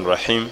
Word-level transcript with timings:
الرحيم 0.00 0.50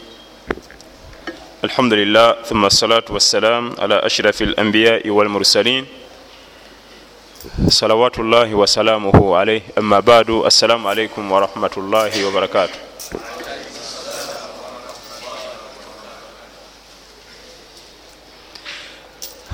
الحمد 1.64 1.92
لله 1.92 2.42
ثم 2.42 2.64
الصلاة 2.64 3.04
والسلام 3.10 3.72
على 3.78 3.94
أشرف 4.06 4.42
الأنبياء 4.42 5.08
والمرسلين 5.10 5.86
صلوات 7.68 8.18
الله 8.18 8.54
وسلامه 8.54 9.36
عليه 9.36 9.62
أما 9.78 10.00
بعد 10.00 10.30
السلام 10.30 10.86
عليكم 10.86 11.32
ورحمة 11.32 11.70
الله 11.76 12.26
وبركاته 12.26 12.78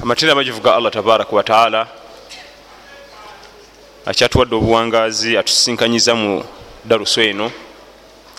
amatera 0.02 0.32
amajivu 0.32 0.60
ga 0.60 0.74
allah 0.76 0.90
tabaraka 0.92 1.36
wataala 1.36 1.88
akyatuwadde 4.06 4.54
obuwangazi 4.56 5.36
atusisinkanyiza 5.38 6.14
mu 6.14 6.44
daruso 6.84 7.22
eno 7.22 7.50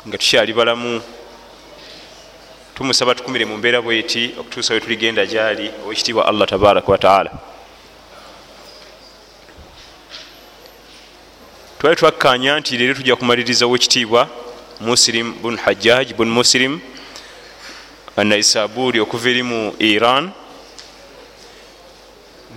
nga 0.08 0.18
tukyali 0.18 0.54
balamu 0.54 1.02
Tumusaba 2.76 3.16
tukumire 3.16 3.46
mu 3.46 3.58
mbeera 3.58 3.82
bweti 3.82 4.34
okutuusa 4.40 4.74
we 4.74 4.80
tuligenda 4.80 5.26
gyali 5.26 5.72
owekitiibwa 5.86 6.28
allah 6.28 6.48
tabaraka 6.48 6.92
wataala 6.92 7.32
twali 11.80 11.96
twakkanya 11.96 12.60
nti 12.60 12.78
leero 12.78 12.94
tujja 12.94 13.16
kumaliriza 13.16 13.66
owekitiibwa 13.66 14.28
muslim 14.82 15.34
bun 15.42 15.58
hajjaj 15.58 16.14
bun 16.14 16.30
muslim 16.30 16.80
naisaburi 18.24 19.00
okuva 19.00 19.30
eri 19.30 19.44
mu 19.44 19.76
iran. 19.80 20.32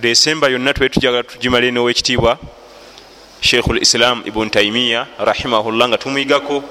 Desemba 0.01 0.47
yonna 0.47 0.73
twali 0.73 0.89
tujagala 0.89 1.23
tugimale 1.23 1.71
nowekitiibwa 1.71 2.37
sheikhu 3.41 3.73
lislam 3.73 4.23
ibun 4.25 4.49
taimiya 4.49 5.07
rahimahullah 5.19 5.87
nga 5.89 5.97
tumwigako 5.97 6.63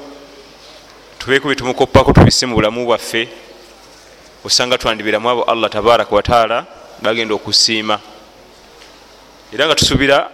tubeeko 1.19 1.49
byetumukoppako 1.49 2.13
tubise 2.13 2.47
mu 2.47 2.55
bulamu 2.55 2.87
bwaffe 2.87 3.29
osanga 4.45 4.79
twandibiramu 4.79 5.31
abo 5.31 5.43
allah 5.45 5.71
tabaraka 5.71 6.15
wataala 6.15 6.67
bagenda 7.03 7.35
okusiima. 7.35 8.01
Era 9.53 9.67
nga 9.67 9.75
tusuubira 9.75 10.31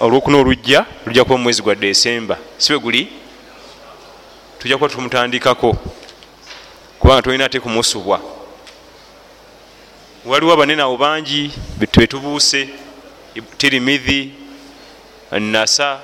olwokuna 0.00 0.38
olujja 0.38 0.86
lujja 1.06 1.24
kuba 1.24 1.36
mumwezi 1.36 1.62
gwa 1.62 1.74
desemba 1.74 2.38
sibe 2.58 2.78
guli? 2.78 3.08
Tujja 4.58 4.76
kuba 4.78 4.88
tumutandikako 4.88 5.76
kubanga 6.98 7.22
tolina 7.22 7.44
ate 7.44 7.60
kumusubwa 7.60 8.20
waliwo 10.24 10.52
abanene 10.52 10.82
abo 10.82 10.96
bangi 10.96 11.52
betubuuse 11.76 12.68
tirimidhi 13.58 14.32
nasa 15.30 16.00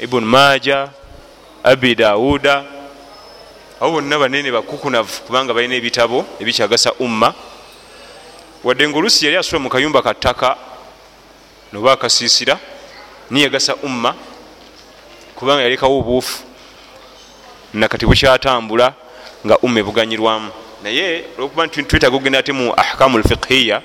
ibun 0.00 0.24
maja 0.24 0.88
abi 1.62 1.94
dawuda 1.94 2.64
abo 3.84 4.00
bonna 4.00 4.18
banene 4.18 4.50
bakukunavu 4.50 5.22
kubanga 5.26 5.52
balina 5.52 5.74
ebitabo 5.74 6.24
ebikyagasa 6.40 6.92
umma. 6.98 7.34
Wadde 8.64 8.88
nga 8.88 8.98
olusi 8.98 9.26
yali 9.26 9.36
asula 9.36 9.60
mu 9.60 9.68
kayumba 9.68 10.00
kattaka 10.00 10.56
noba 11.72 11.92
akasiisira 11.92 12.56
niyagasa 13.30 13.76
umma 13.84 14.16
kubanga 15.36 15.62
yalekawo 15.62 15.98
obuufu. 16.00 16.44
Nakati 17.74 18.06
bukyatambula 18.06 18.94
nga 19.44 19.58
umma 19.58 19.80
ebuganyirwamu. 19.80 20.50
Naye 20.82 21.24
olwokuba 21.36 21.68
twetaaga 21.68 22.16
okugenda 22.16 22.38
ate 22.38 22.52
mu 22.52 22.72
ahkamu 22.72 23.18
lfiqhiya 23.18 23.82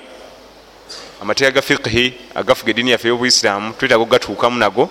amateeka 1.20 1.60
ga 1.60 1.62
fiqhi 1.62 2.14
agafuga 2.34 2.70
ediini 2.70 2.96
yaffe 2.96 3.08
y'obuisiramu 3.08 3.76
twetaaga 3.76 4.00
okugatuukamu 4.02 4.56
nago 4.56 4.88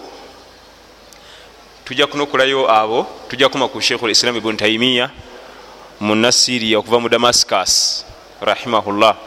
tujja 1.90 2.08
kunokulayo 2.08 2.72
abo 2.72 3.08
tujja 3.30 3.50
kuma 3.50 3.68
ku 3.68 3.82
sheikhu 3.82 4.08
lislam 4.08 4.38
ibun 4.38 4.58
taimiya 4.58 5.10
mu 6.00 6.16
nasiriya 6.16 6.78
okuva 6.78 7.00
mu 7.00 7.10
damascus 7.10 8.06
rahimahullah. 8.42 9.18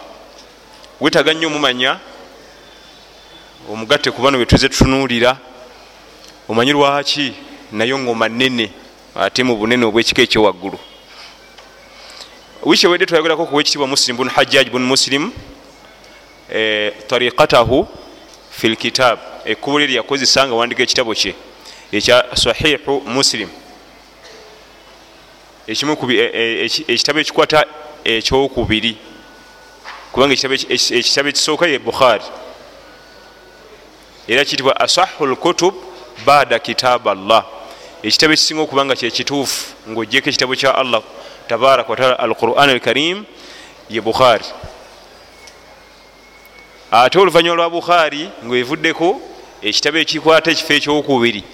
Wetaaga 1.00 1.34
nnyo 1.34 1.48
omumanya 1.48 1.98
omugatte 3.68 4.10
ku 4.14 4.22
bano 4.22 4.38
betuze 4.38 4.68
tutunuulira 4.68 5.36
omanyi 6.48 6.72
lwaki 6.72 7.34
naye 7.72 7.98
ngoma 7.98 8.28
nene 8.28 8.70
ate 9.14 9.42
mu 9.42 9.56
bunene 9.56 9.84
obwekika 9.84 10.22
ekyowaggulu 10.22 10.78
wiki 12.62 12.86
ewedde 12.86 13.06
twayogerako 13.06 13.46
ku 13.46 13.56
wekitiibwa 13.56 13.88
muslim 13.90 14.16
bun 14.16 14.28
hajjaj 14.30 14.70
bun 14.70 14.86
muslim 14.86 15.32
e, 16.54 16.92
tariqatahu 17.10 17.88
fi 18.50 18.68
lkitab 18.68 19.18
ekkubo 19.44 19.78
lye 19.78 19.86
lyakozesa 19.86 20.46
nga 20.46 20.54
wandika 20.54 20.82
ekitabo 20.82 21.14
kye 21.14 21.34
ekya 21.92 22.36
sahihu 22.36 23.00
muslim. 23.06 23.48
Ekitabo 25.66 27.20
ekikwata 27.20 27.64
ekyokubiri. 28.04 28.96
Kubanga 30.12 30.34
ekitabo 30.34 31.28
ekisooka 31.28 31.66
ye 31.66 31.78
bukhari. 31.78 32.24
Era 34.28 34.44
kiyitibwa 34.44 34.80
asahu 34.80 35.26
lkutub 35.26 35.74
bada 36.26 36.58
kitab 36.58 37.08
allah. 37.08 37.44
Ekitabo 38.02 38.32
ekisinga 38.32 38.62
okubanga 38.62 38.96
kyekituufu 38.96 39.74
ngaogyeko 39.88 40.28
ekitabo 40.28 40.56
kya 40.56 40.74
allah 40.74 41.02
tabaraka 41.48 41.90
wataala 41.90 42.18
alquran 42.18 42.70
alkarim 42.70 43.24
ye 43.90 44.00
bukhari. 44.00 44.44
Ate 46.90 47.18
oluvanyuma 47.18 47.56
lwa 47.56 47.70
bukhari 47.70 48.30
ngaevuddeko 48.44 49.20
ekitabo 49.62 49.98
ekikwata 49.98 50.50
ekifo 50.50 50.72
ekyokubiri 50.72 51.44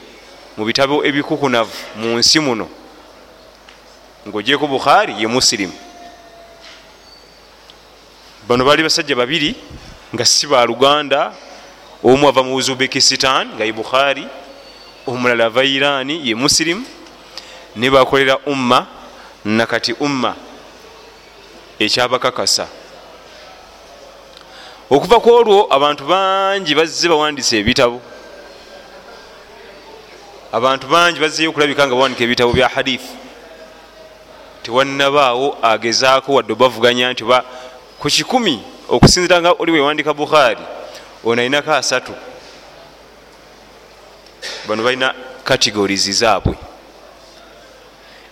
mu 0.59 0.65
bitabo 0.67 1.07
ebikukunavu 1.07 1.71
mu 2.03 2.19
nsi 2.19 2.43
muno 2.43 2.67
ngaogyeko 4.27 4.67
bukhari 4.67 5.15
ye 5.15 5.27
musilimu 5.31 5.79
bano 8.49 8.65
baali 8.67 8.83
basajja 8.83 9.15
babiri 9.15 9.55
nga 10.11 10.25
si 10.27 10.51
baluganda 10.51 11.31
omu 12.03 12.27
ava 12.27 12.43
mu 12.43 12.59
uzubekistan 12.59 13.55
nga 13.55 13.63
ye 13.63 13.71
bukhari 13.71 14.27
omulala 15.07 15.47
ava 15.47 15.63
irani 15.63 16.27
ye 16.27 16.35
musilimu 16.35 16.83
ne 17.77 17.91
bakolera 17.91 18.43
umma 18.43 18.87
nakati 19.45 19.95
umma 20.01 20.35
ekyabakakasa. 21.79 22.67
Okuva 24.91 25.21
ku 25.21 25.31
olwo 25.31 25.71
abantu 25.71 26.03
bangi 26.05 26.75
bazze 26.75 27.07
bawandisa 27.09 27.55
ebitabo 27.57 28.03
abantu 30.53 30.87
bangi 30.87 31.21
bazzeyo 31.21 31.51
okulabika 31.51 31.87
nga 31.87 31.95
bawandika 31.95 32.25
ebitabo 32.25 32.53
bya 32.53 32.69
hadithi. 32.69 33.13
Tewannabaawo 34.63 35.59
agezaako 35.63 36.35
wadde 36.35 36.53
obavuganya 36.53 37.13
nti 37.13 37.25
oba 37.25 37.45
ku 37.99 38.09
kikumi 38.09 38.63
okusinzira 38.89 39.41
nga 39.41 39.53
oli 39.59 39.73
wewandika 39.73 40.15
bukhari 40.15 40.61
ono 41.25 41.41
alinako 41.43 41.73
asatu. 41.73 42.13
Bano 44.69 44.83
balina 44.83 45.15
categorizi 45.45 46.13
zaabwe. 46.13 46.57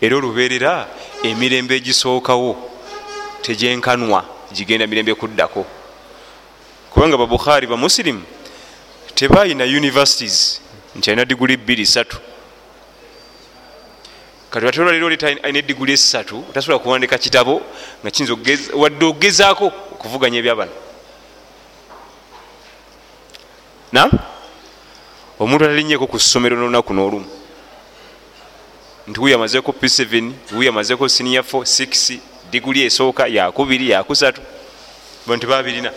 Era 0.00 0.16
olubeerera 0.16 0.87
emirembe 1.22 1.76
egisookawo 1.76 2.56
tegyenkanwa 3.43 4.25
gigenda 4.53 4.87
mirembe 4.87 5.15
kuddako. 5.15 5.66
Kubanga 6.91 7.16
babukhari 7.16 7.66
bamusilimu 7.66 8.22
tebayina 9.15 9.65
universities 9.65 10.60
nti 10.96 11.10
alina 11.10 11.24
diguli 11.24 11.56
bbiri 11.56 11.86
satu 11.86 12.16
kati 14.50 14.66
ate 14.66 14.80
olwaliro 14.80 15.06
oleta 15.06 15.26
alina 15.26 15.58
ediguli 15.58 15.92
esatu 15.92 16.44
tasobola 16.54 16.78
kuwandika 16.78 17.18
kitabo 17.18 17.62
nga 18.02 18.10
kiyinza 18.10 18.34
wadde 18.74 19.04
ogezaako 19.04 19.66
okuvuganya 19.92 20.38
ebyabano. 20.38 20.72
Nam 23.92 24.10
omuntu 25.38 25.64
atalinyeko 25.64 26.06
ku 26.06 26.18
ssomero 26.18 26.56
nolunaku 26.56 26.94
n'olumu. 26.94 27.28
Nti 29.06 29.20
wuyo 29.20 29.36
amazeko 29.36 29.72
p7 29.72 30.32
wuyo 30.52 30.70
amazeko 30.70 31.08
sinia 31.08 31.40
46 31.40 32.18
diguli 32.50 32.82
esooka 32.82 33.26
yakubiri 33.26 33.90
yakusatu 33.90 34.40
bo 35.26 35.37
ntibabirina 35.37 35.92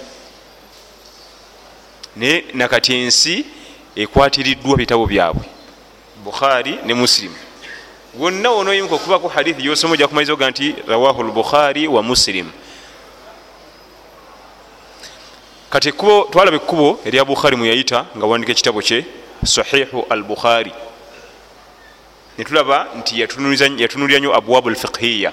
naye 2.15 2.45
nakati 2.53 2.93
ensi 2.93 3.45
ekwatiriddwa 3.95 4.77
bitabo 4.77 5.05
byabwe. 5.05 5.45
Bukhari 6.23 6.79
ne 6.85 6.93
musilimu 6.93 7.35
wonna 8.17 8.49
wonoyimuka 8.49 8.95
okubako 8.95 9.27
hadithi 9.27 9.65
yosoma 9.65 9.93
ojja 9.93 10.07
kumaliza 10.07 10.33
oga 10.33 10.49
nti 10.49 10.75
rawahu 10.87 11.23
lbukhari 11.23 11.87
wa 11.87 12.03
musilimu 12.03 12.51
kati 15.69 15.89
ekkubo 15.89 16.27
twalaba 16.31 16.57
ekkubo 16.57 16.99
erya 17.05 17.25
bukhari 17.25 17.55
mweyayita 17.55 18.05
nga 18.17 18.25
wandika 18.25 18.51
ekitabo 18.51 18.81
kye 18.81 19.05
sahihu 19.45 20.05
al 20.09 20.23
bukhari 20.23 20.71
netulaba 22.37 22.87
nti 22.97 23.21
yatunulira 23.81 24.19
nyo 24.19 24.35
abwabu 24.35 24.69
lfiqhiya 24.69 25.31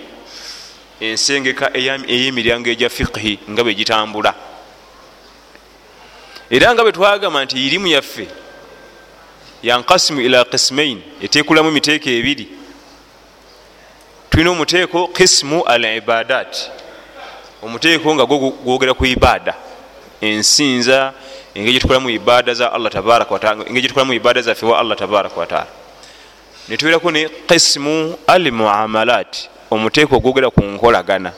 ensengeka 1.00 1.70
ey'emiryango 1.76 2.70
egya 2.70 2.88
fiqhi 2.88 3.38
nga 3.50 3.62
bwe 3.62 3.74
gitambula. 3.74 4.34
Era 6.50 6.74
nga 6.74 6.82
bwe 6.82 6.92
twagamba 6.92 7.44
nti 7.44 7.66
irimu 7.66 7.86
yaffe 7.86 8.28
yankasimu 9.66 10.20
ila 10.20 10.44
kismain 10.44 11.02
etekulamu 11.20 11.68
emiteeka 11.68 12.10
ebiri. 12.10 12.46
Tulina 14.30 14.50
omuteeko 14.50 15.08
kismu 15.08 15.62
al 15.64 15.84
ibadat 15.84 16.70
omuteeko 17.62 18.14
nga 18.14 18.26
gwogera 18.26 18.94
ku 18.94 19.06
ibada 19.06 19.54
ensinza 20.20 21.12
engeri 21.54 21.72
gyetukolamu 21.72 22.10
ibada 22.10 22.54
za 22.54 22.72
allah 22.72 22.92
tabaraka 22.92 23.34
wataala 23.34 23.60
engeri 23.66 23.80
gyetukolamu 23.82 24.12
ibada 24.12 24.42
zaffe 24.42 24.66
wa 24.66 24.78
allah 24.78 24.96
tabaraka 24.98 25.40
wataala 25.40 25.66
netubeerako 26.68 27.10
ne 27.10 27.28
kismu 27.48 28.18
al 28.26 28.52
muamalat 28.52 29.48
omuteeko 29.70 30.16
ogwogera 30.16 30.50
ku 30.50 30.60
nkolagana. 30.64 31.32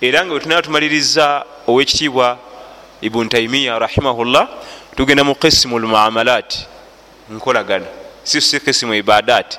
Era 0.00 0.24
nga 0.24 0.30
bwetunaba 0.32 0.62
tumaliriza 0.62 1.44
owekitiibwa 1.66 2.38
ibuni 3.00 3.28
taimiya 3.28 3.78
rahimahullah 3.78 4.48
tugenda 4.96 5.24
mu 5.24 5.34
kismu 5.34 5.78
lmuamalat 5.78 6.66
nkolagana. 7.30 7.86
Si 8.24 8.40
si 8.40 8.60
kismu 8.60 8.94
ibadat. 8.94 9.58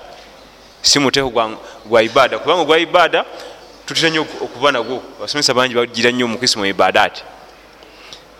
Si 0.82 1.00
muteeko 1.00 1.30
gwa 1.86 2.04
ibada. 2.04 2.40
Kubanga 2.40 2.66
gwa 2.66 2.80
ibada 2.80 3.26
tutera 3.86 4.10
nyo 4.10 4.22
okuba 4.22 4.72
nagwo. 4.72 5.04
Abasomesa 5.18 5.54
bangi 5.54 5.76
bagira 5.76 6.12
nnyo 6.12 6.28
mu 6.28 6.38
kismu 6.38 6.66
ibadat. 6.66 7.24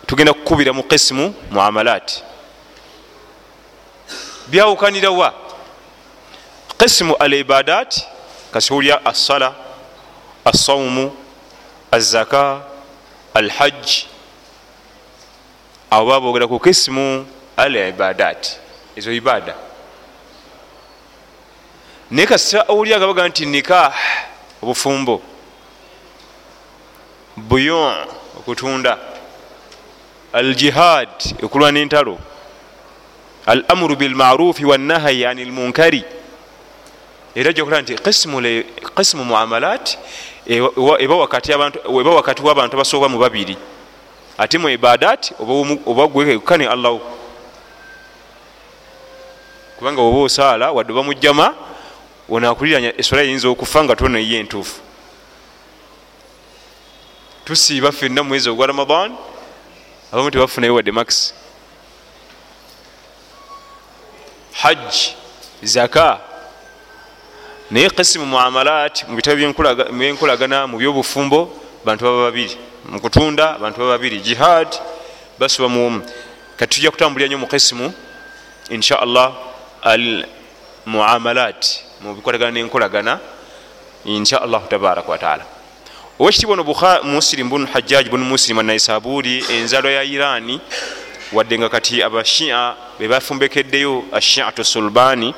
Tugenda 0.06 0.32
kukubira 0.32 0.72
mu 0.72 0.82
kismu 0.82 1.34
muamalat. 1.50 2.22
Byawukanira 4.46 5.10
wa? 5.10 5.34
Kismu 6.78 7.14
al 7.16 7.34
ibadat 7.34 8.06
kasiwulya 8.52 9.04
assala 9.06 9.54
assaumu 10.44 11.12
azaka 11.90 12.60
alhajj 13.34 14.07
abo 15.90 16.06
babogera 16.10 16.46
ku 16.46 16.58
kismu 16.60 17.26
al 17.56 17.76
ibadat 17.76 18.60
ezo 18.96 19.12
ibada 19.12 19.54
naye 22.10 22.26
kasita 22.26 22.64
owuli 22.68 22.94
agabaga 22.94 23.28
nti 23.28 23.46
nikah 23.46 23.94
obufumbo. 24.62 25.22
Buyon 27.36 27.94
okutunda. 28.38 28.98
Aljihad 30.32 31.08
okulwa 31.42 31.72
n'entalo. 31.72 32.18
Al 33.46 33.64
amuru 33.68 33.96
bilmarufi 33.96 34.64
wanahayi 34.64 35.24
ani 35.26 35.44
lmunkari 35.44 36.04
era 37.34 37.52
gyokola 37.52 37.82
nti 37.82 37.94
kismu 37.94 39.24
muamalat 39.24 39.98
eba 40.46 41.16
wakati 42.12 42.42
wabantu 42.42 42.76
abasoba 42.76 43.08
mu 43.08 43.18
babiri 43.18 43.56
ate 44.38 44.58
mu 44.58 44.68
ibadat 44.70 45.32
oba 45.86 46.06
gwekane 46.06 46.68
allahu 46.68 47.00
kubanga 49.78 50.00
oba 50.00 50.18
osaala 50.18 50.72
wadde 50.72 50.92
oba 50.92 51.02
mujjama 51.02 51.54
onakuliranya 52.30 52.94
eswala 53.00 53.22
yinza 53.22 53.48
okufa 53.48 53.84
nga 53.84 53.96
tonaye 53.96 54.38
entuufu. 54.38 54.80
Tusiiba 57.44 57.92
fenna 57.92 58.22
mumwezi 58.22 58.50
ogwa 58.50 58.66
ramadan 58.66 59.16
abamu 60.12 60.30
tebafunayo 60.30 60.74
wadde 60.74 60.92
max. 60.92 61.34
Hajj 64.52 64.94
zaka 65.62 66.20
naye 67.70 67.90
kisimu 67.90 68.26
muamalat 68.26 69.08
mu 69.08 69.16
bitabo 69.16 69.36
byenkolagana 69.92 70.66
mu 70.66 70.78
byobufumbo 70.78 71.50
bantu 71.84 72.04
baba 72.04 72.22
babiri 72.30 72.67
mukutunda 72.84 73.58
bantu 73.58 73.78
baba 73.78 73.90
babiri 73.98 74.20
jihad 74.20 74.68
basuba 75.38 75.68
muomu 75.68 76.02
kati 76.56 76.74
tujja 76.74 76.90
kutambulira 76.90 77.28
nyo 77.28 77.38
mu 77.38 77.46
kisimu 77.46 77.92
insha 78.70 79.00
allah 79.00 79.32
al 79.82 80.26
muamalat 80.86 81.80
mu 82.00 82.14
bikolagana 82.14 82.50
nenkolagana 82.50 83.20
insha 84.04 84.42
allahu 84.42 84.68
tabaraka 84.68 85.10
wataala 85.10 85.44
owekitibwa 86.18 86.56
no 86.56 86.64
muslim 87.04 87.48
bun 87.48 87.66
hajjaj 87.66 88.08
bun 88.08 88.20
muslim 88.20 88.58
anaisaburi 88.58 89.44
enzalo 89.50 89.90
ya 89.90 90.02
irani 90.04 90.60
wadde 91.32 91.58
nga 91.58 91.68
kati 91.68 92.02
abashia 92.02 92.74
bebafumbekeddeyo 92.98 94.04
ashiatu 94.12 94.64
sulbani 94.64 95.34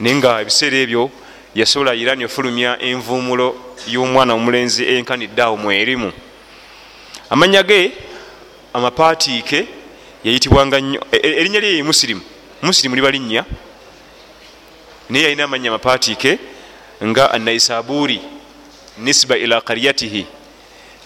naye 0.00 0.16
nga 0.16 0.40
ebiseera 0.40 0.76
ebyo 0.76 1.10
yasobola 1.54 1.94
irani 1.94 2.24
ofulumya 2.24 2.82
envumulo 2.82 3.54
y'omwana 3.86 4.34
omulenzi 4.34 4.84
enkaniddeawo 4.84 5.56
mwerimu 5.56 6.12
amanya 7.34 7.62
ge 7.62 7.92
amapatiike 8.72 9.66
yayitibwanga 10.24 10.80
nnyo 10.80 11.00
erinnya 11.12 11.60
lye 11.60 11.76
ye 11.76 11.82
musirimu 11.82 12.22
musirimu 12.62 12.94
liba 12.94 13.10
linnya 13.10 13.44
naye 15.10 15.24
yalina 15.24 15.44
amanya 15.44 15.68
amapatiike 15.70 16.38
nga 17.04 17.30
anaisaburi 17.30 18.20
nisba 18.98 19.36
ila 19.36 19.60
karyatihi 19.60 20.26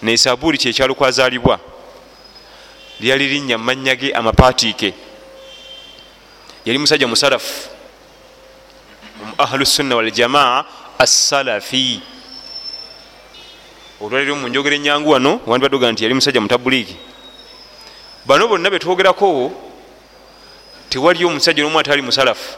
naisaburi 0.02 0.58
kyekyalo 0.58 0.94
kwazaalibwa 0.94 1.60
lyali 3.00 3.28
linnya 3.28 3.58
mumanya 3.58 3.96
ge 3.96 4.12
amapatiike 4.12 4.94
yali 6.64 6.78
musajja 6.78 7.08
musalafu 7.08 7.69
ahlu 9.38 9.66
sunna 9.66 9.96
waljamaa 9.96 10.64
assalafi 10.98 12.00
olwaliro 14.00 14.36
mu 14.36 14.48
njogera 14.48 14.76
enyangu 14.76 15.10
wano 15.10 15.40
wandibaddoga 15.46 15.92
nti 15.92 16.04
yali 16.04 16.14
musajja 16.14 16.40
mutabuliki 16.40 16.96
bano 18.26 18.48
bonna 18.48 18.70
betwogerako 18.70 19.52
tewali 20.88 21.24
omusajja 21.24 21.62
nomu 21.62 21.78
atali 21.78 22.02
musalafu. 22.02 22.56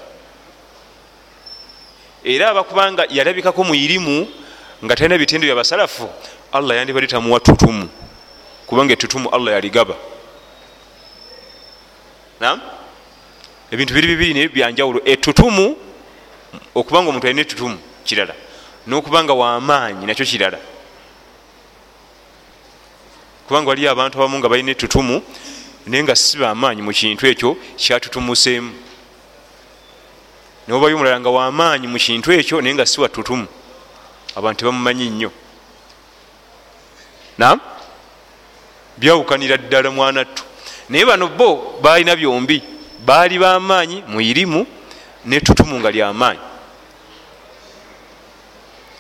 Era 2.25 2.51
abakubanga 2.51 3.07
yalabikako 3.09 3.65
mu 3.65 3.75
irimu 3.75 4.29
nga 4.85 4.97
talina 4.97 5.19
bitendo 5.19 5.47
byabasalafu 5.47 6.09
allah 6.53 6.77
yandibadde 6.77 7.07
tamuwa 7.07 7.41
tutumu 7.41 7.89
kubanga 8.67 8.93
etutumu 8.93 9.29
allah 9.31 9.55
yaligaba. 9.55 9.95
Nam 12.41 12.61
ebintu 13.71 13.95
biri 13.95 14.07
bibiri 14.07 14.35
naye 14.35 14.49
byanjawulo 14.49 15.01
etutumu 15.05 15.77
okubanga 16.75 17.09
omuntu 17.11 17.27
alina 17.27 17.41
etutumu 17.41 17.79
kirala 18.05 18.35
nokubanga 18.87 19.33
wamaanyi 19.33 20.07
nakyo 20.07 20.27
kirala 20.27 20.59
kubanga 23.51 23.69
waliyo 23.69 23.91
abantu 23.91 24.19
abamu 24.19 24.39
nga 24.39 24.49
balina 24.49 24.71
etutumu 24.71 25.23
naye 25.87 26.03
nga 26.03 26.17
si 26.17 26.39
bamaanyi 26.39 26.83
mu 26.83 26.93
kintu 26.95 27.27
ekyo 27.27 27.57
kyatutumuseemu 27.77 28.71
nobayo 30.69 30.95
omulala 30.95 31.19
nga 31.21 31.31
wamaanyi 31.31 31.87
mu 31.91 31.99
kintu 31.99 32.31
ekyo 32.31 32.63
naye 32.63 32.75
nga 32.75 32.87
si 32.87 33.01
watutumu 33.01 33.47
abantu 34.39 34.59
tebamumanyi 34.59 35.11
nnyo. 35.11 35.31
Nam 37.39 37.59
byawukanira 38.99 39.57
ddala 39.59 39.91
mwanattu. 39.91 40.45
Naye 40.89 41.05
bano 41.05 41.27
bo 41.29 41.81
balina 41.83 42.15
byombi. 42.15 42.63
Baali 43.03 43.35
bamaanyi 43.39 44.05
mu 44.07 44.21
irimu 44.21 44.67
netutumu 45.27 45.75
nga 45.81 45.91
lyamaanyi 45.91 46.41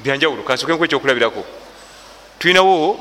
byanjawulo 0.03 0.43
kansokenku 0.43 0.85
ekyokulabirako 0.85 1.60
tulinawo 2.41 2.97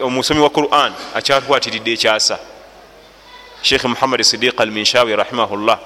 omusomi 0.00 0.40
wa 0.40 0.50
quran 0.50 0.92
akyatwatiridde 1.14 1.92
ekyasa. 1.92 2.38
Sheikh 3.62 3.84
muhammad 3.84 4.20
sidiq 4.22 4.60
al 4.60 4.70
minshawi 4.70 5.16
rahimahullah 5.16 5.78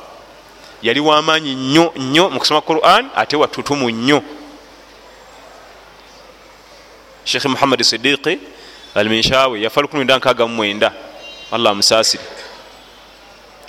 yali 0.83 1.01
wamaanyi 1.01 1.55
nnyo 1.55 1.93
nnyo 1.97 2.31
mu 2.31 2.39
kusoma 2.39 2.61
quran 2.61 3.11
ate 3.15 3.37
watutumu 3.37 3.91
nnyo. 3.91 4.23
Sheikh 7.25 7.45
muhammad 7.45 7.83
sidiqi 7.83 8.39
al 8.95 9.09
minshawi 9.09 9.63
yafa 9.63 9.81
1969 9.81 10.91
allah 11.53 11.71
amusaasire. 11.71 12.25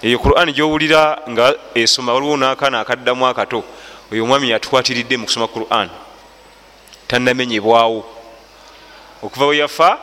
Eyo 0.01 0.19
quran 0.19 0.51
gyowulira 0.51 1.21
nga 1.29 1.53
esoma 1.75 2.13
waliwo 2.13 2.37
nakana 2.37 2.79
akaddamu 2.79 3.27
akato 3.27 3.63
oyo 4.11 4.23
omwami 4.23 4.49
yatwatiridde 4.49 5.17
mu 5.17 5.25
kusoma 5.25 5.47
quran. 5.47 5.89
Tanamenyebwawo 7.07 8.18
okuva 9.23 9.45
we 9.45 9.57
yafa 9.57 9.97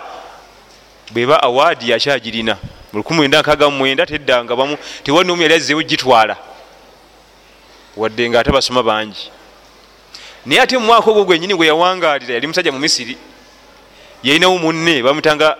bweba 1.10 1.42
awaadi 1.42 1.90
yakyagirina 1.90 2.58
1969 2.94 4.06
teddanga 4.06 4.56
bamu 4.56 4.76
tewali 5.02 5.28
nomu 5.28 5.42
yali 5.42 5.54
azzeewo 5.54 5.82
gitwala. 5.82 6.36
Wadde 7.96 8.30
nga 8.30 8.40
ate 8.40 8.50
basoma 8.50 8.82
bangi. 8.82 9.30
Naye 10.46 10.60
ate 10.60 10.78
mumwaka 10.78 11.10
ogwo 11.10 11.24
gwenyini 11.24 11.54
gwe 11.54 11.66
yawangalira 11.66 12.34
yali 12.34 12.46
musajja 12.46 12.72
mu 12.72 12.78
misiri 12.78 13.16
yalinawo 14.22 14.58
munne 14.58 15.02
bamutanga 15.02 15.56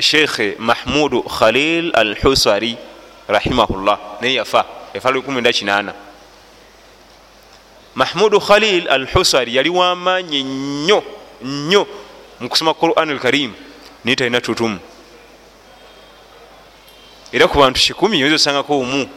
sheikhe 0.00 0.56
mahmudu 0.58 1.22
khalil 1.22 1.90
al 1.94 2.14
husari 2.22 2.76
rahimahullah 3.28 3.98
naye 4.20 4.34
yafa 4.34 4.64
yafa 4.94 5.10
18 5.10 5.92
mahmudu 7.94 8.40
khalil 8.40 8.88
al 8.88 9.06
husari 9.06 9.56
yali 9.56 9.70
wamaanyi 9.70 10.42
nnyo 10.42 11.02
nnyo 11.42 11.86
mu 12.44 12.50
kusoma 12.50 12.74
quran 12.74 13.10
al 13.10 13.18
karim 13.18 13.54
naye 14.04 14.16
talina 14.16 14.40
tutumu. 14.40 14.78
Era 17.32 17.48
ku 17.48 17.58
bantu 17.58 17.80
kikumi 17.80 18.20
oyinza 18.22 18.36
osangako 18.36 18.80
omu 18.80 19.08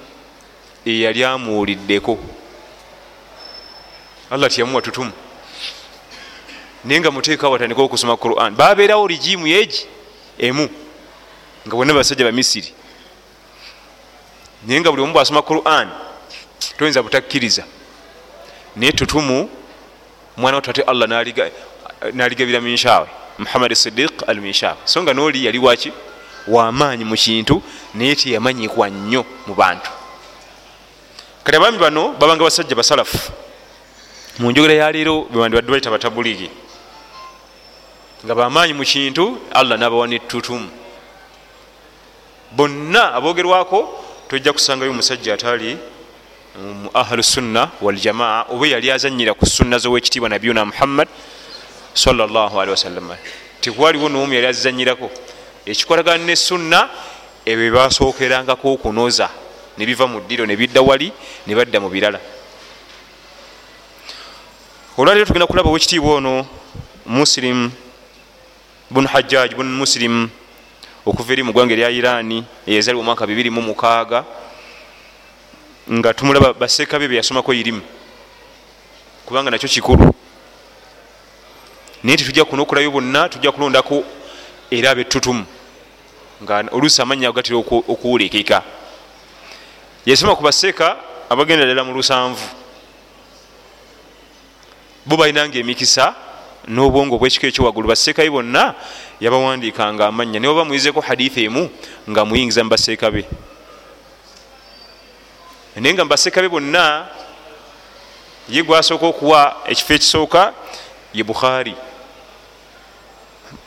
eyali 0.86 1.24
amuwuliddeko. 1.24 2.17
Allah 4.31 4.50
tiyamuwa 4.50 4.81
tutumu. 4.81 5.12
Naye 6.86 7.00
nga 7.00 7.12
muteekawo 7.12 7.51
batandika 7.51 7.81
okusoma 7.81 8.17
quran. 8.17 8.55
Babeerawo 8.55 9.07
rigimu 9.07 9.48
yegi 9.48 9.86
emu 10.39 10.69
nga 11.67 11.75
bonna 11.75 11.93
basajja 11.93 12.25
bamisiri 12.25 12.72
naye 14.63 14.79
nga 14.79 14.91
buli 14.91 15.03
omu 15.03 15.13
bwasoma 15.13 15.41
quran 15.41 15.89
toyinza 16.77 17.03
butakkiriza. 17.03 17.63
Naye 18.75 18.91
tutumu 18.91 19.50
mwana 20.38 20.57
watate 20.57 20.81
allah 20.81 21.10
naligabira 22.13 22.62
minshawe. 22.62 23.08
Muhammad 23.38 23.74
sidiq 23.74 24.24
al 24.27 24.42
minshawe 24.42 24.77
so 24.86 25.04
nga 25.04 25.13
noli 25.13 25.46
yali 25.46 25.60
waki 25.60 25.92
wamaanyi 26.48 27.06
mu 27.06 27.16
kintu 27.16 27.62
naye 27.94 28.16
teyamanyikwa 28.16 28.89
nnyo 28.89 29.25
mu 29.48 29.54
bantu. 29.56 29.92
Kati 31.44 31.58
abaami 31.58 31.77
bano 31.77 32.13
babanga 32.20 32.44
basajja 32.44 32.75
basalafu. 32.75 33.32
Mu 34.39 34.51
njogera 34.51 34.74
yaleero 34.74 35.27
bewandibadde 35.32 35.72
baita 35.72 35.92
batabuligi. 35.92 36.50
Nga 38.25 38.36
bamaanyi 38.36 38.74
mu 38.74 38.84
kintu 38.84 39.38
allah 39.54 39.77
nabawa 39.77 40.08
netutumu 40.08 40.70
bonna 42.51 43.13
abogerwako 43.13 44.04
tojja 44.27 44.54
kusangayo 44.54 44.92
omusajja 44.92 45.34
ataali 45.34 45.77
mu 46.58 46.89
ahlu 46.94 47.24
sunna 47.24 47.70
waljamaa 47.82 48.46
oba 48.50 48.68
yali 48.68 48.92
azanyira 48.92 49.34
ku 49.34 49.46
sunna 49.46 49.77
zowekitiibwa 49.77 50.30
nabiyuna 50.30 50.66
muhammad 50.66 51.08
salllahalihi 51.98 52.72
wasallama 52.72 53.18
tewaliwo 53.62 54.10
noomu 54.10 54.34
yali 54.34 54.48
azizanyirako. 54.48 55.12
Ekikolagana 55.66 56.24
ne 56.24 56.36
sunna 56.36 56.89
ebyo 57.46 57.72
bebasookerangako 57.72 58.74
okunoza 58.74 59.30
nebiva 59.77 60.08
mu 60.08 60.20
ddiro 60.22 60.46
nebidda 60.46 60.82
wali 60.82 61.12
ne 61.48 61.56
badda 61.56 61.80
mu 61.80 61.89
birala. 61.89 62.20
Olwaliro 64.98 65.25
tugenda 65.25 65.48
kulaba 65.48 65.70
owekitiibwa 65.70 66.16
ono 66.16 66.48
muslim 67.06 67.72
bun 68.89 69.08
hajjaj 69.08 69.54
bun 69.56 69.68
muslim 69.68 70.30
okuva 71.06 71.34
eri 71.34 71.44
mu 71.44 71.51
ggwanga 71.51 71.74
erya 71.74 71.89
irani 71.89 72.46
eyazaliwa 72.68 73.01
omwaka 73.01 73.25
26 73.25 74.24
nga 75.92 76.13
tumulaba 76.13 76.54
baseeka 76.54 77.00
be 77.00 77.08
beyasomako 77.08 77.54
irimu. 77.54 77.82
Kubanga 79.25 79.51
nakyo 79.51 79.70
kikulu 79.70 80.13
naye 82.04 82.18
tetujja 82.18 82.46
kuno 82.46 82.63
okulayo 82.63 82.92
bonna 82.92 83.30
tujja 83.30 83.51
kulondako 83.51 84.04
era 84.72 84.92
abetutumu 84.92 85.46
nga 86.44 86.63
oluusi 86.72 87.01
amanya 87.01 87.32
gatera 87.32 87.58
okuwulekeka 87.58 88.63
yasoma 90.06 90.36
ku 90.36 90.44
baseeka 90.44 90.98
abagenda 91.30 91.66
ddala 91.66 91.84
mu 91.84 91.94
lusanvu. 91.94 92.48
Bo 95.06 95.18
balinanga 95.18 95.60
emikisa 95.60 96.16
n'obwongo 96.68 97.18
bwekiko 97.20 97.48
ekyowaggulu 97.48 97.88
baseekabe 97.88 98.30
bonna 98.30 98.75
yabawandiikanga 99.20 100.08
amanya 100.08 100.39
naye 100.39 100.51
oba 100.51 100.63
muyizeko 100.63 101.01
haditha 101.01 101.42
emu 101.42 101.68
nga 102.08 102.22
muyingiza 102.24 102.63
mu 102.63 102.70
baseeka 102.70 103.12
be. 103.12 103.24
Naye 105.75 105.94
nga 105.94 106.06
mubaseeka 106.06 106.42
be 106.42 106.50
bonna 106.50 107.08
ye 108.48 108.63
gwasooka 108.63 109.06
okuwa 109.08 109.68
ekifo 109.68 109.94
ekisooka 109.94 110.54
ye 111.13 111.24
bukhari 111.24 111.75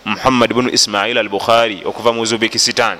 muhammad 0.04 0.52
bunu 0.52 0.70
ismail 0.70 1.18
al 1.18 1.28
bukhari 1.28 1.82
okuva 1.84 2.12
mu 2.12 2.20
uzbekistan 2.20 2.98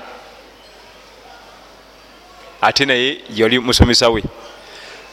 ate 2.62 2.84
naye 2.86 3.20
yali 3.34 3.58
musomesa 3.58 4.10
we. 4.10 4.22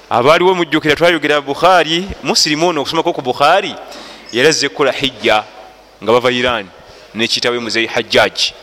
Abaaliwo 0.10 0.56
mujjukira 0.56 0.96
twayogera 0.96 1.42
bukhari 1.42 2.08
musirimu 2.24 2.68
ono 2.68 2.82
okusomako 2.82 3.14
ku 3.14 3.22
bukhari 3.22 3.76
yali 4.32 4.48
azze 4.48 4.70
kukola 4.70 4.92
hijja 4.92 5.44
nga 6.04 6.12
bava 6.12 6.32
iran 6.32 6.68
nekitawe 7.16 7.60
muzei 7.60 7.88
hajjaji 7.88 8.54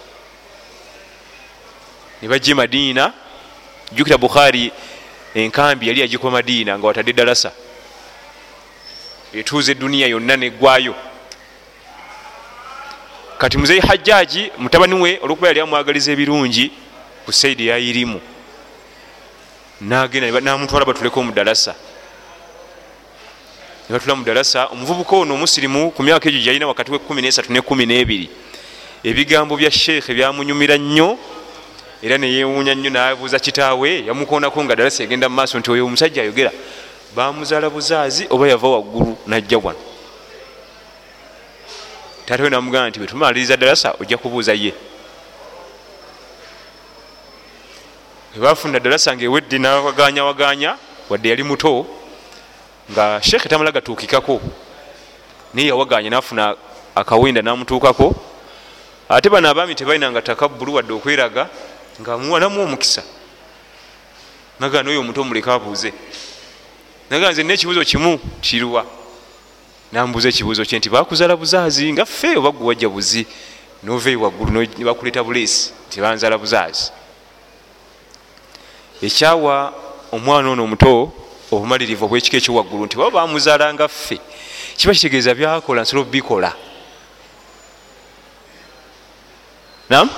ne 2.22 2.28
bajja 2.28 2.54
madiina 2.54 3.12
jjukira 3.92 4.18
bukhari 4.18 4.72
enkambi 5.34 5.88
yali 5.88 6.00
yagikuba 6.00 6.32
madiina 6.32 6.78
nga 6.78 6.86
watadde 6.86 7.12
dalasa 7.12 7.52
etuuza 9.32 9.72
eduniya 9.72 10.06
yonna 10.06 10.36
neggwayo 10.36 10.94
kati 13.38 13.58
muzei 13.58 13.80
hajjaji 13.80 14.50
mutabani 14.58 14.94
we 14.94 15.18
olwokuba 15.22 15.48
yali 15.48 15.60
amwagaliza 15.60 16.12
ebirungi 16.12 16.72
ku 17.24 17.32
saidi 17.32 17.66
yayirimu 17.66 18.20
nagenda 19.80 20.40
namutwala 20.40 20.84
batuleko 20.84 21.20
omudalasa 21.20 21.74
nebatula 23.88 24.16
mudalasa 24.16 24.66
omuvubuka 24.66 25.16
ono 25.16 25.34
omusirimu 25.34 25.90
ku 25.90 26.02
myaka 26.02 26.28
egyo 26.28 26.40
gyalina 26.40 26.66
wakati 26.66 26.90
we 26.92 26.98
13 26.98 27.52
ne 27.52 27.60
12 27.60 28.28
ebigambo 29.04 29.56
bya 29.56 29.70
sheekhe 29.70 30.14
byamunyumira 30.14 30.76
nnyo 30.78 31.18
era 32.02 32.18
neyewuunya 32.18 32.74
nnyo 32.74 32.90
nabuuza 32.90 33.38
kitaawe 33.38 34.04
yamukonako 34.06 34.64
nga 34.64 34.76
dalasa 34.76 35.02
egenda 35.02 35.28
mu 35.28 35.36
maaso 35.36 35.58
nti 35.58 35.70
oyo 35.70 35.86
omusajja 35.86 36.22
ayogera 36.22 36.52
bamuzaala 37.16 37.70
buzaazi 37.70 38.26
oba 38.30 38.48
yava 38.48 38.68
waggulu 38.68 39.16
najja 39.26 39.58
wano 39.58 39.93
taatawe 42.26 42.50
namugamba 42.50 42.88
nti 42.88 42.98
bwetumaliriza 42.98 43.56
dalasa 43.56 43.94
ojja 44.00 44.16
kubuuza 44.18 44.52
ye. 44.52 44.74
Webafuna 48.34 48.80
dalasa 48.80 49.16
nga 49.16 49.24
ewedde 49.24 49.58
nawaganya 49.58 50.24
waganya 50.24 50.76
wadde 51.10 51.28
yali 51.28 51.42
muto 51.42 51.86
nga 52.92 53.22
sheekhe 53.22 53.48
tamala 53.48 53.72
gatuukikako 53.72 54.40
naye 55.54 55.68
yawaganya 55.68 56.10
nafuna 56.10 56.56
akawenda 56.94 57.42
namutuukako. 57.42 58.14
Ate 59.08 59.30
bano 59.30 59.48
abaami 59.48 59.74
tebalinanga 59.74 60.22
takabbulu 60.22 60.74
wadde 60.74 60.92
okweraga 60.92 61.48
nga 62.00 62.16
namu 62.16 62.62
omukisa. 62.62 63.02
Naga 64.60 64.82
noyo 64.82 65.00
omuto 65.00 65.24
muleke 65.24 65.50
abuuze. 65.50 65.92
Naga 67.10 67.30
nze 67.30 67.42
nekibuuzo 67.42 67.84
kimu 67.84 68.18
kiruwa 68.40 68.86
nambuuza 69.94 70.28
ekibuuzo 70.28 70.64
kye 70.64 70.78
nti 70.78 70.90
bakuzala 70.90 71.36
buzaazi 71.36 71.92
nga 71.92 72.04
ffe 72.04 72.36
oba 72.36 72.50
gwe 72.50 72.66
wajja 72.66 72.88
buzi 72.88 73.22
noveeyi 73.82 74.16
waggulu 74.16 74.50
nebakuleeta 74.78 75.22
buleesi 75.22 75.70
nti 75.86 76.00
banzala 76.02 76.38
buzaazi. 76.38 76.90
Ekyawa 79.06 79.56
omwana 80.12 80.50
ono 80.50 80.62
omuto 80.66 81.12
obumalirivu 81.52 82.04
obwekika 82.04 82.36
ekyowaggulu 82.36 82.86
nti 82.86 82.96
baba 82.98 83.22
bamuzaala 83.22 83.70
nga 83.74 83.86
ffe. 83.88 84.18
Kiba 84.76 84.94
kitegeeza 84.94 85.34
byakola 85.34 85.82
nsobola 85.82 86.06
obikola 86.06 86.50
nam 89.90 90.10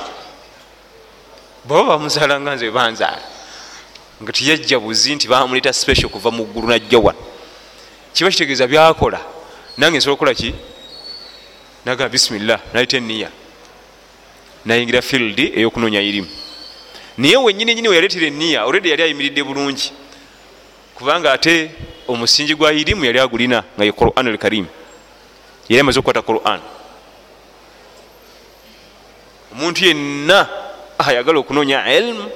baba 1.68 1.84
bamuzaala 1.84 2.40
nga 2.40 2.56
nze 2.56 2.70
banzaala. 2.70 3.26
Nga 4.22 4.32
tiyajja 4.32 4.80
buzi 4.80 5.14
nti 5.14 5.28
bamuleeta 5.28 5.72
special 5.72 6.08
kuva 6.08 6.30
mu 6.32 6.48
ggulu 6.48 6.68
najja 6.68 6.98
wano 6.98 7.20
kiba 8.14 8.30
kitegeeza 8.30 8.66
byakola 8.66 9.35
nange 9.78 9.98
nsobola 9.98 10.14
okukola 10.14 10.34
ki? 10.34 10.54
Nagaa 11.84 12.08
bisimillah 12.08 12.60
naleta 12.72 12.96
eniya 12.96 13.30
nayingira 14.64 15.02
field 15.02 15.38
eyokunoonya 15.38 16.00
irimu. 16.00 16.28
Naye 17.18 17.36
wenyini 17.36 17.74
nyini 17.74 17.88
weyaleetera 17.88 18.26
eniya 18.26 18.66
olredi 18.66 18.90
yali 18.90 19.02
ayimiridde 19.02 19.42
bulungi. 19.44 19.92
Kubanga 20.94 21.32
ate 21.32 21.70
omusingi 22.08 22.54
gwa 22.54 22.72
irimu 22.72 23.04
yali 23.04 23.20
agulina 23.20 23.64
nga 23.76 23.84
ye 23.84 23.92
quran 23.92 24.26
al 24.26 24.38
karim. 24.38 24.66
Yali 25.68 25.80
amaze 25.80 25.98
okukwata 25.98 26.22
quran. 26.22 26.60
Omuntu 29.52 29.84
yenna 29.84 30.48
ayagala 30.98 31.38
okunoonya 31.38 31.86
ilmu 31.96 32.30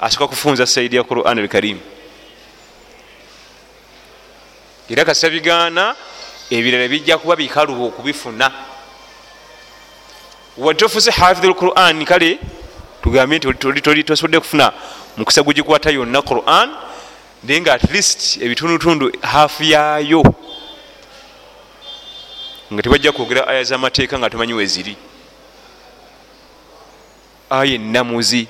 asoka 0.00 0.28
kufunza 0.28 0.66
saidi 0.66 0.96
ya 0.96 1.02
quran 1.02 1.38
al 1.38 1.48
karim. 1.48 1.78
Era 4.88 5.04
kasita 5.04 5.30
bigaana 5.30 5.96
ebirala 6.52 6.88
bijja 6.88 7.18
kuba 7.18 7.36
bikaluba 7.36 7.84
okubifuna. 7.84 8.52
Wadde 10.56 10.78
tofuuse 10.78 11.10
hafidh 11.10 11.44
al 11.44 11.54
quran? 11.54 12.04
Kale 12.04 12.38
tugambe 13.02 13.38
nti 13.38 14.02
tosobodde 14.04 14.40
kufuna 14.40 14.72
mukisa 15.16 15.42
gugikwata 15.42 15.90
yonna 15.90 16.22
quran 16.22 16.70
naye 17.44 17.60
nga 17.60 17.74
at 17.74 17.90
least 17.90 18.36
ebitundutundu 18.42 19.12
hafu 19.22 19.64
yaayo. 19.64 20.22
Nga 22.72 22.82
tebajja 22.82 23.12
kwogera 23.12 23.48
aya 23.48 23.64
zamateeka 23.64 24.18
nga 24.18 24.30
tomanyi 24.30 24.52
weziri 24.52 24.96
aya 27.50 27.74
enamuzi 27.74 28.48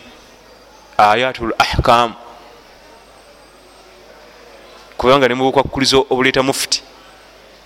ayatul 0.99 1.54
ahkam. 1.59 2.14
Kubanga 4.97 5.28
nemubukwakuliza 5.28 5.97
obuleeta 5.97 6.42
mufuti 6.42 6.82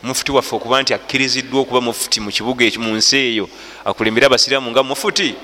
mufuti 0.06 0.32
waffe 0.32 0.56
okuba 0.56 0.82
nti 0.82 0.94
akkiriziddwa 0.94 1.60
okuba 1.60 1.80
mufuti 1.80 2.20
mu 2.20 2.30
kibuga 2.30 2.64
ekyo 2.64 2.80
mu 2.80 2.94
nsi 2.94 3.16
eyo 3.16 3.46
akulembere 3.84 4.26
abasiraamu 4.26 4.70
nga 4.70 4.82
mufuti 4.82 5.34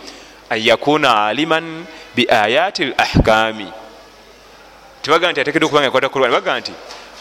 an 0.51 0.61
yakuuna 0.63 1.27
aliman 1.27 1.85
bi 2.15 2.23
ayati 2.31 2.83
l 2.83 2.95
ahkami 2.97 3.69
tebaga 5.03 5.33
nti 5.33 5.41
atekeddwa 5.41 5.67
okuba 5.67 5.81
nga 5.81 5.89
akwata 5.89 6.09
korani 6.09 6.33
baga 6.33 6.61
nti 6.61 6.73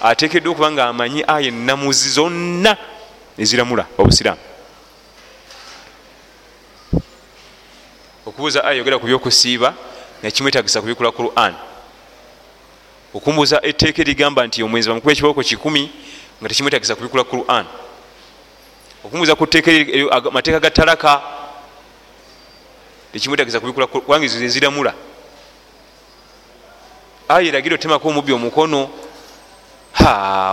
atekeddwa 0.01 0.51
okuba 0.51 0.71
nga 0.71 0.83
amanyi 0.87 1.21
aya 1.27 1.47
ennamuzi 1.47 2.09
zonna 2.09 2.77
eziramula 3.37 3.85
obusiraamu. 3.97 4.41
Okubuuza 8.25 8.63
aya 8.63 8.77
yogera 8.77 8.99
ku 8.99 9.05
byokusiiba 9.05 9.73
nekimwetagisa 10.23 10.81
kubikula 10.81 11.11
quran. 11.11 11.53
Okumbuuza 13.13 13.61
etteeka 13.61 14.01
erigamba 14.01 14.47
nti 14.47 14.63
omwenzi 14.63 14.89
bamukube 14.89 15.13
ekibooko 15.13 15.43
kikumi 15.43 15.89
nga 16.41 16.49
tekimwetagisa 16.49 16.95
kubikula 16.95 17.23
quran. 17.23 17.65
Okumbuuza 19.03 19.35
ku 19.35 19.45
mateeka 20.31 20.59
ga 20.59 20.71
talaka 20.71 21.21
tekimwetagisa 23.13 23.59
kubikula 23.59 23.87
kubanga 23.87 24.25
ezo 24.25 24.39
zeziramula 24.39 24.93
aya 27.29 27.47
eragira 27.47 27.75
otemako 27.75 28.09
omubbi 28.09 28.33
omukono. 28.33 28.89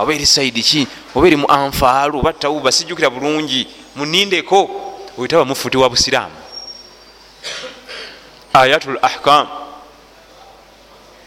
Oba 0.01 0.13
eri 0.13 0.25
saidi 0.25 0.61
ki? 0.61 0.87
Oba 1.15 1.27
eri 1.27 1.35
mu 1.35 1.47
anfaalu? 1.47 2.19
Oba 2.19 2.33
tawuba 2.33 2.71
sijjukira 2.71 3.09
bulungi? 3.09 3.67
Munindeko 3.95 4.69
oyitaba 5.17 5.45
mufuti 5.45 5.77
wa 5.77 5.89
busiraamu. 5.89 6.35
Ayatul 8.53 8.99
ahkam. 9.01 9.47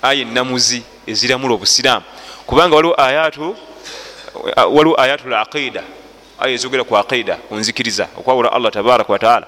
Aya 0.02 0.23
enamuzi 0.23 0.83
eziramula 1.07 1.54
obusiraamu. 1.54 2.04
Kubanga 2.47 2.76
waliwo 2.76 3.00
ayatu 3.00 3.57
waliwo 4.43 5.01
ayatul 5.01 5.35
aqida 5.35 5.83
aya 6.39 6.55
ezogera 6.55 6.85
ku 6.85 6.97
aqida 6.97 7.37
kunzikiriza 7.37 8.09
okwawula 8.19 8.53
allah 8.53 8.73
tabaraka 8.73 9.13
wataala 9.13 9.47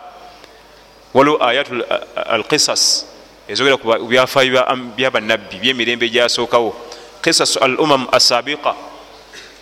waliwo 1.15 1.45
ayatul 1.45 1.85
alqisas 2.15 3.07
ezogera 3.49 3.77
ku 3.77 4.07
byafaayo 4.07 4.63
byabanabbi 4.97 5.57
byemirembe 5.59 6.07
egyasookawo 6.07 6.77
qisas 7.23 7.57
al 7.57 7.81
umam 7.81 8.07
asabiqa 8.13 8.75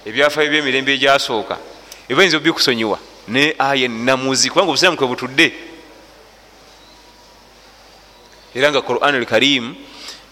ebyafaayo 0.07 0.51
byemirembe 0.51 0.93
egyasooka 0.95 1.57
ebayinza 2.09 2.37
obikusonyiwa 2.37 2.99
ne 3.29 3.55
aya 3.59 3.85
enamuzi 3.85 4.51
kubanga 4.51 4.71
obusiraamu 4.71 4.97
kwe 4.99 5.07
butudde 5.07 5.49
era 8.55 8.71
nga 8.71 8.83
quran 8.83 9.15
al 9.15 9.27
karim 9.27 9.75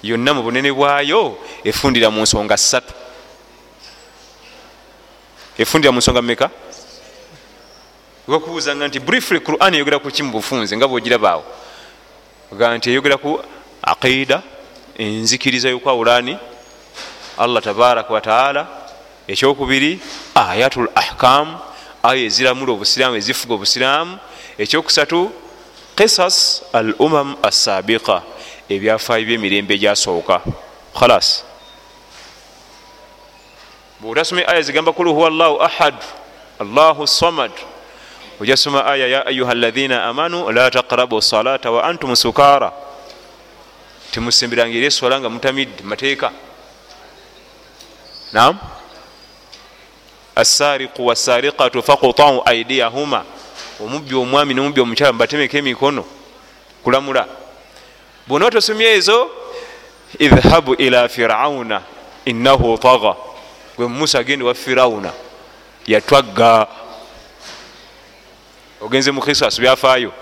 yonna 0.02 0.34
mu 0.34 0.42
bunene 0.42 0.72
bwayo 0.72 1.38
efundira 1.64 2.10
mu 2.10 2.22
nsonga 2.22 2.56
ssatu 2.56 2.99
efundira 5.60 5.92
mu 5.92 5.98
nsonga 5.98 6.22
mumeka 6.22 6.50
wakubuuzanga 8.28 8.88
nti 8.88 8.98
briefly 9.00 9.40
quran 9.40 9.74
eyogera 9.74 9.98
ku 9.98 10.08
ki 10.10 10.22
mu 10.22 10.32
bufunze 10.32 10.72
nga 10.76 10.88
bwogirabaawo 10.88 11.44
ga 12.58 12.76
nti 12.76 12.90
eyogera 12.90 13.16
ku 13.16 13.36
aqida 13.82 14.42
enzikiriza 14.98 15.68
yokwawulani 15.68 16.34
allah 17.38 17.60
tabaraka 17.62 18.10
wataala 18.14 18.62
ekyokubiri 19.28 20.00
ayatul 20.34 20.88
ahkam 20.94 21.58
aya 22.02 22.24
eziramula 22.24 22.72
obusiraamu 22.72 23.16
ezifuga 23.20 23.54
obusiraamu 23.54 24.18
ekyokusatu 24.58 25.20
qisas 25.96 26.62
al 26.72 26.94
umam 26.98 27.36
assabiqa 27.42 28.22
ebyafaayo 28.70 29.26
byemirembe 29.26 29.74
egyasooka. 29.74 30.40
Khalas 30.94 31.44
bwotasoma 34.00 34.48
aya 34.48 34.62
zigamba 34.62 34.92
kul 34.92 35.08
huwa 35.08 35.30
llahu 35.30 35.62
ahad 35.62 35.94
allahu 36.58 37.06
samad. 37.06 37.50
Ojasoma 38.40 38.86
aya 38.86 39.06
ya 39.06 39.26
ayuha 39.26 39.54
lahina 39.54 40.04
amanu 40.04 40.50
la 40.50 40.70
taqrabu 40.70 41.22
salata 41.22 41.70
wa 41.70 41.84
antum 41.84 42.16
sukara. 42.16 42.72
Timusimbiranga 44.10 44.76
eri 44.76 44.86
eswala 44.86 45.20
nga 45.20 45.28
mutamidde 45.28 45.82
mateeka. 45.82 46.32
Nam 48.32 48.58
assariqu 50.36 51.06
wassariqatu 51.06 51.82
fakutau 51.82 52.42
aidiyahuma 52.44 53.24
omubbi 53.80 54.14
omwami 54.14 54.54
nomubbi 54.54 54.80
omukyala 54.80 55.12
mubatemeko 55.12 55.56
emikono 55.56 56.04
kulamula. 56.82 57.26
Bwona 58.26 58.50
tosomye 58.50 58.86
ezo 58.86 59.30
idhabu 60.18 60.74
ila 60.74 61.08
firauna 61.08 61.82
innahu 62.24 62.78
taga 62.78 63.14
gwe 63.76 63.86
musa 63.86 64.18
agende 64.18 64.44
wa 64.44 64.54
firawuna 64.54 65.12
yatwagga 65.86 66.66
ogenze 68.80 69.10
mu 69.10 69.20
kisas 69.22 69.60
byafaayo. 69.60 70.12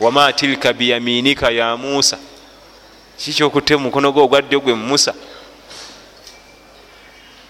Wama 0.00 0.32
tilka 0.32 0.72
biyaminika 0.72 1.50
ya 1.50 1.76
musa? 1.76 2.18
Kikyokutte 3.18 3.76
mumukono 3.76 4.12
gwe 4.12 4.22
ogwaddyo 4.22 4.60
gwe 4.60 4.74
musa? 4.74 5.14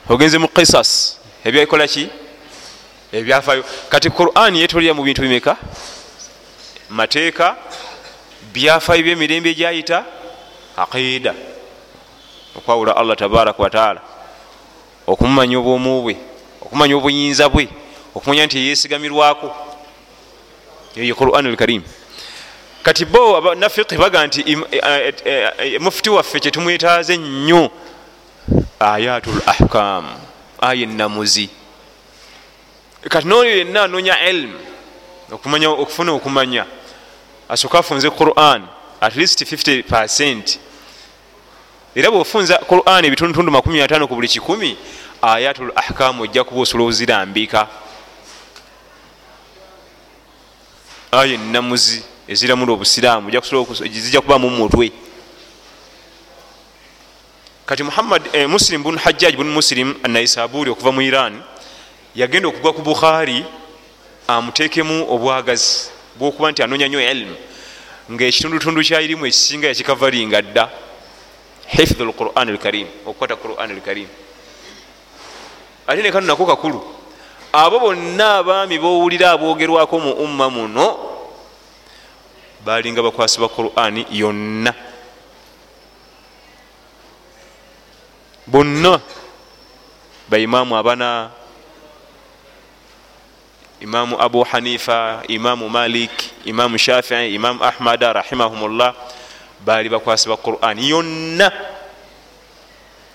Ogenze 0.08 0.38
mu 0.38 0.48
kisas 0.48 1.18
ebyakola 1.44 1.86
ki? 1.88 2.08
Ebyafaayo. 3.12 3.64
Kati 3.88 4.10
quran 4.10 4.56
yetolera 4.56 4.94
mu 4.94 5.02
bintu 5.02 5.22
bimeka? 5.22 5.56
Mateeka 6.90 7.56
byafaayo 8.52 9.02
byemirembe 9.02 9.50
egyayita 9.50 10.04
aqida 10.76 11.34
okwawula 12.56 12.96
allah 12.96 13.16
tabaraka 13.16 13.62
wataala 13.62 14.00
okumumanya 15.08 15.58
obwomu 15.58 16.02
bwe 16.02 16.16
okumanya 16.60 16.96
obuyinza 16.96 17.48
bwe 17.48 17.68
okumanya 18.14 18.46
nti 18.46 18.58
yeyesigamirwako 18.58 19.48
eyo 20.96 21.14
quran 21.14 21.46
alkarim 21.46 21.82
kati 22.82 23.04
bo 23.04 23.54
nafiqi 23.54 23.96
baga 23.96 24.26
nti 24.26 24.40
mufuti 25.80 26.10
waffe 26.10 26.40
kyetumwetaaze 26.40 27.14
ennyo 27.14 27.70
ayatul 28.80 29.40
ahkam 29.46 30.04
aya 30.60 30.82
enamuzi 30.82 31.48
kati 33.08 33.26
noyo 33.28 33.56
yenna 33.58 33.82
anonya 33.82 34.16
okumanya 35.32 35.68
okufuna 35.70 36.12
okumanya 36.12 36.66
asooka 37.48 37.78
afunze 37.78 38.10
quran 38.10 38.62
at 39.00 39.16
least 39.16 39.42
50 39.42 39.82
percent 39.82 40.58
era 41.98 42.10
bwofunza 42.10 42.58
quran 42.58 43.04
ebitundutundu 43.04 43.50
55 43.50 44.06
ku 44.06 44.14
buli 44.14 44.28
kikumi 44.28 44.76
ayatul 45.22 45.72
ahkamu 45.74 46.22
ojja 46.22 46.44
kuba 46.44 46.60
osobola 46.60 46.88
ozirambika 46.88 47.66
aya 51.10 51.34
enamuzi 51.34 52.02
eziramula 52.28 52.72
obusiraamu 52.72 53.30
zijja 53.90 54.20
kubamu 54.20 54.50
mumutwe 54.50 54.92
kati 57.66 57.82
muhammad 57.82 58.22
eh, 58.32 58.48
muslim 58.48 58.82
bun 58.82 58.98
hajjaj 58.98 59.34
bun 59.34 59.50
muslim 59.50 59.94
anaisaburi 60.02 60.70
okuva 60.70 60.92
mu 60.92 61.02
iran 61.02 61.42
yagenda 62.14 62.48
okugwa 62.48 62.72
ku 62.72 62.82
bukhari 62.82 63.44
amuteekemu 64.28 65.10
obwagazi 65.10 65.90
bwokuba 66.18 66.50
nti 66.50 66.62
anonya 66.62 66.88
nyo 66.88 67.10
ilmu 67.10 67.36
ngaekitundutundu 68.12 68.82
kyairimu 68.82 69.26
ekisinga 69.26 69.66
yakikavalinga 69.66 70.42
dda 70.42 70.87
hifdhu 71.68 72.04
lquran 72.04 72.48
lkarim 72.56 72.88
okukwata 73.06 73.36
quran 73.36 73.76
lkarim 73.76 74.08
ate 75.88 76.02
nekano 76.02 76.26
nako 76.26 76.46
kakulu. 76.46 76.80
Abo 77.52 77.80
bonna 77.80 78.44
abaami 78.44 78.76
bowulira 78.78 79.32
abogerwako 79.32 79.96
mu 80.00 80.12
umma 80.20 80.50
muno 80.52 80.86
balinga 82.60 83.00
bakwasi 83.00 83.40
ba 83.40 83.48
qurani 83.48 84.04
yonna. 84.12 84.74
Bonna 88.44 89.00
baimaamu 90.28 90.76
abana 90.76 91.30
imamu 93.80 94.20
abu 94.20 94.44
hanifa 94.44 95.22
imamu 95.28 95.68
malik 95.72 96.12
imamu 96.44 96.76
shafii 96.78 97.32
imamu 97.34 97.64
ahmada 97.64 98.12
rahimahumullah 98.12 98.92
baali 99.64 99.88
bakwasi 99.88 100.28
ba 100.28 100.36
qurani 100.36 100.88
yonna 100.88 101.52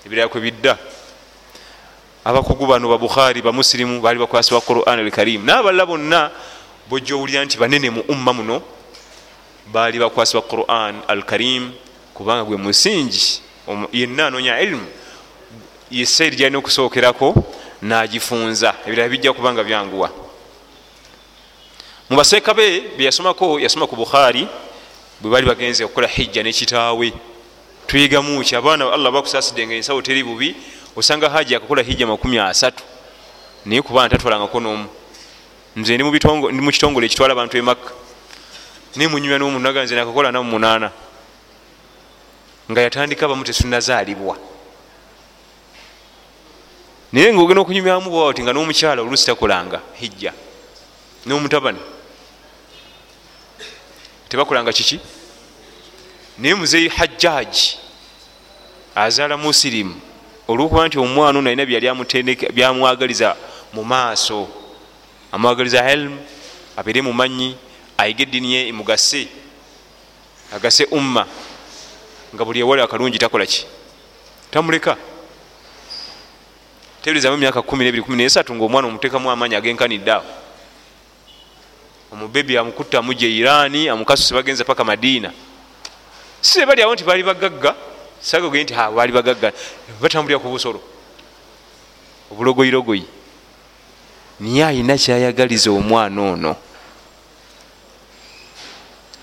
ebirala 0.06 0.28
kwe 0.28 0.40
bidda. 0.40 0.78
Abakugu 2.24 2.66
bano 2.66 2.88
babukhari 2.88 3.42
bamusirimu 3.42 4.00
baali 4.00 4.18
bakwasi 4.18 4.54
ba 4.54 4.60
quran 4.60 5.00
alkarim 5.00 5.44
nabalala 5.44 5.86
bonna 5.86 6.30
bojja 6.88 7.14
owulira 7.14 7.44
nti 7.44 7.58
banene 7.58 7.90
mu 7.90 8.02
umma 8.08 8.32
muno 8.32 8.62
baali 9.72 9.98
bakwasi 9.98 10.36
ba 10.36 10.42
quran 10.42 11.02
alkarim 11.08 11.72
kubanga 12.14 12.44
gwe 12.44 12.56
musingi 12.56 13.40
yenna 13.92 14.26
anonya 14.26 14.60
ilimu 14.60 14.86
yesairi 15.90 16.36
gyalina 16.36 16.58
okusookerako 16.58 17.34
nagifunza. 17.82 18.74
Ebirala 18.86 19.08
bijja 19.08 19.32
kubanga 19.32 19.64
byanguwa. 19.64 20.10
Mubaseeka 22.10 22.54
be 22.54 22.80
byeyasomako 22.96 23.60
yasoma 23.60 23.86
ku 23.86 23.96
bukhari 23.96 24.48
bwe 25.20 25.30
bali 25.30 25.46
bagenze 25.46 25.84
okukola 25.84 26.08
hijja 26.08 26.42
nekitaawe 26.42 27.12
tuyigamuki 27.86 28.56
abaana 28.56 28.92
allah 28.92 29.12
bakusaasidde 29.12 29.66
nga 29.66 29.74
ensawo 29.74 30.02
teri 30.02 30.24
bubi 30.24 30.56
osanga 30.96 31.30
haji 31.30 31.54
akakola 31.54 31.82
hijja 31.82 32.06
makumi 32.06 32.38
asatu. 32.38 32.82
Naye 33.64 33.82
kubaana 33.82 34.08
tatwalangako 34.08 34.60
nomu. 34.60 34.88
Nze 35.76 35.94
ndi 35.94 36.04
mu 36.60 36.70
kitongole 36.72 37.06
ekitwala 37.06 37.32
abantu 37.32 37.58
emakka 37.58 37.92
naye 38.96 39.08
munyumya 39.08 39.38
nomunaga 39.38 39.84
nze 39.84 39.94
nakakola 39.94 40.32
namu 40.32 40.50
munaana. 40.50 40.90
Nga 42.70 42.80
yatandika 42.80 43.28
bamu 43.28 43.44
tesunazaalibwa. 43.44 44.36
Naye 47.12 47.32
nga 47.32 47.42
ogenda 47.42 47.62
okunyumyamu 47.62 48.10
bwawati 48.10 48.42
nga 48.42 48.52
n'omukyala 48.52 49.02
olusi 49.02 49.26
takolanga 49.26 49.80
hijja 50.00 50.32
n'omutabani 51.26 51.78
tebakolanga 54.34 54.72
kiki? 54.72 55.00
Naye 56.38 56.54
muzeyi 56.54 56.88
hajjaji 56.88 57.78
azaala 58.94 59.36
musirimu 59.36 59.94
olwokuba 60.48 60.86
nti 60.86 60.98
omwana 60.98 61.38
ono 61.38 61.50
alina 61.50 61.94
byamwagaliza 62.52 63.36
mu 63.72 63.84
maaso. 63.84 64.48
Amwagaliza 65.32 65.92
ilmu 65.92 66.18
abeere 66.76 67.02
mumanyi 67.02 67.56
ayiga 67.98 68.22
eddiini 68.22 68.54
ye 68.54 68.72
mugase 68.72 69.28
agase 70.52 70.84
umma. 70.90 71.26
Nga 72.34 72.44
buli 72.44 72.60
ewali 72.60 72.82
akalungi 72.82 73.18
takolaki 73.18 73.66
tamuleka. 74.50 74.96
Teberezamu 77.02 77.36
emyaka 77.36 77.60
12 77.60 78.54
ngaomwana 78.54 78.88
omuteekamu 78.88 79.30
amaanyi 79.30 79.54
agenkanidde 79.54 80.10
awo 80.12 80.43
omubebi 82.14 82.58
amukutta 82.58 82.98
amugye 82.98 83.28
irani 83.28 83.88
amukasuse 83.88 84.34
bagenza 84.34 84.64
paka 84.64 84.84
madiina. 84.84 85.32
Si 86.40 86.64
bali 86.66 86.82
awo 86.82 86.94
nti 86.94 87.04
bali 87.04 87.22
bagagga 87.22 87.74
sagage 88.20 88.62
nti 88.62 88.74
bali 88.74 89.12
bagagga. 89.12 89.52
Batambulira 90.00 90.38
ku 90.38 90.48
busolo. 90.48 90.80
Obulogoyirogoyi 92.30 93.04
niye 94.40 94.64
ayina 94.64 94.96
kyayagaliza 94.96 95.70
omwana 95.70 96.22
ono. 96.22 96.56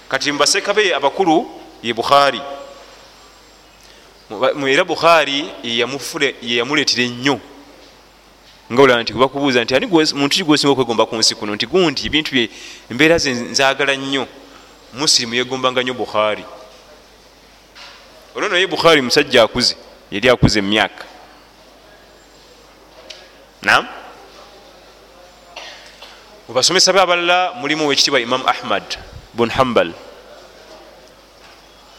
Kati 0.09 0.31
mubasekabe 0.31 0.95
abakulu 0.95 1.47
ye 1.83 1.93
bukhari 1.93 2.41
era 4.67 4.83
bukhari 4.83 5.51
yeyamuleetera 5.63 7.03
ennyo 7.03 7.39
nga 8.71 8.81
olaba 8.81 9.03
nti 9.03 9.13
bakubuuza 9.13 9.63
nti 9.63 9.75
ani 9.75 9.85
muntu 9.87 10.35
ki 10.35 10.43
gwosinga 10.43 10.71
okwegomba 10.71 11.05
ku 11.05 11.15
nsi 11.15 11.35
kuno? 11.35 11.55
Nti 11.55 11.67
gundi 11.67 12.07
ebintu 12.07 12.31
bye 12.31 12.49
embeera 12.89 13.17
ze 13.17 13.31
nzagala 13.31 13.95
nnyo. 13.95 14.27
Musirimu 14.93 15.35
yegombanga 15.35 15.83
nnyo 15.83 15.93
bukhari 15.93 16.43
olwo 18.35 18.47
naye 18.49 18.67
bukhari 18.67 19.01
musajja 19.01 19.43
akuze 19.43 19.75
yali 20.11 20.29
akuze 20.29 20.59
emyaka. 20.59 21.03
Nam 23.61 23.87
mubasomesa 26.47 26.93
be 26.93 26.99
abalala 26.99 27.53
mulimu 27.55 27.85
owekitiibwa 27.85 28.19
imam 28.19 28.43
ahmad 28.47 28.83
bun 29.33 29.49
hambal 29.49 29.93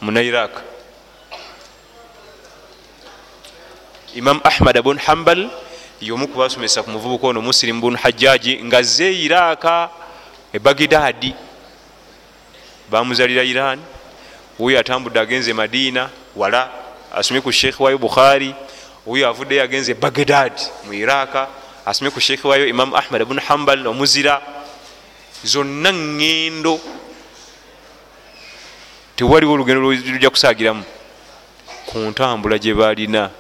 munairak 0.01 0.53
imam 4.15 4.41
ahmad 4.45 4.77
bun 4.85 4.99
hambal 4.99 5.49
yomu 6.03 6.27
kubasomesa 6.29 6.83
ku 6.83 6.91
muvubuka 6.91 7.27
ono 7.31 7.41
musilimu 7.41 7.81
bun 7.81 7.97
hajjaji 7.97 8.59
nga 8.67 8.83
ze 8.83 9.15
iraka 9.15 9.91
e 10.53 10.59
bagidadi 10.59 11.35
bamuzalira 12.91 13.47
iran 13.47 13.79
oyo 14.59 14.79
atambudde 14.79 15.21
agenze 15.21 15.53
madiina 15.55 16.11
wala 16.37 16.71
asomye 17.15 17.41
ku 17.41 17.53
sheikh 17.53 17.81
wayo 17.81 17.99
bukhari 17.99 18.51
oyo 19.07 19.29
avuddeyo 19.31 19.63
agenze 19.63 19.95
bagdad 19.95 20.53
mu 20.85 20.93
iraka 20.93 21.47
asomye 21.87 22.11
ku 22.11 22.21
sheikh 22.21 22.45
wayo 22.45 22.67
imam 22.67 22.91
ahmad 22.95 23.23
bun 23.25 23.39
hambal 23.39 23.87
omuzira. 23.87 24.43
Zonna 25.45 25.91
ŋŋendo 25.91 26.79
tewaliwo 29.17 29.53
olugendo 29.55 29.83
lujja 29.83 30.31
kusaagiramu 30.31 30.85
ku 31.87 31.99
ntambula 31.99 32.59
gye 32.63 32.75
balina 32.75 33.31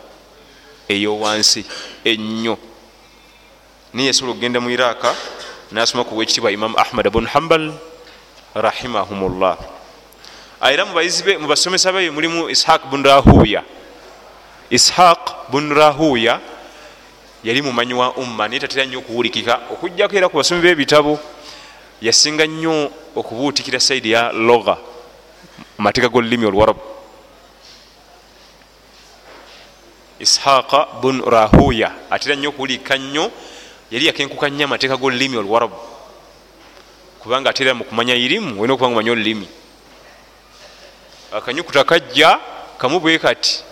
eyowansi 0.89 1.63
ennyo. 2.05 2.59
Naye 3.95 4.07
yasobola 4.07 4.33
okugenda 4.33 4.61
mu 4.61 4.71
iraka 4.71 5.15
nasoma 5.73 6.05
ku 6.05 6.17
wekitibwa 6.17 6.53
imam 6.53 6.75
ahmad 6.77 7.09
bun 7.11 7.27
hambal 7.27 7.73
rahimahumullah. 8.55 9.59
Era 10.63 10.85
mubasomesa 10.85 11.93
be 11.93 12.11
mulimu 12.11 12.49
ishaq 12.51 12.87
bun 12.91 13.03
rahuya. 13.03 13.65
Ishaq 14.71 15.51
bun 15.51 15.75
rahuya 15.75 16.41
yali 17.45 17.63
mumanyi 17.63 17.95
wa 17.95 18.15
umma 18.17 18.49
naye 18.49 18.61
tatera 18.61 18.87
nnyo 18.87 18.99
okuwulikika. 18.99 19.73
Okugjako 19.73 20.17
era 20.17 20.29
ku 20.29 20.37
basomi 20.37 20.63
b'ebitabo 20.63 21.19
yasinga 22.03 22.47
nnyo 22.47 22.91
okubuutikira 23.17 23.81
saidi 23.81 24.11
ya 24.11 24.33
logha 24.33 24.77
amateeka 25.79 26.09
g'olulimi 26.09 26.47
olwarabu 26.47 26.92
ishaqa 30.23 31.03
bun 31.03 31.19
rahuya. 31.27 31.93
Atera 32.11 32.37
nnyo 32.37 32.49
okuwulika 32.49 32.97
nnyo 32.97 33.31
yali 33.91 34.07
yakenkuka 34.07 34.49
nnyo 34.49 34.65
amateeka 34.65 34.97
g'olulimi 34.97 35.37
olwarabu 35.37 35.77
kubanga 37.21 37.51
atera 37.51 37.75
mu 37.75 37.85
kumanya 37.85 38.15
irimu 38.15 38.59
olina 38.59 38.75
okuba 38.75 38.89
nga 38.91 38.99
omanya 38.99 39.13
olulimi. 39.13 39.49
Akanyukuta 41.33 41.85
kajja 41.85 42.39
kamu 42.79 43.01
bwe 43.01 43.19
kati 43.19 43.63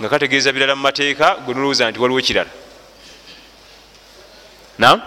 nga 0.00 0.08
kategeeza 0.08 0.52
birala 0.52 0.76
mu 0.76 0.82
mateeka 0.82 1.36
gwe 1.44 1.54
nolowooza 1.54 1.90
nti 1.90 2.00
waliwo 2.00 2.20
ekirala. 2.20 2.52
Nam 4.78 5.00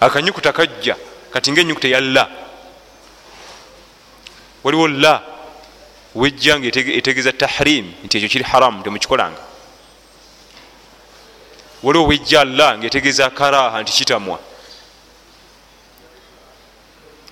akanyukuta 0.00 0.52
kajja 0.52 0.96
kati 1.32 1.52
ngaenyukuta 1.52 1.88
eya 1.88 2.00
la. 2.00 2.24
Waliwo 4.64 4.88
la 4.88 5.29
wejja 6.14 6.58
nga 6.58 6.66
etegeeza 6.68 7.32
tahrim 7.32 7.92
nti 8.04 8.16
ekyo 8.18 8.28
kiri 8.28 8.44
haramu 8.44 8.82
temukikolanga 8.82 9.50
waliwo 11.82 12.06
wejja 12.06 12.44
la 12.44 12.78
nga 12.78 12.86
etegeeza 12.86 13.30
karaha 13.30 13.82
nti 13.82 13.92
kitamwa. 13.92 14.38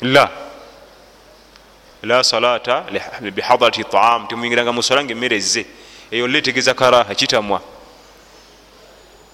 La. 0.00 0.30
La 2.02 2.24
salata 2.24 2.84
bihadarati 3.34 3.84
taam 3.84 4.26
temuyingiranga 4.26 4.72
musola 4.72 5.04
nga 5.04 5.12
emmere 5.12 5.36
ezze. 5.36 5.66
Eyo 6.10 6.26
la 6.26 6.38
etegeeza 6.38 6.74
karaha 6.74 7.14
kitamwa. 7.14 7.60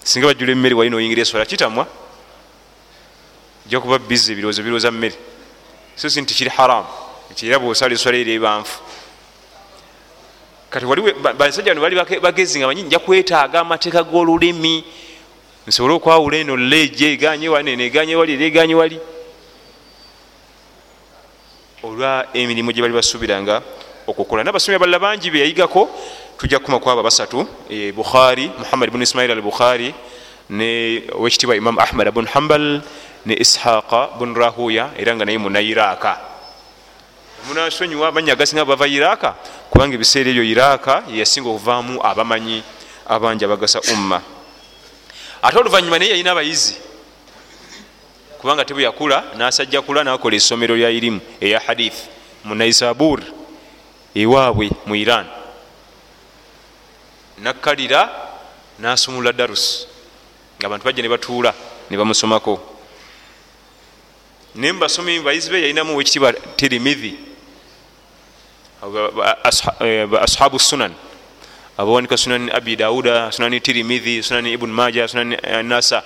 Singa 0.05 0.27
bajjula 0.27 0.53
emmere 0.53 0.75
wali 0.75 0.91
noyingira 0.91 1.23
esola 1.23 1.47
kitamwa. 1.47 1.87
Ojja 3.67 3.81
kuba 3.81 3.99
bizi 3.99 4.33
ebirowoozo 4.33 4.63
birowooza 4.63 4.91
mmere. 4.91 5.17
So 5.97 6.09
si 6.11 6.21
nti 6.21 6.35
kiri 6.35 6.51
haramu 6.51 6.89
nti 7.31 7.47
era 7.47 7.59
bwosala 7.59 7.95
eswala 7.95 8.19
eri 8.19 8.35
ebanfu 8.35 8.81
kati 10.75 10.87
wali 10.87 11.15
basajja 11.39 11.71
bano 11.71 11.81
bali 11.87 12.19
bagezi 12.19 12.59
nga 12.59 12.67
banyini 12.67 12.89
nja 12.89 12.99
kwetaaga 12.99 13.61
amateeka 13.61 14.03
g'olulimi. 14.03 14.85
Nsobole 15.67 15.95
okwawula 15.95 16.37
eno 16.37 16.57
leje 16.57 17.13
eganye 17.13 17.49
wali 17.49 17.71
neno 17.71 17.83
eganye 17.83 18.17
wali 18.17 18.33
era 18.35 18.45
eganye 18.45 18.75
wali. 18.75 18.99
Olwa 21.83 22.27
emirimu 22.35 22.73
gye 22.73 22.83
bali 22.83 22.95
basuubiranga 22.95 23.63
okukola. 24.07 24.43
Nabasomi 24.43 24.75
abalala 24.75 24.99
bangi 24.99 25.31
beyayigako 25.31 25.89
tujja 26.39 26.59
kukuma 26.59 26.81
kwabo 26.81 27.03
basatu 27.03 27.47
e 27.71 27.93
bukhari 27.93 28.51
muhammad 28.59 28.91
bun 28.91 29.03
ismail 29.03 29.31
al 29.31 29.43
bukhari 29.43 29.95
ne 30.51 31.03
wekitibwa 31.15 31.57
imam 31.57 31.79
ahmad 31.79 32.11
bun 32.11 32.27
hambal 32.27 32.83
ne 33.25 33.35
ishaqa 33.35 34.19
bun 34.19 34.35
rahuya 34.35 34.91
era 34.99 35.15
nga 35.15 35.25
naye 35.25 35.39
munairaka 35.39 36.34
munasonyiwa 37.49 38.09
amanya 38.09 38.33
agasinga 38.33 38.65
bava 38.65 38.89
iraka? 38.89 39.37
Kubanga 39.71 39.95
ebiseera 39.95 40.31
ebyo 40.31 40.45
iraka 40.45 41.05
yeyasinga 41.11 41.49
okuvaamu 41.49 42.01
abamanyi 42.01 42.63
abangi 43.07 43.45
abagasa 43.45 43.81
umma. 43.93 44.23
Ate 45.43 45.59
oluvanyuma 45.59 45.99
naye 45.99 46.11
yalina 46.11 46.33
abayizi. 46.33 46.77
Kubanga 48.41 48.65
tebwe 48.65 48.83
yakula 48.83 49.25
nasajja 49.37 49.83
kula 49.83 50.05
nakola 50.05 50.37
essomero 50.37 50.77
lya 50.77 50.91
irimu 50.91 51.21
eya 51.41 51.61
hadith 51.61 52.09
munaisabur 52.45 53.21
ewaabwe 54.15 54.71
mu 54.87 54.95
iran. 54.97 55.27
Nakkalira 57.39 58.09
nasumula 58.79 59.33
darus. 59.33 59.87
Nga 60.59 60.67
abantu 60.67 60.85
bajja 60.85 61.03
ne 61.03 61.09
batuula 61.09 61.55
ne 61.91 61.97
bamusomako. 61.97 62.61
Naye 64.55 64.73
mubasomi 64.73 65.21
bayizi 65.21 65.51
be 65.51 65.61
yalinamu 65.61 65.97
wekitibwa 65.97 66.33
tirimidhi 66.33 67.34
ashabu 70.21 70.59
sunan. 70.59 70.93
Abawanika 71.79 72.17
sunani 72.17 72.51
abi 72.51 72.77
dauda 72.77 73.33
sunani 73.33 73.61
tirimidhi 73.61 74.23
sunani 74.23 74.53
ibun 74.53 74.71
maja 74.71 75.09
sunani 75.09 75.37
nasa. 75.63 76.03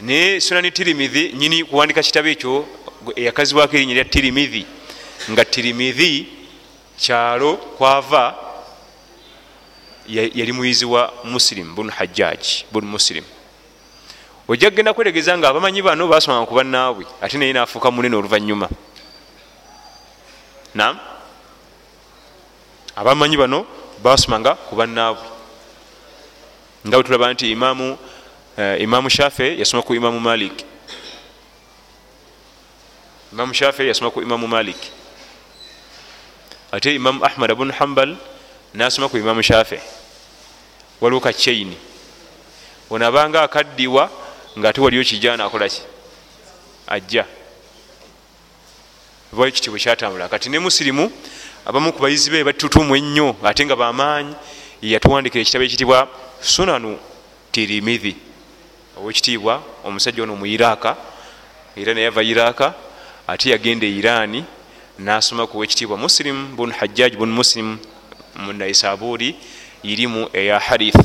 Naye 0.00 0.40
sunani 0.40 0.70
tirimidhi 0.70 1.32
nyini 1.32 1.64
kuwandika 1.64 2.02
kitabo 2.02 2.28
ekyo 2.28 2.66
eyakazibwako 3.16 3.76
erinnya 3.76 3.94
lya 3.94 4.04
tirimidhi 4.04 4.66
nga 5.30 5.44
tirimidhi 5.44 6.26
kyalo 6.98 7.56
kwava 7.56 8.34
yali 10.08 10.52
muyizi 10.52 10.84
wa 10.84 11.12
muslim 11.24 11.74
bun 11.74 11.90
hajjaj 11.90 12.66
bun 12.72 12.84
muslim. 12.84 13.24
Ojja 14.48 14.70
kgenda 14.70 14.92
kwetegeeza 14.94 15.38
nga 15.38 15.48
abamanyi 15.48 15.82
bano 15.82 16.08
basomanga 16.08 16.46
ku 16.46 16.54
bannaabwe 16.54 17.06
ate 17.22 17.38
naye 17.38 17.52
nafuuka 17.52 17.90
munene 17.90 18.16
oluvanyuma 18.16 18.68
nam 20.74 20.98
abamanyi 22.96 23.36
bano 23.36 23.66
basomanga 24.02 24.54
ku 24.68 24.76
bannaabwe. 24.76 25.26
Nga 26.86 26.96
bwe 26.96 27.04
tulaba 27.04 27.32
nti 27.32 27.50
imamu 27.50 27.98
uh, 28.58 28.80
imamu 28.80 29.10
shafe 29.10 29.58
yasoma 29.58 29.82
ku 29.82 29.94
imamu 29.94 30.20
malik. 30.20 30.64
Imamu 33.32 33.54
shafe 33.54 33.86
yasoma 33.86 34.10
ku 34.10 34.22
imamu 34.22 34.48
malik. 34.48 34.78
Ate 36.72 36.94
imamu 36.94 37.24
ahmad 37.24 37.54
bun 37.54 37.70
hambal 37.72 38.16
nasoma 38.74 39.08
ku 39.08 39.16
imamu 39.16 39.42
shafi 39.42 39.78
waliwo 41.00 41.20
kachaini 41.20 41.76
ono 42.90 43.06
abanga 43.06 43.42
akaddiwa 43.42 44.10
ngaate 44.58 44.80
waliyo 44.80 45.04
kijana 45.04 45.44
akolaki 45.44 45.82
ajja. 46.86 47.24
Bwali 49.32 49.48
ekitiibwa 49.48 49.80
kyatambula. 49.80 50.28
Kati 50.28 50.50
ne 50.50 50.58
musirimu 50.58 51.12
abamu 51.66 51.92
ku 51.92 52.02
bayizi 52.02 52.30
be 52.30 52.44
batutumu 52.44 52.96
ennyo 52.96 53.36
ate 53.44 53.64
nga 53.66 53.76
bamaanyi 53.76 54.34
yatuwandikira 54.82 55.42
ekitabo 55.42 55.64
ekitibwa 55.64 56.08
sunanu 56.40 56.98
tirimidhi 57.52 58.16
owekitiibwa 58.98 59.62
omusajja 59.86 60.22
ono 60.22 60.34
mu 60.34 60.46
iraka 60.46 60.96
era 61.76 61.94
naye 61.94 62.06
ava 62.10 62.22
iraka 62.22 62.74
ate 63.28 63.54
yagenda 63.54 63.86
e 63.86 63.94
irani 63.94 64.44
nasoma 64.98 65.46
ku 65.46 65.58
wekitiibwa 65.58 65.96
muslim 65.96 66.56
bun 66.56 66.72
hajjaj 66.74 67.14
bun 67.14 67.30
muslim 67.30 67.78
munaisaburi 68.34 69.36
irimu 69.82 70.28
eya 70.34 70.58
harith 70.58 70.98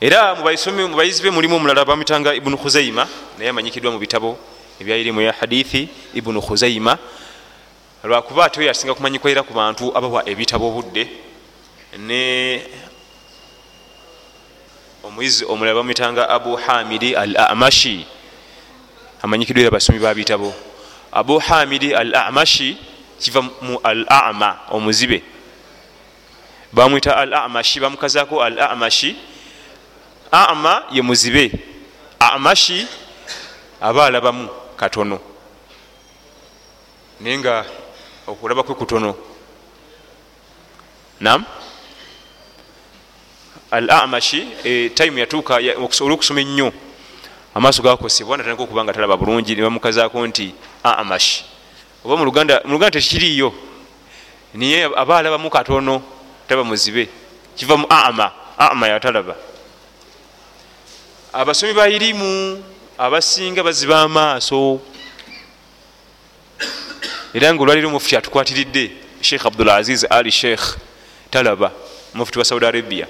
era 0.00 0.34
mubayizi 0.34 1.22
be 1.22 1.30
mulimu 1.30 1.56
omulala 1.56 1.84
bamitanga 1.84 2.34
ibunu 2.34 2.56
khuzaima 2.56 3.04
naye 3.36 3.50
amanyikiddwa 3.50 3.92
mu 3.92 3.98
bitabo 3.98 4.38
ebya 4.80 4.96
irimu 4.96 5.20
eya 5.20 5.36
hadithi 5.36 5.88
ibunu 6.14 6.40
khuzaima 6.40 6.96
lwakuba 8.04 8.44
ate 8.44 8.60
oyo 8.60 8.70
asinga 8.70 8.94
kumanyikwa 8.94 9.30
era 9.30 9.42
ku 9.42 9.52
bantu 9.52 9.92
abawa 9.96 10.28
ebitabo 10.28 10.68
obudde 10.68 11.08
ne 11.98 12.62
omuyizi 15.04 15.44
omulala 15.44 15.74
bamitanga 15.74 16.28
abu 16.28 16.56
hamidi 16.56 17.16
al 17.16 17.36
amashi 17.36 18.06
amanyikiddwa 19.22 19.62
era 19.62 19.70
basomi 19.70 19.98
ba 19.98 20.14
bitabo. 20.14 20.54
Abu 21.12 21.38
hamidi 21.38 21.94
al 21.94 22.14
amashi 22.14 22.76
kiva 23.20 23.42
mu 23.42 23.78
al 23.84 24.06
ama 24.08 24.58
omuzibe. 24.70 25.22
Bamwita 26.72 27.16
al 27.16 27.34
amashi 27.34 27.80
bamukazako 27.80 28.42
al 28.42 28.58
amashi 28.58 29.16
ama 30.30 30.84
ye 30.90 31.02
muzibe. 31.02 31.52
Amashi 32.18 32.86
aba 33.80 34.06
alabamu 34.06 34.48
katono. 34.76 35.20
Naye 37.20 37.38
nga 37.38 37.64
okulaba 38.30 38.62
kwe 38.62 38.74
kutono. 38.74 39.14
Nam 41.20 41.44
al 43.70 43.90
amashi 43.90 44.48
e, 44.64 44.88
time 44.88 45.20
yatuuka 45.20 45.60
olwokusoma 46.00 46.40
ennyo. 46.40 46.72
Amaaso 47.54 47.82
gakosebwa 47.82 48.36
natandika 48.36 48.62
okuba 48.62 48.84
nga 48.84 48.92
talaba 48.92 49.16
bulungi 49.16 49.54
nebamukazako 49.54 50.26
nti 50.26 50.54
amashi. 50.82 51.44
Oba 52.04 52.16
muluganda 52.16 52.90
tekiriiyo. 52.90 53.52
Niye 54.54 54.84
aba 54.96 55.18
alabamu 55.18 55.50
katono 55.50 56.02
taba 56.48 56.64
muzibe. 56.64 57.08
Kiva 57.56 57.76
mu 57.76 57.86
ama 57.90 58.32
ama 58.58 58.88
yatalaba. 58.88 59.36
Abasomi 61.32 61.72
bairimu 61.72 62.64
abasinga 62.98 63.62
baziba 63.62 64.00
amaaso 64.02 64.80
era 67.34 67.54
nga 67.54 67.62
olwaliro 67.62 67.90
mufuti 67.90 68.16
atukwatiridde 68.16 68.90
sheikh 69.20 69.46
abdulaziz 69.46 70.04
ali 70.10 70.30
sheikh 70.30 70.76
talaba 71.30 71.72
mufuti 72.14 72.38
wa 72.38 72.44
saudi 72.44 72.66
arabia. 72.66 73.06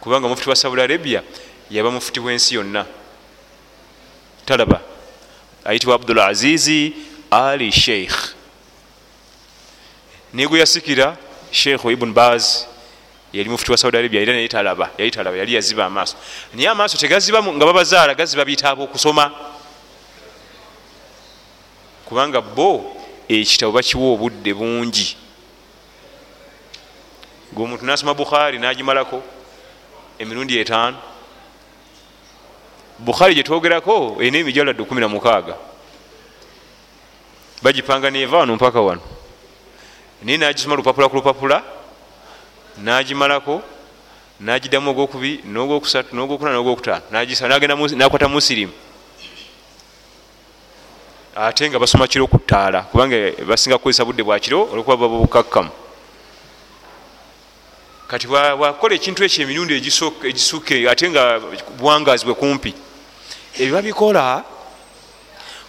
Kubanga 0.00 0.28
mufuti 0.28 0.48
wa 0.48 0.56
saudi 0.56 0.82
arabia 0.82 1.22
yaba 1.70 1.90
mufuti 1.90 2.20
wensi 2.20 2.54
yonna. 2.54 2.86
Talaba 4.46 4.80
ayitibwa 5.64 5.94
abdulazizi 5.94 6.92
ali 7.30 7.72
sheikh. 7.72 8.14
Negwe 10.34 10.58
yasikira 10.58 11.16
sheikh 11.50 11.84
ibn 11.84 12.12
baz 12.12 12.64
yali 13.32 13.48
mufuti 13.48 13.70
wa 13.70 13.76
saudi 13.78 13.96
arabia 13.96 14.20
era 14.20 14.32
naye 14.32 14.48
talaba 14.48 14.90
yali 14.98 15.10
talaba 15.10 15.36
yali 15.36 15.54
yaziba 15.54 15.86
amaaso. 15.86 16.16
Naye 16.54 16.68
amaaso 16.68 16.98
tegaziba 16.98 17.42
nga 17.42 17.66
babazaala 17.66 18.14
gaziba 18.14 18.44
bitabo 18.44 18.84
okusoma 18.84 19.32
kubanga 22.08 22.40
bo 22.40 22.96
ekitabo 23.28 23.72
bakiwa 23.72 24.12
obudde 24.16 24.54
bungi. 24.54 25.16
Gwe 27.52 27.64
omuntu 27.64 27.84
nasoma 27.84 28.14
bukhari 28.14 28.58
nagimalako 28.58 29.22
emirundi 30.18 30.58
etaano. 30.58 30.96
Bukhari 32.98 33.34
gyetwogerako 33.34 34.16
erina 34.20 34.38
emijaladde 34.38 34.82
16 34.82 35.54
bagipanga 37.62 38.10
neva 38.10 38.38
wano 38.38 38.56
mpaka 38.56 38.80
wano. 38.80 39.02
Naye 40.22 40.38
nagisoma 40.38 40.76
lupapula 40.76 41.08
ku 41.08 41.16
lupapula 41.16 41.62
nagimalako 42.78 43.62
nagiddamu 44.40 44.90
ogwokubi 44.90 45.40
nogwokusatu 45.44 46.16
nogwokuna 46.16 46.52
nogwokutaano. 46.52 47.04
Nakwata 47.96 48.28
musirimu 48.28 48.72
ate 51.38 51.70
nga 51.70 51.78
basoma 51.78 52.06
kiro 52.06 52.26
ku 52.26 52.38
ttaala 52.38 52.82
kubanga 52.82 53.16
basinga 53.46 53.78
kukozesa 53.78 54.04
budde 54.04 54.22
bwakiro 54.22 54.68
olwokuba 54.72 54.96
baba 54.96 55.18
bukakkamu 55.18 55.70
kati 58.08 58.26
wakola 58.26 58.94
ekintu 58.94 59.24
ekyo 59.24 59.42
emirundi 59.44 59.74
egisuka 59.76 60.74
ate 60.90 61.10
nga 61.10 61.40
buwangazi 61.78 62.24
bwe 62.24 62.34
kumpi. 62.34 62.74
Ebyo 63.54 63.74
babikola 63.74 64.44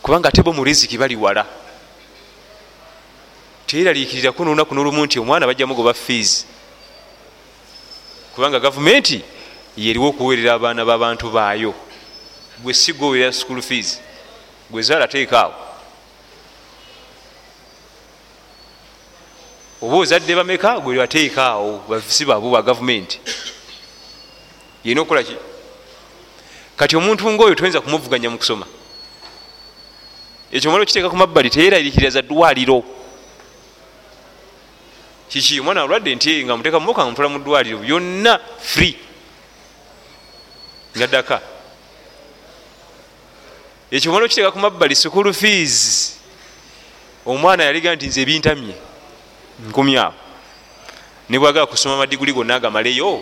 kubanga 0.01 0.29
ate 0.29 0.41
bo 0.41 0.53
mu 0.53 0.63
riziki 0.63 0.97
bali 0.97 1.15
wala. 1.15 1.45
Teyeraliikirirako 3.67 4.45
nolunaku 4.45 4.73
nolumu 4.73 5.05
nti 5.05 5.19
omwana 5.19 5.45
bajjamu 5.45 5.75
goba 5.75 5.93
fees. 5.93 6.45
Kubanga 8.33 8.59
gavumenti 8.59 9.21
yeriwo 9.77 10.09
okuwerera 10.09 10.53
abaana 10.53 10.85
b'abantu 10.85 11.29
baayo. 11.29 11.73
Gwe 12.63 12.73
si 12.73 12.93
gweowerera 12.93 13.33
school 13.33 13.61
fees 13.61 14.08
gwezaala 14.71 15.07
teekaawo 15.07 15.69
oba 19.81 19.95
ozadde 19.97 20.35
bameka? 20.35 20.79
Gwe 20.79 21.03
ateekaawo 21.03 22.01
si 22.07 22.25
baabo 22.25 22.51
ba 22.51 22.61
gavumenti. 22.61 23.19
Yina 24.83 25.01
okukolaki 25.01 25.35
kati 26.75 26.95
omuntu 26.95 27.31
ngaoyo 27.31 27.55
toyinza 27.55 27.81
kumuvuganya 27.81 28.29
mu 28.29 28.37
kusoma. 28.37 28.65
Ekyo 30.51 30.69
omala 30.69 30.83
okiteeka 30.83 31.09
ku 31.09 31.15
mabbali 31.15 31.49
teyeraliikiriza 31.49 32.21
ddwaliro. 32.21 32.83
Kiki? 35.29 35.59
Omwana 35.59 35.81
alwadde 35.81 36.15
nti 36.15 36.43
nga 36.45 36.57
muteeka 36.57 36.79
mumoka 36.79 37.01
nga 37.01 37.11
mutwala 37.11 37.29
mu 37.29 37.39
ddwaliro 37.39 37.77
byonna 37.77 38.39
free. 38.59 38.97
Ngaddaka 40.97 41.35
ekyo 41.35 41.48
omala 43.91 44.25
okiteeka 44.25 44.51
ku 44.51 44.59
mabbali 44.59 44.95
school 44.95 45.33
fees. 45.33 46.15
Omwana 47.25 47.63
yaliga 47.63 47.95
nti 47.95 48.07
nze 48.07 48.21
ebintamye 48.21 48.75
nkumyawo 49.67 50.13
ne 51.29 51.39
bwagala 51.39 51.65
kusoma 51.65 51.95
amadiguli 51.95 52.33
gonna 52.33 52.55
agamaleyo 52.55 53.21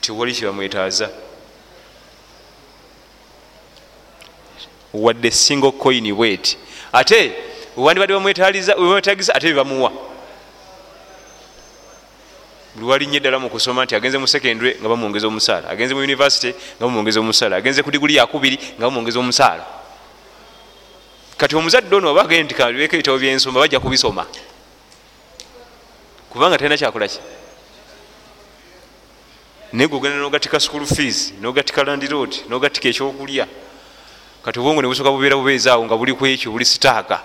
tewali 0.00 0.34
kyebamwetaaza 0.34 1.10
wadde 4.94 5.30
single 5.30 5.72
coin 5.72 6.14
bweti. 6.14 6.58
Ate 6.92 7.32
wandibadde 7.76 8.14
bamwetagiza 8.14 9.34
ate 9.34 9.46
bebamuwa 9.46 9.92
buli 12.74 12.86
walinnya 12.86 13.16
eddala 13.16 13.38
mu 13.38 13.48
kusoma 13.48 13.84
nti 13.84 13.94
agenze 13.94 14.18
mu 14.18 14.26
secondary 14.26 14.76
nga 14.80 14.88
bamwongeza 14.88 15.26
omusaala 15.26 15.70
agenze 15.70 15.94
mu 15.94 16.00
university 16.02 16.50
nga 16.50 16.84
bamwongeza 16.86 17.20
omusaala 17.20 17.56
agenze 17.56 17.82
ku 17.82 17.90
diguli 17.90 18.18
yakubiri 18.18 18.58
nga 18.76 18.86
bamwongeza 18.86 19.18
omusaala. 19.18 19.64
Kati 21.36 21.56
omuzadde 21.56 21.94
ono 21.94 22.10
oba 22.10 22.22
agende 22.22 22.44
nti 22.44 22.54
kalibeko 22.54 22.94
ebitabo 22.94 23.18
byensoma 23.18 23.60
bajja 23.60 23.78
kubisoma. 23.80 24.26
Kubanga 26.30 26.58
talina 26.58 26.76
kyakolaki 26.76 27.18
naye 29.72 29.88
gwe 29.88 29.98
ogenda 29.98 30.18
nogatika 30.18 30.60
school 30.60 30.86
fees 30.86 31.32
nogatika 31.40 31.84
land 31.84 32.02
road 32.10 32.34
nogatika 32.48 32.88
ekyokulya. 32.88 33.46
Kati 34.42 34.58
obwongo 34.58 34.82
nebusooka 34.82 35.10
bubeera 35.10 35.36
bubeezaawo 35.38 35.86
nga 35.86 35.96
buli 35.96 36.14
ku 36.14 36.26
ekyo 36.26 36.50
buli 36.50 36.64
sitaaka. 36.64 37.22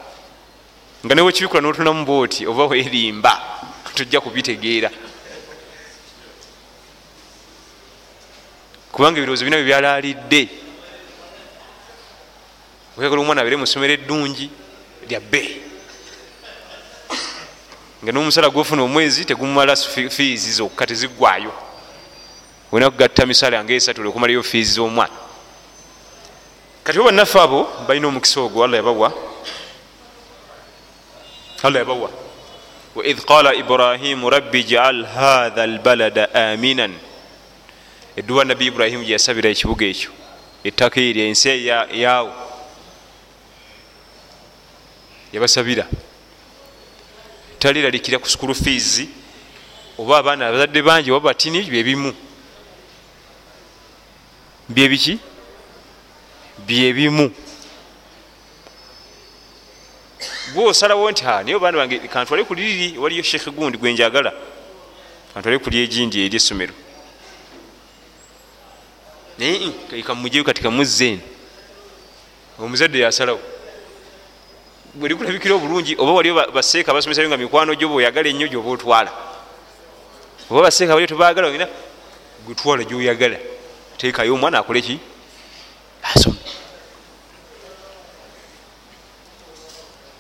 Nga 1.06 1.16
newe 1.16 1.32
kibikula 1.34 1.62
notunamu 1.62 2.06
booti 2.06 2.46
oba 2.46 2.66
werimba 2.66 3.34
tojja 3.96 4.22
kubitegeera 4.22 4.90
kubanga 8.92 9.18
ebirowoozo 9.20 9.46
bina 9.46 9.58
byebyalaalidde 9.58 10.42
oyagala 12.98 13.22
omwana 13.22 13.42
abere 13.42 13.56
musomero 13.56 13.94
eddungi 13.94 14.50
lya 15.08 15.20
bbe 15.20 15.42
nga 18.04 18.12
nomusala 18.12 18.50
gwofuna 18.50 18.84
omwezi 18.84 19.26
tegumumala 19.26 19.76
fiizi 20.16 20.52
zokka 20.52 20.88
teziggwayo 20.88 21.52
olina 22.72 22.92
kugatta 22.92 23.26
misala 23.26 23.64
nga 23.64 23.74
esatu 23.74 24.02
olwokumalayo 24.02 24.44
fiizi 24.44 24.74
z'omwana. 24.78 25.14
Kati 26.84 26.98
bo 26.98 27.06
bannaffe 27.06 27.40
abo 27.42 27.68
balina 27.88 28.08
omukisa 28.08 28.42
ogwo 28.42 28.64
alla 28.64 28.78
yabawa. 28.78 29.14
Allah 31.64 31.80
yabawa. 31.82 32.10
Waidh 32.96 33.20
qala 33.26 33.54
ibrahimu 33.54 34.30
rabbi 34.30 34.64
jaal 34.64 35.06
hatha 35.06 35.64
albalada 35.64 36.34
aminan 36.34 36.94
edduwa 38.20 38.46
nabbi 38.46 38.66
ibrahimu 38.66 39.04
gyeyasabira 39.04 39.50
ekibuga 39.50 39.86
ekyo. 39.86 40.12
Ettaka 40.64 41.00
eryo 41.02 41.24
ensi 41.28 41.68
yaawo 42.04 42.32
yabasabira. 45.34 45.86
Taliralikira 47.60 48.20
ku 48.20 48.28
sukulu 48.30 48.56
fees. 48.56 49.08
Oba 49.98 50.18
abaana 50.18 50.48
abazadde 50.48 50.82
bangi 50.82 51.12
oba 51.12 51.32
batini 51.32 51.62
byebimu 51.64 52.12
byebiki 54.70 55.20
byebimu 56.68 57.32
gwosalawo 60.54 61.12
nti 61.12 61.24
naye 61.24 61.56
obaana 61.56 61.78
bange 61.78 62.00
kantwale 62.08 62.44
ku 62.44 62.54
liriri 62.54 62.98
waliyo 62.98 63.24
sheekh 63.24 63.50
gundi 63.50 63.78
gwenjagala 63.78 64.32
kantwale 65.34 65.60
kuli 65.60 65.84
egindi 65.84 66.26
eri 66.26 66.36
essomero 66.36 66.74
naye 69.40 70.04
kamujeyo 70.04 70.44
kati 70.44 70.62
kamuzzeeni 70.62 71.22
omuzadde 72.60 73.00
yasalawo. 73.00 73.40
Bweri 74.94 75.16
kulabikira 75.16 75.56
obulungi 75.56 75.96
oba 75.98 76.12
waliyo 76.12 76.36
baseeka 76.52 76.94
basomesayo 76.94 77.30
nga 77.30 77.38
mikwano 77.38 77.76
gyo 77.76 77.88
bweoyagala 77.88 78.30
ennyo 78.30 78.48
gyoba 78.48 78.70
otwala 78.70 79.12
oba 80.50 80.62
baseeka 80.62 80.94
waliyo 80.94 81.08
tebagala 81.08 81.48
ogenda 81.48 81.70
gwetwala 82.46 82.84
gyoyagala 82.84 83.38
teekayo 83.98 84.34
omwana 84.34 84.60
akole 84.60 84.82
ki? 84.82 85.00
Asome. 86.04 86.36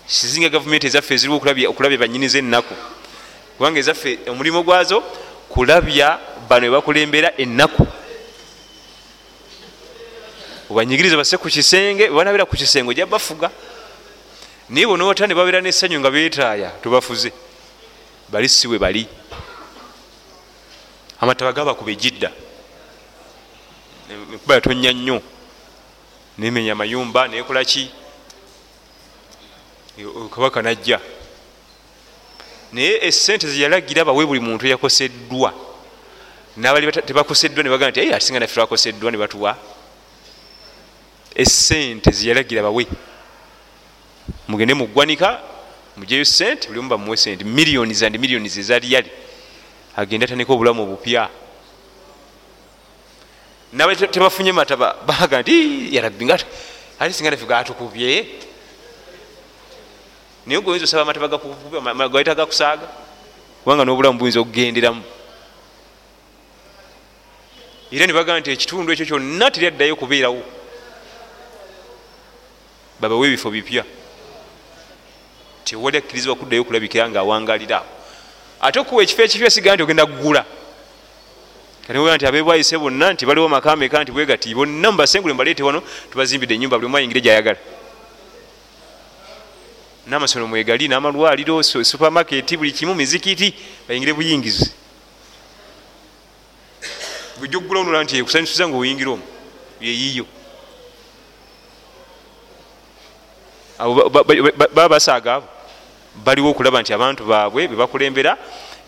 Sizinga 0.08 0.49
gavumenti 0.49 0.88
ezaffe 0.88 1.13
eziriwo 1.13 1.38
okulabya 1.38 1.97
banyiniza 1.97 2.39
ennaku 2.39 2.75
kubanga 3.58 3.79
ezaffe 3.79 4.19
omulimu 4.29 4.63
gwazo 4.63 5.03
kulabya 5.49 6.19
bano 6.47 6.65
webakulembera 6.65 7.36
ennaku 7.38 7.88
obanyigiriza 10.69 11.17
basse 11.17 11.38
ku 11.38 11.49
kisenge 11.49 12.10
webanabera 12.10 12.45
ku 12.45 12.55
kisenge 12.55 12.89
ojja 12.89 13.05
bafuga. 13.05 13.51
Naye 14.69 14.86
bonaota 14.86 15.27
ne 15.27 15.34
babeera 15.34 15.62
nessanyu 15.62 15.99
nga 15.99 16.12
beetaaya 16.12 16.69
tubafuze. 16.82 17.34
Bali 18.29 18.49
siwe 18.49 18.77
bali. 18.77 19.08
Amataba 21.21 21.53
gabakuba 21.53 21.91
ejidda 21.91 22.32
enkuba 24.10 24.53
yatonya 24.55 24.93
nnyo. 24.93 25.21
Nemenya 26.38 26.71
amayumba 26.71 27.27
nekolaki 27.27 27.91
kabaka 30.29 30.62
najja. 30.62 30.99
Naye 32.71 33.08
esente 33.08 33.47
zeyalagira 33.47 34.05
bawe 34.05 34.25
buli 34.25 34.39
muntu 34.39 34.67
yakoseddwa 34.67 35.53
nabali 36.58 36.91
tebakoseddwa 36.91 37.63
nebagaa 37.63 37.89
nti 37.89 38.13
asinga 38.13 38.39
naffe 38.39 38.53
twakoseddwa 38.55 39.12
nebatuwa 39.12 39.58
esente 41.39 42.12
zeyalagira 42.12 42.62
bawe. 42.63 42.86
Mugende 44.47 44.73
mugwanika 44.73 45.39
mujeyo 45.97 46.25
sente 46.25 46.67
buli 46.67 46.80
omu 46.80 46.89
bamuwe 46.89 47.17
sente 47.17 47.43
miliyoni 47.43 47.93
zandi 47.93 48.17
miliyoni 48.17 48.49
zezaliyali 48.49 49.10
agende 49.95 50.25
atandika 50.25 50.54
obulamu 50.54 50.84
obupya. 50.84 51.30
Naba 53.73 53.95
tebafunye 53.95 54.52
mataba 54.52 54.95
baga 55.06 55.41
nti 55.41 55.95
yarabbi 55.95 56.25
nga 56.25 56.38
ali 56.99 57.13
singa 57.13 57.32
naffe 57.32 57.45
gatukubye 57.45 58.25
naye 60.45 60.62
goyinza 60.62 60.86
osaba 60.86 61.04
amataba 61.04 62.10
gayita 62.10 62.36
gakusaaga 62.36 62.88
kubanga 63.63 63.86
n'obulamu 63.86 64.19
buyinza 64.19 64.39
okugenderamu. 64.39 65.04
Era 67.91 68.06
nebaga 68.06 68.39
nti 68.39 68.52
ekitundu 68.52 68.91
ekyo 68.91 69.06
kyonna 69.06 69.52
teryaddayo 69.52 69.95
kubeerawo 69.95 70.58
babawe 72.99 73.27
ebifo 73.27 73.51
bipya. 73.51 73.83
Tewali 75.63 75.97
akkirizibwa 75.97 76.35
kuddayo 76.35 76.62
okulabikira 76.62 77.09
nga 77.09 77.19
awangalira. 77.19 77.77
Awo 77.77 77.85
ate 78.62 78.79
okuwa 78.79 79.03
ekifo 79.03 79.21
ekipya 79.21 79.49
sigaa 79.49 79.73
nti 79.73 79.83
ogenda 79.83 80.05
kugula. 80.05 80.45
Kaniwera 81.88 82.15
nti 82.15 82.25
abebwayise 82.25 82.77
bonna 82.77 83.13
nti 83.13 83.25
baliwo 83.25 83.49
makameka 83.49 84.03
nti 84.03 84.12
bwegati 84.12 84.55
bonna 84.55 84.91
mubasengule 84.91 85.33
mubaleete 85.33 85.63
wano 85.63 85.81
tubazimbidde 86.12 86.55
enyumba 86.55 86.77
buli 86.77 86.85
omu 86.85 86.97
ayingire 86.97 87.21
gyayagala 87.21 87.59
namasomero 90.09 90.47
mwegali 90.47 90.88
namalwaliro 90.88 91.63
supermaketi 91.63 92.57
buli 92.57 92.71
kimu 92.71 92.95
mizikiti 92.95 93.53
bayingire 93.88 94.13
buyingizi. 94.13 94.71
Bujja 97.39 97.57
okugula 97.57 97.79
onola 97.79 98.03
nti 98.03 98.17
ekusanyusiza 98.17 98.67
nga 98.67 98.77
oyingira 98.77 99.12
omu 99.12 99.23
yeyiyo 99.81 100.25
baba 103.79 104.89
basaaga 104.89 105.35
abo 105.35 105.47
baliwo 106.25 106.49
okulaba 106.51 106.81
nti 106.81 106.93
abantu 106.93 107.23
baabwe 107.25 107.67
bebakulembera 107.67 108.37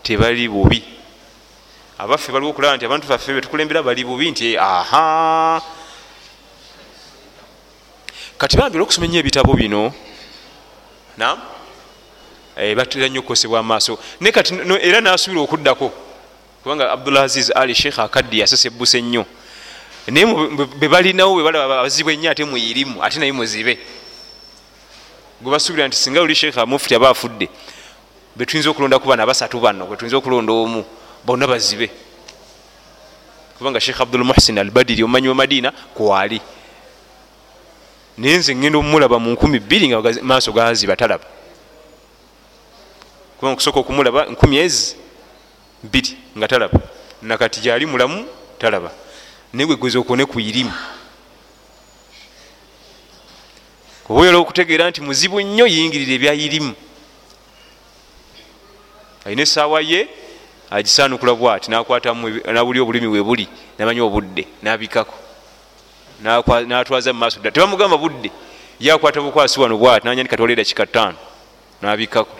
tebali 0.02 0.48
bubi. 0.48 0.84
Abaffe 1.98 2.32
baliwo 2.32 2.50
okulaba 2.50 2.76
nti 2.76 2.84
abantu 2.84 3.08
baffe 3.08 3.32
betukulembera 3.32 3.82
bali 3.82 4.04
bubi 4.04 4.30
nti 4.30 4.58
aha. 4.58 5.62
Kati 8.38 8.56
bambira 8.56 8.82
okusoma 8.84 9.06
ennyo 9.06 9.20
ebitabo 9.20 9.54
bino. 9.54 9.94
Nam 11.16 11.38
batera 12.76 13.08
nnyo 13.08 13.20
okukosebwa 13.20 13.60
amaaso. 13.60 13.98
Naye 14.20 14.32
kati 14.32 14.54
era 14.82 15.00
nasubira 15.00 15.40
okuddako. 15.40 15.92
Kubanga 16.62 16.92
abdulaziz 16.92 17.50
ali 17.54 17.74
sheikh 17.74 17.98
akaddi 17.98 18.38
yasese 18.38 18.68
ebbuse 18.68 18.98
ennyo 18.98 19.26
naye 20.06 20.26
bebalinawo 20.78 21.34
bebalaba 21.34 21.82
bazibu 21.82 22.10
ennyo 22.10 22.30
ate 22.30 22.44
muyirimu 22.44 23.02
ate 23.02 23.18
naye 23.18 23.32
muzibe 23.32 23.78
gwebasuubira 25.42 25.88
nti 25.88 25.96
singa 25.96 26.20
oli 26.20 26.34
sheekha 26.34 26.66
mufti 26.66 26.94
aba 26.94 27.10
afudde 27.10 27.48
betuyinza 28.36 28.70
okulondaku 28.70 29.08
bana 29.08 29.26
basatu 29.26 29.60
bano 29.60 29.86
bwetuyinza 29.86 30.16
okulonda 30.16 30.52
omu 30.52 30.84
bonna 31.24 31.46
bazibe. 31.46 31.90
Kubanga 33.58 33.80
sheekh 33.80 34.00
abdulmuhsin 34.00 34.58
al 34.58 34.70
badiri 34.70 35.02
omumanyi 35.02 35.28
wa 35.28 35.34
madiina 35.34 35.72
kwali 35.94 36.40
naye 38.18 38.36
nze 38.36 38.54
ngenda 38.54 38.78
omumulaba 38.78 39.18
mu 39.18 39.30
nkumi 39.30 39.58
bbiri 39.58 39.88
nga 39.88 40.02
maaso 40.22 40.52
gaziba 40.52 40.96
talaba. 40.96 41.24
Kubanga 43.36 43.52
okusooka 43.52 43.80
okumulaba 43.80 44.24
nkumi 44.24 44.56
ezi 44.58 44.96
bbiri 45.82 46.16
nga 46.38 46.48
talaba. 46.48 46.78
Nakati 47.22 47.60
gyali 47.60 47.86
mulamu 47.86 48.26
talaba. 48.58 48.90
Naye 49.52 49.66
gwegweza 49.66 49.98
okuone 49.98 50.24
ku 50.24 50.40
irimu 50.40 50.72
oba 54.12 54.20
oyala 54.20 54.38
okutegeera 54.38 54.90
nti 54.90 55.00
muzibu 55.00 55.40
nnyo 55.40 55.66
yingirira 55.66 56.12
ebyayirimu 56.12 56.72
alina 59.24 59.42
esaawa 59.42 59.80
ye 59.80 60.08
agisanukula 60.70 61.32
bwati 61.34 61.70
nawuli 62.52 62.80
obulimi 62.80 63.06
webuli 63.06 63.48
namanyi 63.78 64.00
obudde 64.00 64.44
nabikako. 64.62 65.16
Natwaza 66.68 67.12
mumaaso 67.12 67.40
dda 67.40 67.50
tebamugamba 67.50 67.96
budde. 67.96 68.30
Yakwata 68.80 69.20
bukwasi 69.20 69.60
wano 69.60 69.76
bwati 69.78 70.06
nanya 70.06 70.24
kati 70.24 70.42
oleera 70.42 70.64
kika 70.64 70.86
ttaano 70.86 71.18
nabikako. 71.82 72.36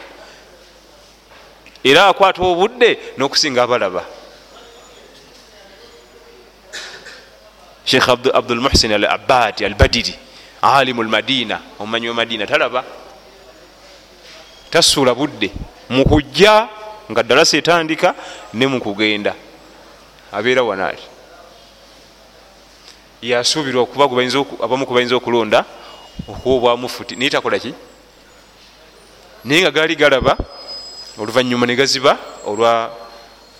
Era 1.85 2.06
akwata 2.06 2.42
obudde 2.42 2.98
n'okusinga 3.16 3.62
abalaba. 3.62 4.04
Sheikh 7.85 8.08
abdulmuhsin 8.08 8.92
al 8.92 9.04
abadi 9.04 9.64
al 9.64 9.75
badiri 9.75 10.14
alimu 10.63 11.02
lmadina 11.02 11.60
omumanyi 11.79 12.08
wemadina 12.08 12.46
talaba? 12.46 12.85
Tasuula 14.71 15.15
budde 15.15 15.50
mukujja 15.90 16.69
nga 17.10 17.23
dalasa 17.23 17.56
etandika 17.56 18.15
ne 18.54 18.67
mukugenda 18.67 19.35
abeera 20.33 20.63
wanaali. 20.63 21.02
Yasuubirwa 23.23 23.83
okuba 23.83 24.04
abamu 24.65 24.87
kubayinza 24.87 25.17
okulonda 25.17 25.65
okuwa 26.29 26.56
obwamufuti. 26.56 27.17
Naye 27.17 27.31
takolaki 27.31 27.75
naye 29.44 29.63
nga 29.63 29.71
gaali 29.71 29.96
galaba 29.96 30.37
oluvanyuma 31.19 31.67
negaziba 31.67 32.19
olwa 32.46 32.90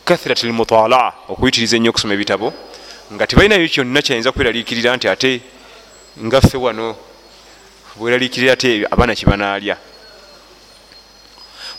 kathirat 0.05 0.42
lmutalaa 0.44 1.12
okuyitiriza 1.28 1.76
ennyo 1.76 1.90
okusoma 1.90 2.14
ebitabo 2.14 2.53
nga 3.12 3.26
tebalinayo 3.26 3.68
kyonna 3.68 4.03
kyayinza 4.03 4.32
kweraliikirira 4.32 4.96
nti 4.96 5.09
ate 5.09 5.40
ngaffe 6.20 6.56
wano 6.56 6.96
bweraliikirira 7.96 8.56
te 8.56 8.86
abaana 8.90 9.14
kibanaalya 9.14 9.76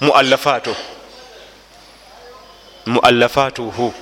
muallafaato 0.01 0.75
muallafatuhu 2.85 3.93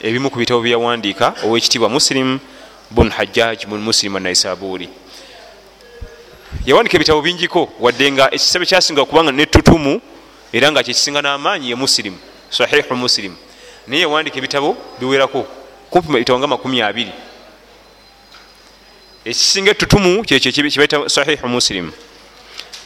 ebimu 0.00 0.30
ku 0.30 0.38
bitabo 0.38 0.60
byeyawandiika 0.60 1.34
owekitiibwa 1.44 1.88
muslim 1.88 2.38
bun 2.90 3.10
hajjaj 3.10 3.66
bun 3.66 3.80
muslim 3.80 4.16
anaisaburi 4.16 4.88
yawandiika 6.66 6.96
ebitabo 6.96 7.22
bingiko 7.22 7.72
wadde 7.80 8.12
nga 8.12 8.34
ekisabe 8.34 8.66
kyasinga 8.66 9.04
kubanga 9.04 9.32
netutu 9.32 9.58
ettutumu 9.58 10.00
era 10.52 10.72
nga 10.72 10.82
kyekisinga 10.82 11.22
n'amaanyi 11.22 11.70
ye 11.70 11.74
musirimu 11.74 12.18
sahihu 12.50 12.96
musirimu 12.96 13.36
naye 13.86 14.02
yawandika 14.02 14.38
ebitabo 14.38 14.76
biwerako 14.98 15.46
kumpi 15.90 16.16
ebitabo 16.16 16.38
nga 16.38 16.46
makumi 16.46 16.82
abiri 16.82 17.12
ekisinga 19.24 19.70
ettutumu 19.70 20.22
kyekyo 20.24 20.52
kibaita 20.52 21.08
sahihu 21.08 21.48
musirimu 21.48 21.92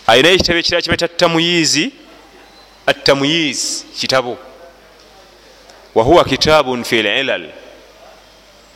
ayinayo 0.07 0.34
ekitabo 0.34 0.59
ekirala 0.59 0.82
kibaita 0.82 1.09
tamuyizi 1.09 1.93
atamuyizi 2.89 3.84
kitabo. 4.01 4.39
Wahuwa 5.95 6.24
kitabun 6.24 6.84
fi 6.84 7.03
lilal 7.03 7.49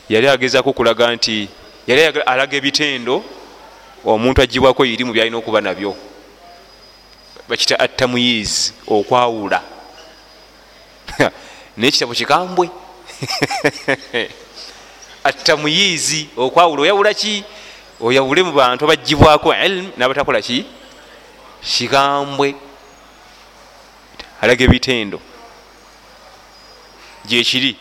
yali 0.09 0.29
agezako 0.29 0.71
okulaga 0.71 1.15
nti 1.15 1.49
yali 1.87 2.21
alaga 2.27 2.57
ebitendo 2.57 3.25
omuntu 4.05 4.43
agibwako 4.43 4.85
irimu 4.85 5.13
byalina 5.13 5.37
okuba 5.37 5.61
nabyo. 5.61 5.97
Bakita 7.49 7.81
atamuyizi 7.81 8.73
okwawula. 8.87 9.63
Naye 11.77 11.93
kitabo 11.93 12.15
kikambwe 12.15 12.71
atamuyizi 15.25 16.29
okwawula. 16.37 16.83
Oyawula 16.83 17.15
ki? 17.15 17.45
Oyawule 18.01 18.43
mu 18.43 18.53
bantu 18.53 18.85
abagibwako 18.85 19.55
ilmu 19.55 19.93
nabatakola 19.97 20.43
ki? 20.43 20.65
Kikambwe. 21.63 22.55
Alaga 24.41 24.65
ebitendo. 24.65 25.21
Gyekiri 27.25 27.77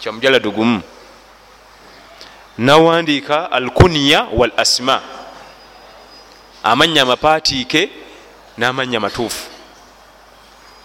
kyamujaladu 0.00 0.50
gumu 0.52 0.82
nawandiika 2.58 3.52
alkuniya 3.52 4.26
wal 4.32 4.52
asma 4.56 5.02
amanya 6.62 7.02
amapatiike 7.02 7.90
n'amanya 8.58 9.00
matuufu 9.00 9.46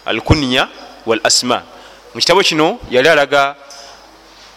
alkuniya 0.06 0.68
wal 1.06 1.20
asma 1.24 1.62
mu 2.14 2.20
kitabo 2.20 2.42
kino 2.42 2.78
yali 2.90 3.08
alaga 3.08 3.56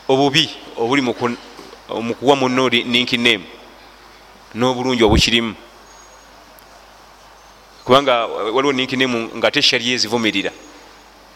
obubi 0.08 0.50
obuli 0.78 1.01
mu 1.01 1.13
kuwa 2.15 2.36
muno 2.36 2.69
ninkinemu 2.69 3.45
n'obulungi 4.55 5.03
obukirimu. 5.03 5.55
Kubanga 7.86 8.26
waliwo 8.26 8.74
ninkinemu 8.74 9.36
nga 9.38 9.51
te 9.51 9.61
shariya 9.61 9.93
ezivumirira 9.93 10.51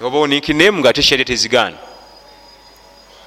obawo 0.01 0.27
ninkinemu 0.27 0.79
nga 0.79 0.93
te 0.93 1.01
shariya 1.01 1.25
tezigaana. 1.25 1.77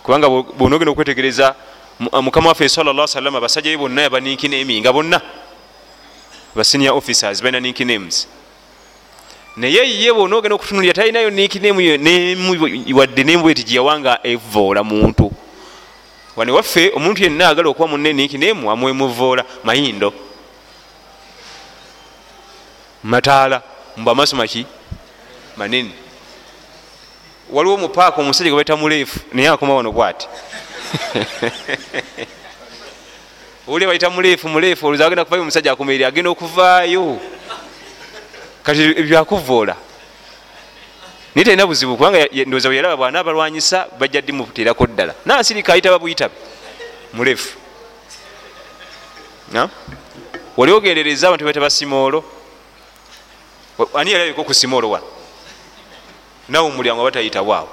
Kubanga 0.02 0.28
bwonogenda 0.28 0.92
okwetegereza 0.92 1.54
mukama 1.98 2.48
waffe 2.48 2.68
salla 2.68 3.06
salama 3.06 3.40
basajja 3.40 3.70
be 3.70 3.76
bonna 3.76 4.02
yaba 4.02 4.20
ninkinemi 4.20 4.80
nga 4.80 4.92
bonna. 4.92 5.20
Basenior 6.54 6.96
officers 6.96 7.42
balina 7.42 7.60
ninkinems 7.60 8.26
naye 9.56 10.02
ye 10.02 10.12
bwonogenda 10.12 10.54
okutunulira 10.54 10.94
talinayo 10.94 11.30
ninkinemu 11.30 11.80
wadde 12.94 13.24
nembweti 13.24 13.64
gyeyawanga 13.64 14.20
evoola 14.22 14.84
muntu 14.84 15.32
wane 16.38 16.52
waffe 16.52 16.92
omuntu 16.94 17.22
yenna 17.22 17.48
agala 17.48 17.68
okuba 17.68 17.88
munne 17.88 18.12
ninkinemu 18.12 18.70
amwemuvoola 18.70 19.44
mayindo. 19.64 20.12
Mataala 23.02 23.62
mbu 23.96 24.10
amaaso 24.10 24.36
maki 24.36 24.66
manene. 25.56 25.90
Waliwo 27.50 27.76
mupaaka 27.76 28.20
omusajja 28.20 28.50
gwe 28.50 28.56
baita 28.56 28.76
muleefu 28.76 29.20
naye 29.32 29.48
akoma 29.48 29.74
wano 29.74 29.92
bwati. 29.92 30.28
Oli 33.68 33.86
baita 33.86 34.10
muleefu 34.10 34.48
muleefu 34.48 34.86
oluza 34.86 35.06
agenda 35.06 35.24
kuvayo 35.24 35.42
omusajja 35.42 35.72
akomerere 35.72 36.06
agenda 36.06 36.30
okuvaayo. 36.30 37.20
Kati 38.62 38.94
byakuvoola 38.94 39.76
naye 41.34 41.44
talina 41.44 41.66
buzibu 41.66 41.96
kubanga 41.96 42.26
ndowooza 42.46 42.68
bweyalaba 42.68 42.96
bwana 42.96 43.20
abalwanyisa 43.20 43.86
bajja 43.98 44.20
ddi 44.20 44.32
muterako 44.32 44.86
ddala? 44.86 45.14
Nansirika 45.26 45.72
ayitaba 45.72 45.98
buyitabe 45.98 46.34
muleefu 47.12 47.58
wali 50.56 50.72
ogendereza 50.72 51.28
abantu 51.28 51.44
baita 51.44 51.60
basimoolo 51.60 52.24
ani 53.94 54.12
yali 54.12 54.24
aliko 54.24 54.44
ku 54.44 54.54
simoolo 54.54 54.90
wano 54.90 55.06
nawe 56.48 56.66
omulyango 56.66 57.04
batayitawaawo 57.04 57.68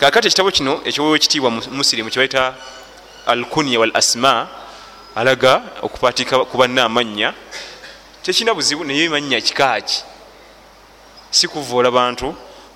kakati 0.00 0.28
ekitabo 0.28 0.50
kino 0.50 0.80
ekyowekitiibwa 0.84 1.50
musirimu 1.50 2.10
kyebaita 2.10 2.54
alkunya 3.26 3.80
wal 3.80 3.90
asma 3.94 4.48
alaga 5.14 5.62
okupatika 5.82 6.44
kubanna 6.44 6.84
amanya 6.84 7.34
tekina 8.22 8.54
buzibu 8.54 8.84
naye 8.84 9.04
emanya 9.04 9.40
kikaaki 9.40 10.04
si 11.30 11.48
kuvoola 11.48 11.90
bantu 11.90 12.34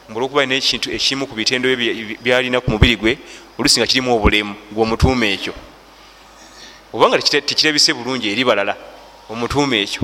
mbulwokuba 0.09 0.43
alina 0.43 0.55
ekintu 0.55 0.91
ekimu 0.93 1.27
ku 1.27 1.35
bitendo 1.35 1.69
byalina 2.21 2.61
ku 2.61 2.71
mubiri 2.71 2.97
gwe 2.97 3.19
olusi 3.59 3.81
nga 3.81 3.87
kirimu 3.87 4.15
obulemu 4.15 4.55
gweomutuuma 4.73 5.27
ekyo. 5.27 5.55
Obanga 6.93 7.19
tekirebise 7.19 7.93
bulungi 7.95 8.33
eri 8.33 8.45
balala 8.45 8.77
omutuuma 9.31 9.77
ekyo. 9.77 10.03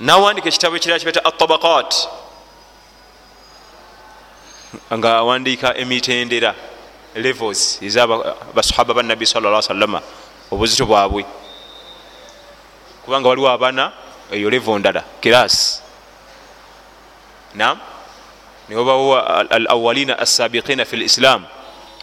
Nawandika 0.00 0.48
ekitabo 0.48 0.76
ekirala 0.76 0.98
kibaita 0.98 1.24
atabakat 1.24 2.08
nga 4.94 5.16
awandiika 5.18 5.76
emitendera 5.76 6.54
levels 7.14 7.82
ezabasahaba 7.82 8.94
banabbi 8.94 9.26
salla 9.26 9.62
salama 9.62 10.00
obuzito 10.50 10.86
bwabwe. 10.86 11.24
Kubanga 13.04 13.28
waliwo 13.28 13.48
abana 13.50 13.92
eyo 14.32 14.50
levo 14.50 14.78
ndala 14.78 15.04
kirasi 15.20 15.89
nam 17.54 17.78
niwabawo 18.68 19.18
al 19.50 19.66
awalina 19.68 20.18
assabiqina 20.18 20.84
fi 20.84 20.96
lislam 20.96 21.44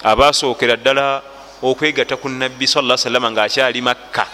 abasookera 0.03 0.75
ddala 0.75 1.21
okwegatta 1.61 2.17
ku 2.17 2.29
nabbi 2.29 2.67
saa 2.67 2.97
salama 2.97 3.31
ngaakyali 3.31 3.81
makka 3.81 4.27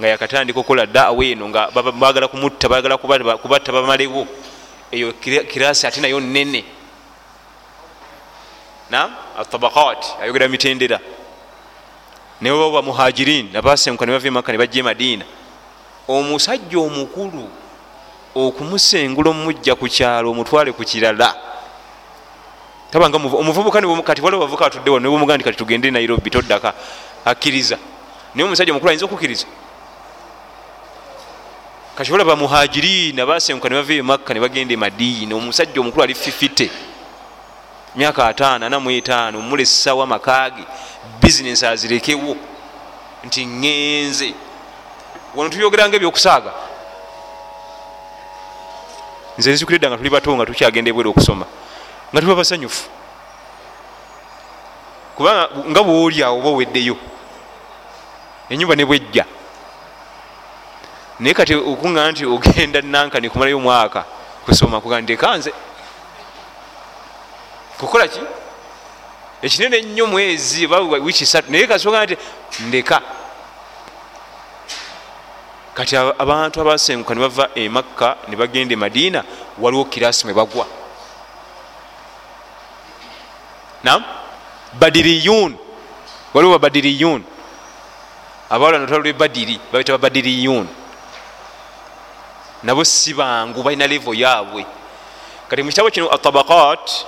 nga 0.00 0.08
yakatandika 0.08 0.60
okukola 0.60 0.86
daawa 0.86 1.24
eno 1.24 1.48
nga 1.48 1.70
bagala 1.74 2.28
kumutta 2.28 2.68
bagala 2.68 2.96
kubatta 2.96 3.72
bamalewo 3.72 4.26
eyo 4.90 5.12
kirasi 5.20 5.86
ate 5.86 6.00
nayo 6.00 6.20
nene 6.20 6.64
nam 8.90 9.10
atabakat 9.38 10.18
ayogera 10.22 10.48
mitendera. 10.48 10.98
Naye 12.40 12.56
baba 12.56 12.82
bamuhajirin 12.82 13.54
abasenguka 13.54 14.06
ne 14.06 14.12
bava 14.12 14.28
emakka 14.28 14.52
ne 14.52 14.58
bajja 14.58 14.80
emadiina 14.80 15.24
omusajja 16.08 16.78
omukulu 16.78 17.48
okumusengula 18.34 19.30
omujja 19.30 19.74
ku 19.74 19.86
kyalo 19.88 20.30
omutwale 20.30 20.72
ku 20.72 20.84
kirala. 20.84 21.34
Tabanga 22.90 23.16
omuvubuka 23.16 23.80
kati 24.04 24.22
waliwo 24.22 24.42
bavuka 24.46 24.66
atudde 24.66 24.90
wano 24.90 25.04
nebumuga 25.04 25.36
nti 25.36 25.44
kati 25.44 25.58
tugende 25.58 25.90
nairobi 25.90 26.30
toddaka 26.30 26.74
akkiriza. 27.24 27.78
Naye 28.34 28.46
omusajja 28.46 28.72
omukulu 28.72 28.90
ayinza 28.90 29.06
okukkiriza? 29.06 29.46
Kati 31.94 32.12
olaba 32.12 32.36
muhajirina 32.36 33.26
basenguka 33.26 33.68
ne 33.68 33.74
bava 33.74 33.94
emakka 33.94 34.34
ne 34.34 34.40
bagenda 34.40 34.74
emadiina 34.74 35.34
omusajja 35.36 35.80
omukulu 35.80 36.02
ali 36.02 36.14
fifite 36.14 36.70
myaka 37.94 38.26
ataano 38.26 38.66
ana 38.66 38.80
muetaano 38.80 39.40
mula 39.40 39.62
essawa 39.62 40.06
makaage 40.06 40.64
bizinesi 41.22 41.66
azirekewo 41.66 42.36
nti 43.24 43.46
ŋŋenze 43.46 44.34
wano 45.34 45.50
tuyogeranga 45.50 45.96
ebyokusaaga 45.96 46.69
nze 49.40 49.52
nzikuledda 49.52 49.88
nga 49.88 49.96
tuli 49.96 50.10
bato 50.12 50.36
nga 50.36 50.46
tukyagenda 50.46 50.90
ebwere 50.92 51.08
okusoma 51.08 51.46
nga 52.12 52.20
tuba 52.20 52.36
basanyufu. 52.36 52.84
Kubanga 55.16 55.48
nga 55.72 55.80
bwoliawo 55.82 56.38
oba 56.38 56.48
oweddeyo 56.52 56.96
enyumba 58.52 58.76
ne 58.76 58.84
bwejja. 58.84 59.24
Naye 61.20 61.34
kati 61.34 61.54
okuŋa 61.54 62.12
nti 62.12 62.24
ogenda 62.28 62.80
nankani 62.84 63.32
kumalayo 63.32 63.56
omwaka 63.56 64.04
kusoma 64.44 64.80
kuga 64.80 65.00
ntekanze 65.00 65.52
kukola 67.78 68.08
ki? 68.08 68.20
Ekinene 69.42 69.76
ennyo 69.80 70.06
mwezi 70.06 70.68
wiki 71.00 71.26
satu 71.26 71.48
naye 71.52 71.66
kasonga 71.66 72.04
nti 72.04 72.16
ndeka 72.68 73.00
kati 75.80 75.96
abantu 75.96 76.60
abasenguka 76.60 77.14
ne 77.14 77.20
bava 77.20 77.48
emakka 77.54 78.16
ne 78.28 78.36
bagenda 78.36 78.74
emadiina 78.74 79.24
waliwo 79.58 79.84
kirasi 79.84 80.24
mwe 80.24 80.34
bagwa. 80.34 80.66
Nam 83.82 84.04
badiriyun 84.78 85.56
waliwo 86.34 86.52
babadiriyun 86.52 87.24
abawala 88.50 88.78
notwala 88.78 89.02
lwe 89.02 89.12
badiri 89.12 89.60
babita 89.72 89.92
babadiriyun 89.92 90.68
nabo 92.62 92.84
si 92.84 93.14
bangu 93.14 93.62
balina 93.62 93.86
levo 93.86 94.14
yaabwe. 94.14 94.66
Kati 95.48 95.62
mu 95.62 95.70
kitabo 95.70 95.90
kino 95.90 96.12
atabakat 96.12 97.06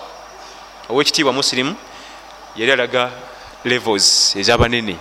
owekitiibwa 0.88 1.32
musilimu 1.32 1.76
yali 2.56 2.72
alaga 2.72 3.10
levels 3.64 4.36
ezabanene 4.36 4.96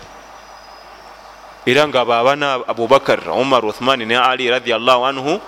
era 1.66 1.88
nga 1.88 2.06
baabana 2.06 2.66
abubakar 2.68 3.30
omar 3.30 3.66
uthmani 3.66 4.06
ne 4.06 4.18
ali 4.18 4.50
radiallahu 4.50 5.06
anhu 5.06 5.42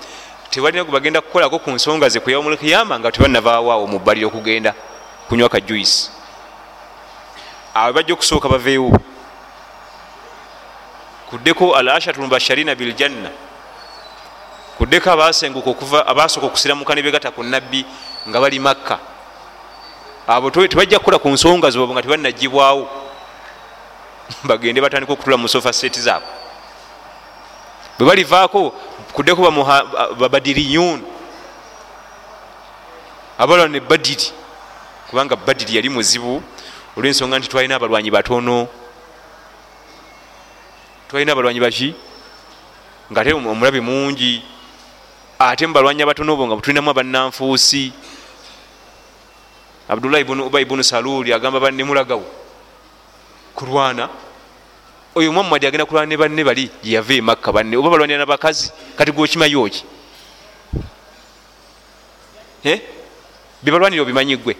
tebalina 0.50 0.84
bagenda 0.84 1.22
kukolako 1.22 1.60
ku 1.60 1.72
nsonga 1.72 2.10
ze 2.10 2.20
kuyaumulkiyama 2.20 3.00
nga 3.00 3.12
tebanavaawoawo 3.12 3.88
mu 3.88 3.98
bbaliro 4.00 4.28
okugenda 4.30 4.74
kunywa 5.28 5.50
ka 5.50 5.60
juice. 5.60 6.12
Awe 7.74 7.94
bajja 7.94 8.14
okusooka 8.14 8.50
baveewo. 8.50 8.94
Kuddeko 11.30 11.74
al 11.74 11.90
ashatu 11.90 12.22
mubasharina 12.22 12.76
biljanna. 12.76 13.34
Kuddeko 14.78 15.10
abasenguka 15.10 15.70
okuva 15.70 16.06
abasooka 16.06 16.46
okusiramuka 16.46 16.94
nebegata 16.94 17.32
ku 17.32 17.42
nabbi 17.42 17.86
nga 18.30 18.38
bali 18.38 18.60
makka. 18.60 19.00
Abo 20.28 20.54
tebajja 20.54 21.00
kukola 21.00 21.18
ku 21.18 21.30
nsonga 21.34 21.74
zebabo 21.74 21.94
nga 21.98 22.06
tebanagibwawo 22.06 23.03
bagende 24.44 24.82
batandika 24.82 25.14
okutula 25.14 25.38
mu 25.38 25.48
sofa 25.48 25.74
seti 25.74 26.02
zaabwe. 26.02 26.28
Bwe 27.98 28.08
balivaako 28.08 28.74
kuddeko 29.14 29.42
babadiriyun 30.20 31.02
abalwa 33.38 33.68
ne 33.68 33.80
badiri 33.80 34.32
kubanga 35.10 35.36
badiri 35.36 35.76
yali 35.76 35.90
muzibu 35.90 36.42
olwensonga 36.98 37.40
nti 37.40 37.50
twalina 37.50 37.76
abalwanyi 37.76 38.12
batono. 38.12 38.68
Twalina 41.08 41.32
abalwanyi 41.32 41.60
baki? 41.60 41.94
Nga 43.12 43.22
ate 43.22 43.34
omulabe 43.34 43.82
mungi. 43.82 44.44
Ate 45.40 45.68
mubalwanyi 45.68 46.02
abatono 46.02 46.36
bo 46.36 46.48
nga 46.48 46.62
tulinamu 46.62 46.90
abannanfuusi. 46.90 47.94
Abdullahi 49.90 50.24
ubay 50.24 50.66
bunu 50.66 50.84
saluli 50.84 51.34
agamba 51.34 51.60
bannemulagawo 51.60 52.43
kulwana. 53.56 54.10
Oyo 55.16 55.32
muhammadi 55.32 55.68
agenda 55.68 55.86
kulwana 55.86 56.10
ne 56.10 56.18
banne 56.18 56.44
bali 56.44 56.70
yeyava 56.84 57.14
emakka 57.14 57.52
banne. 57.52 57.78
Oba 57.78 57.90
balwanira 57.90 58.20
nabakazi 58.20 58.72
kati 58.98 59.12
gwokimayo 59.12 59.70
ki 59.70 59.84
byebalwanira 63.64 64.02
obimanyi 64.04 64.38
gwe? 64.38 64.56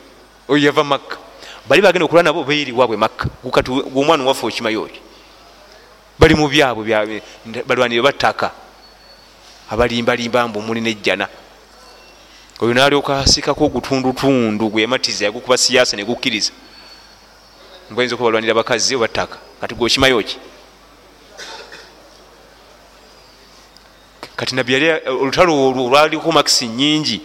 Oyo 0.48 0.66
yava 0.66 0.84
makka. 0.84 1.18
Bali 1.68 1.82
bagenda 1.82 2.06
okulwana 2.06 2.30
nabo 2.30 2.44
beeriwabwe 2.44 2.98
makka? 2.98 3.30
Kati 3.52 3.72
omwana 3.72 4.24
waffe 4.24 4.46
okimayo 4.46 4.86
ki 4.86 5.00
bali 6.20 6.36
mu 6.36 6.48
byabwe 6.48 7.22
balwanire 7.66 8.02
battaka 8.02 8.52
abalimbalimba 9.70 10.48
mbu 10.48 10.62
muli 10.62 10.82
nejjana. 10.82 11.28
Oyo 12.62 12.74
nalyoka 12.74 13.20
asikako 13.20 13.66
ogutundutundu 13.66 14.70
gwe 14.70 14.82
yamatiza 14.82 15.26
yagukuba 15.26 15.58
siyasa 15.58 15.98
negukkiriza 15.98 16.52
bayinza 17.90 18.16
okubalwanira 18.16 18.54
bakazi 18.54 18.96
obattaka 18.96 19.38
kati 19.62 19.76
gweokimayo 19.76 20.24
ki? 20.24 20.38
Kati 24.36 24.56
nabbi 24.56 24.74
yali 24.74 24.88
olutalo 25.08 25.54
olwo 25.54 25.86
olwaliko 25.86 26.32
makisi 26.32 26.68
nyingi 26.68 27.22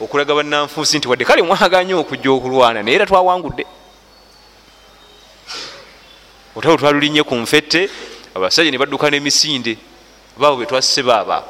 okulaga 0.00 0.34
bannanfuusi 0.34 0.98
nti 0.98 1.08
wadde 1.08 1.24
kale 1.24 1.42
mwaganye 1.42 1.94
okujja 1.94 2.30
okulwana 2.30 2.82
naye 2.82 2.96
era 2.96 3.06
twawangudde. 3.06 3.64
Olutalo 6.54 6.76
twalulinye 6.76 7.22
ku 7.22 7.34
nfette 7.34 7.90
abasajja 8.34 8.70
ne 8.70 8.78
badduka 8.78 9.10
n'emisinde 9.10 9.78
baabo 10.36 10.56
betwasse 10.56 11.02
baaba. 11.02 11.44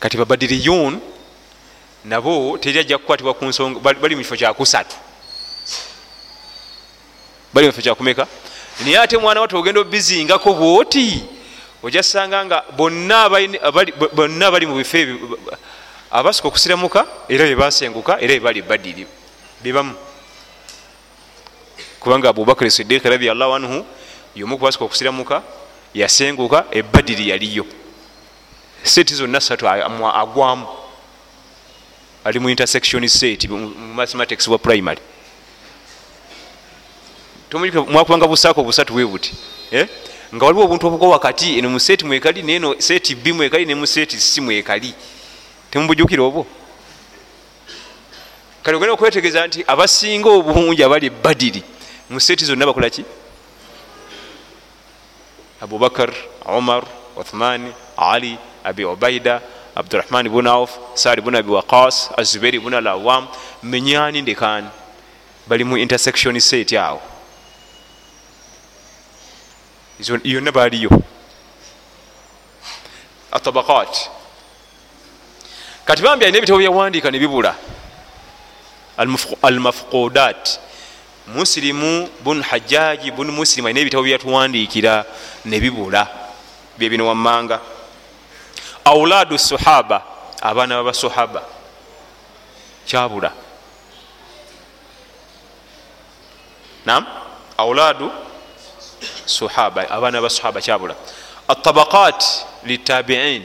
Kati 0.00 0.16
babadiriyun 0.16 1.00
nabo 2.04 2.58
teri 2.58 2.78
ajja 2.78 2.98
kukwatibwa 2.98 3.34
ku 3.34 3.44
nsonga 3.44 3.80
bali 3.80 4.16
mu 4.16 4.22
kifo 4.22 4.36
kyakusatu 4.36 4.96
bali 7.52 7.66
mu 7.66 7.72
kifo 7.72 7.82
kyakumeka 7.82 8.26
naye 8.84 8.98
ate 8.98 9.18
mwana 9.18 9.40
wato 9.40 9.58
ogenda 9.58 9.80
obizingako 9.80 10.54
bwoti 10.54 11.22
ojasanga 11.82 12.44
nga 12.44 12.64
bonna 12.76 13.24
abali 14.46 14.66
mu 14.66 14.76
bifo 14.76 14.96
ebyo 14.96 15.38
abasuka 16.10 16.48
okusiramuka 16.48 17.06
era 17.28 17.44
bebasenguka 17.44 18.20
era 18.20 18.34
bebali 18.34 18.62
badiri 18.62 19.06
bebamu 19.62 19.94
kubanga 22.00 22.28
abubakar 22.28 22.70
sidik 22.70 23.04
radiallahu 23.04 23.54
anhu 23.54 23.84
yomu 24.36 24.58
kubasuka 24.58 24.84
okusiramuka 24.84 25.42
yasenguka 25.94 26.64
ebadiri 26.70 27.28
yaliyo. 27.28 27.66
Seti 28.82 29.14
zonna 29.14 29.40
satu 29.40 29.68
agwamu. 29.68 30.66
Ali 32.24 32.38
mu 32.38 32.48
intersection 32.50 33.08
set 33.08 33.48
mu 33.48 33.68
mathematics 33.94 34.48
wa 34.48 34.58
primary 34.58 35.00
mwakubanga 37.56 38.26
busaako 38.26 38.62
busatu 38.64 38.94
webuti 38.94 39.34
eh? 39.70 39.88
nga 40.34 40.46
waliwo 40.46 40.64
obuntu 40.64 40.86
obuko 40.86 41.08
wakati 41.08 41.58
eno 41.58 41.70
museti 41.70 42.04
mwekali 42.04 42.42
neno 42.42 42.74
seti 42.78 43.14
b 43.14 43.32
mwekali 43.32 43.66
ne 43.66 43.74
museti 43.74 44.16
c 44.16 44.40
mwekali. 44.40 44.94
Temubujukira 45.70 46.22
obwo? 46.22 46.46
Kale 48.62 48.76
ogenda 48.76 48.92
okwetegeeza 48.92 49.46
nti 49.46 49.64
abasinga 49.66 50.28
obungi 50.30 50.82
abali 50.84 51.10
badiri 51.10 51.62
mu 52.10 52.20
seti 52.20 52.44
zonna 52.44 52.66
bakolaki 52.66 53.04
abubakar 55.60 56.12
omar 56.44 56.84
uthmani 57.16 57.72
ali 57.96 58.38
abi 58.64 58.84
ubaida 58.84 59.40
abdurahman 59.74 60.28
bun 60.28 60.46
auf 60.46 60.70
sadi 60.94 61.20
bun 61.20 61.34
abi 61.34 61.50
waqas 61.50 62.10
azuberi 62.16 62.58
bun 62.60 62.74
alawam 62.74 63.26
menyani 63.62 64.22
ndekani 64.22 64.68
bali 65.46 65.64
mu 65.64 65.76
intersection 65.78 66.38
set 66.40 66.72
awo 66.72 67.00
yonna 70.24 70.52
baliyo 70.52 70.90
atabakat 73.32 74.10
kati 75.84 76.02
bambi 76.02 76.24
alina 76.24 76.38
ebitabo 76.38 76.58
byawandiika 76.58 77.10
nebibula 77.10 77.54
almafqudat. 79.42 80.60
Musilimu 81.28 82.08
bun 82.24 82.42
hajaji 82.42 83.10
bun 83.10 83.30
musilimu 83.30 83.68
alina 83.68 83.80
ebitabo 83.80 84.02
byatuwandiikira 84.02 85.04
nebibula 85.44 86.08
byebino 86.78 87.06
wammanga. 87.06 87.60
Auladu 88.84 89.38
sahaba 89.38 90.02
abaana 90.42 90.76
babasahaba 90.76 91.42
kyabula. 92.86 93.32
Nam 96.86 97.06
auladu 97.58 98.10
sahaba 99.28 99.90
abaana 99.90 100.20
basahaba 100.20 100.60
kyabula. 100.60 100.94
Atabakat 101.48 102.24
litabiin 102.64 103.42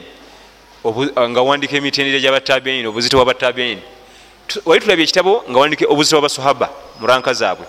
nga 1.30 1.42
wandika 1.42 1.76
emitendera 1.76 2.18
gyabatabiin 2.20 2.86
obuzito 2.86 3.16
bwabatabiin 3.16 3.80
wali 4.64 4.80
tulabye 4.80 5.04
ekitabo 5.04 5.44
nga 5.50 5.58
wandika 5.58 5.84
obuzito 5.88 6.16
bwabasahaba 6.16 6.68
muranka 7.00 7.32
zaabwe. 7.32 7.66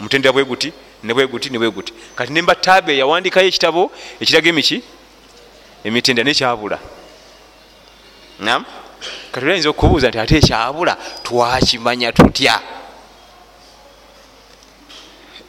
Mutendera 0.00 0.32
bweguti 0.32 0.72
nebweguti 1.02 1.50
nebweguti 1.50 1.92
kati 2.16 2.32
nemba 2.32 2.54
tabe 2.54 2.98
yawandikayo 2.98 3.48
ekitabo 3.48 3.90
ekiraga 4.20 4.48
emiki? 4.48 4.82
Emitendera 5.84 6.24
nekyabula 6.24 6.78
nam 8.40 8.64
kati 9.32 9.46
oyinza 9.46 9.68
okubuuza 9.70 10.08
nti 10.08 10.18
ate 10.18 10.36
ekyabula 10.38 10.96
twakimanya 11.22 12.12
tutya 12.12 12.60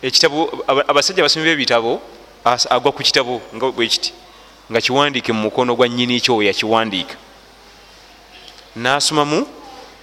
ekitabo 0.05 0.65
abasajja 0.87 1.23
basomyi 1.23 1.45
bebitabo 1.45 2.01
agwa 2.69 2.91
ku 2.91 3.01
kitabo 3.03 3.41
nga 3.55 3.71
bwekiti 3.71 4.13
nga 4.69 4.81
kiwandiike 4.81 5.33
mu 5.33 5.49
mukono 5.49 5.75
gwa 5.75 5.89
nyini 5.89 6.21
kyo 6.21 6.41
yakiwandiika. 6.45 7.15
Nasomamu 8.75 9.47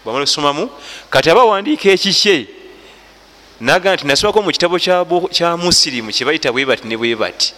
bamala 0.04 0.22
okusomamu 0.22 0.70
kati 1.10 1.30
aba 1.30 1.44
wandiika 1.44 1.90
ekikye 1.90 2.46
naga 3.60 3.94
nti 3.94 4.06
nasomako 4.06 4.42
mu 4.42 4.50
kitabo 4.50 4.78
kya 5.30 5.56
musirimu 5.56 6.10
kyebayita 6.10 6.50
bwebati 6.50 6.82
ne 6.88 6.96
bwebati 6.96 7.54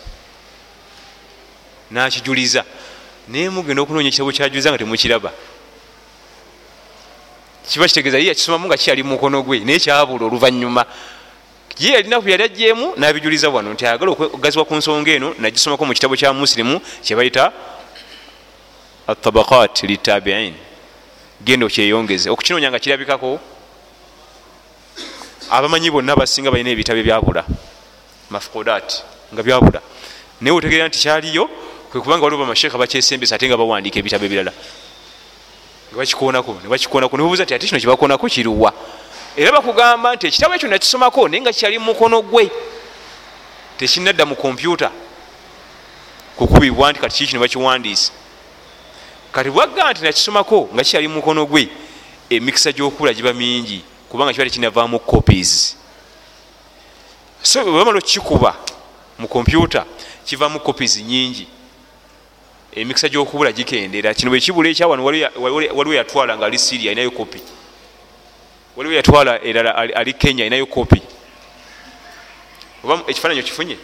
nakijuliza 1.91 2.65
naye 3.29 3.49
mugenda 3.49 3.81
okunoonya 3.83 4.09
ekitabo 4.13 4.33
kyajuliza 4.33 4.69
nga 4.69 4.79
temukiraba. 4.79 5.33
Kiba 7.65 7.89
kitegeeza 7.89 8.19
ye 8.21 8.29
yakisomamu 8.29 8.69
nga 8.69 8.77
kikyali 8.77 9.03
mu 9.03 9.17
mukono 9.17 9.41
gwe 9.41 9.65
naye 9.65 9.81
kyabula 9.81 10.29
oluvanyuma 10.29 10.85
ye 11.79 11.93
yalina 11.93 12.21
ku 12.21 12.29
yali 12.29 12.43
ajjeemu 12.43 12.93
nabijuliza 12.97 13.49
wano 13.49 13.73
nti 13.73 13.87
ayagala 13.87 14.13
okugazibwa 14.13 14.65
ku 14.65 14.75
nsonga 14.75 15.11
eno 15.11 15.35
nagisomako 15.39 15.85
mu 15.85 15.93
kitabo 15.95 16.17
kya 16.17 16.33
musirimu 16.33 16.81
kyebayita 17.03 17.53
atabakat 19.07 19.83
litabiin. 19.83 20.55
Genda 21.45 21.67
okyeyongeze. 21.67 22.31
Okukinoonya 22.31 22.71
nga 22.71 22.79
kirabikako 22.79 23.41
abamanyi 25.51 25.91
bonna 25.91 26.17
basinga 26.17 26.51
balina 26.51 26.71
ebitabo 26.71 27.03
byabula 27.03 27.45
mafkudat 28.31 29.05
nga 29.33 29.43
byabula. 29.43 29.81
Naye 30.41 30.57
otegeera 30.57 30.89
nti 30.89 30.99
kyaliyo 30.99 31.51
kwekubanga 31.91 32.25
waliwo 32.25 32.43
bamasheekha 32.43 32.79
bakyesembesa 32.79 33.35
ate 33.35 33.49
nga 33.49 33.57
bawandiika 33.57 33.99
ebitabo 33.99 34.25
ebirala. 34.25 34.53
Nebakikoonako 35.93 36.51
nebakikoonako 36.63 37.17
nebabuuza 37.17 37.45
nti 37.45 37.55
ate 37.55 37.67
kino 37.67 37.81
kyebakoonako 37.81 38.27
kiruwa 38.29 38.73
era 39.37 39.53
bakugamba 39.53 40.15
nti 40.15 40.27
ekitabo 40.27 40.55
ekyo 40.55 40.69
nakisomako 40.69 41.29
naye 41.29 41.43
nga 41.43 41.53
kikyali 41.53 41.79
mumukono 41.79 42.23
gwe 42.23 42.51
tekinadda 43.79 44.27
mu 44.27 44.37
kompyuta 44.37 44.91
kukubibwa 46.37 46.91
nti 46.91 47.01
kati 47.01 47.17
kiki 47.19 47.35
nebakiwandiisa 47.35 48.13
kati 49.33 49.51
bwagga 49.51 49.91
nti 49.91 50.03
nakisomako 50.03 50.69
nga 50.75 50.83
kikyali 50.85 51.09
mu 51.09 51.15
mukono 51.15 51.47
gwe 51.47 51.69
emikisa 52.31 52.73
gyokubula 52.73 53.15
giba 53.15 53.33
mingi 53.33 53.83
kubanga 54.09 54.33
kiba 54.33 54.45
tekinavaamu 54.45 54.99
copies. 54.99 55.77
So 57.43 57.65
webamala 57.65 57.99
okukikuba 57.99 58.57
mu 59.19 59.29
kompyuta 59.29 59.85
kivaamu 60.25 60.61
copies 60.61 60.97
nyingi 60.97 61.47
emikisa 62.73 63.09
gyokubula 63.09 63.53
gikendera 63.53 64.15
kino 64.15 64.31
bwekibula 64.31 64.69
ekyawano 64.71 65.05
waliwo 65.05 65.95
yatwala 65.95 66.37
nga 66.37 66.47
ali 66.47 66.59
siria 66.59 66.91
alinayo 66.91 67.11
kopi 67.11 67.41
waliwo 68.77 68.95
yatwala 68.95 69.43
erala 69.45 69.77
ali 69.77 70.13
kenya 70.13 70.43
alinayo 70.45 70.67
kopi 70.67 71.03
oba 72.85 73.03
ekifaananyi 73.07 73.41
okifunye? 73.41 73.77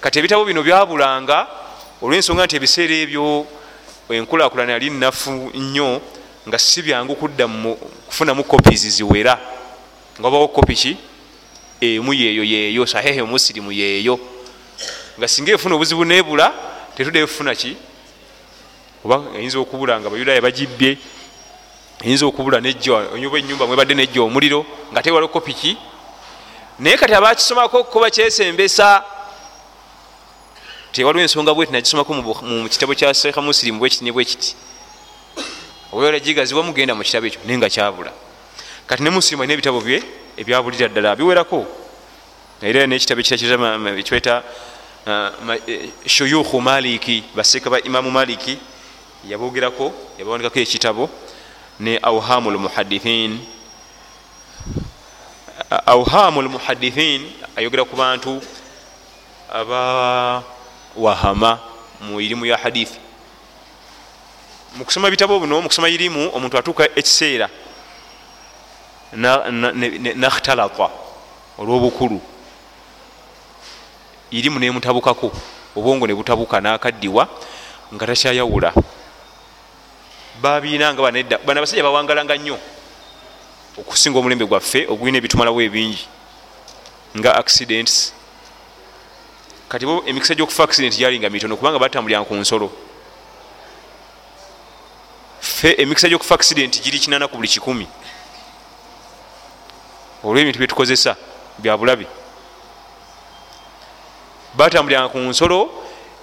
Kati 0.00 0.18
ebitabo 0.18 0.44
bino 0.44 0.62
byabulanga 0.62 1.46
olwensonga 2.02 2.44
nti 2.44 2.56
ebiseera 2.56 2.94
ebyo 2.94 3.46
enkulakulana 4.10 4.72
yali 4.72 4.90
nafu 4.90 5.30
nnyo 5.54 6.00
nga 6.48 6.58
si 6.58 6.82
byangu 6.82 7.16
kudda 7.16 7.48
kufunamu 8.06 8.44
copies 8.44 8.86
ziwera. 8.96 9.38
Nga 10.20 10.28
obawo 10.28 10.48
kopi 10.48 10.74
ki? 10.74 10.96
Emu 11.80 12.12
yeeyo 12.14 12.44
yeeyo 12.44 12.86
sahehe 12.86 13.22
musirimu 13.22 13.72
yeeyo. 13.72 14.20
Nga 15.18 15.28
singa 15.28 15.52
efuna 15.52 15.74
obuzibu 15.74 16.04
nebula 16.04 16.52
tetudde 16.94 17.20
efuna 17.20 17.54
ki? 17.54 17.76
Oba 19.04 19.22
eyinza 19.36 19.58
okubula 19.58 20.00
nga 20.00 20.10
bayudaaya 20.10 20.40
bagibye 20.40 20.98
eyinza 22.02 22.26
okubula 22.26 22.58
oba 22.58 23.38
enyumba 23.38 23.66
mwebadde 23.66 23.94
nejja 23.94 24.22
omuliro 24.22 24.66
nga 24.92 25.02
tewala 25.02 25.28
kopi 25.28 25.54
ki? 25.54 25.76
Naye 26.78 26.96
kati 26.96 27.14
abakisomako 27.14 27.84
kuba 27.84 28.10
kyesembesa 28.10 29.04
tewaliwo 30.92 31.22
ensonga 31.22 31.54
bweti 31.54 31.72
nagisomako 31.72 32.12
mu 32.14 32.68
kitabo 32.68 32.94
kya 32.94 33.14
seekha 33.14 33.40
musirimu 33.40 33.78
bwekiti 33.78 34.04
ne 34.04 34.12
bwekiti. 34.12 34.56
Obaola 35.92 36.18
gigaziwa 36.20 36.62
mugenda 36.62 36.94
mu 36.94 37.02
kitabo 37.02 37.26
ekyo 37.26 37.40
naye 37.44 37.58
nga 37.58 37.70
kyabula. 37.70 38.12
Kati 38.86 39.02
ne 39.02 39.10
musirimu 39.10 39.42
alina 39.42 39.54
ebitabo 39.54 39.80
bye 39.80 40.02
ebyabulira 40.36 40.88
ddala 40.88 41.16
biwerako 41.16 41.64
era 42.60 42.86
nekitabo 42.86 43.20
ekitweta 43.20 44.42
shuyukhu 46.06 46.60
maliki 46.60 47.24
baseeka 47.34 47.70
ba 47.70 47.80
imamu 47.80 48.10
maliki 48.10 48.58
yabogerako 49.24 49.92
yabawandikako 50.18 50.58
ekitabo 50.60 51.08
ne 51.80 51.98
auhamu 52.02 52.50
lmuhadithin 52.50 53.38
auhamu 55.86 56.42
lmuhadithin 56.42 57.32
ayogera 57.56 57.84
ku 57.84 57.96
bantu 57.96 58.40
aba 59.52 60.42
wahama 60.96 61.58
mu 62.00 62.20
irimu 62.20 62.46
ya 62.46 62.56
hadithi. 62.56 62.98
Mukusoma 64.76 65.10
bitabo 65.10 65.40
buno 65.40 65.60
mukusoma 65.62 65.88
irimu 65.88 66.30
omuntu 66.34 66.58
atuuka 66.58 66.84
ekiseera 66.96 67.48
nakhtalata 70.14 70.88
olwobukulu. 71.58 72.20
Irimu 74.30 74.58
nemutabukako 74.58 75.32
obwongo 75.76 76.06
nebutabuka 76.06 76.60
nakaddiwa 76.60 77.28
nga 77.94 78.06
takyayawula 78.06 78.72
babiina 80.40 80.92
nga 80.92 81.02
banedda. 81.02 81.38
Bana 81.38 81.60
abasajja 81.60 81.82
bawangalanga 81.82 82.36
nnyo 82.36 82.58
okusinga 83.78 84.18
omulembe 84.18 84.46
gwaffe 84.46 84.86
ogulina 84.88 85.18
ebitumalawo 85.18 85.60
ebingi 85.60 86.08
nga 87.16 87.36
accidents. 87.36 88.12
Kati 89.68 89.86
bo 89.86 90.02
emikisa 90.06 90.34
gyokufa 90.34 90.64
accident 90.64 90.96
gyalinga 90.96 91.30
mitono 91.30 91.56
kubanga 91.56 91.78
batambulira 91.78 92.24
ku 92.24 92.34
nsolo. 92.34 92.70
Fe 95.40 95.74
emikisa 95.78 96.08
gyokufa 96.08 96.34
accident 96.34 96.82
giri 96.82 96.98
kinana 96.98 97.28
ku 97.28 97.36
buli 97.36 97.48
kikumi. 97.48 97.86
Olwebintu 100.24 100.58
byetukozesa 100.58 101.16
byabulabe 101.58 102.06
batambuliranga 104.56 105.08
ku 105.08 105.18
nsolo 105.18 105.68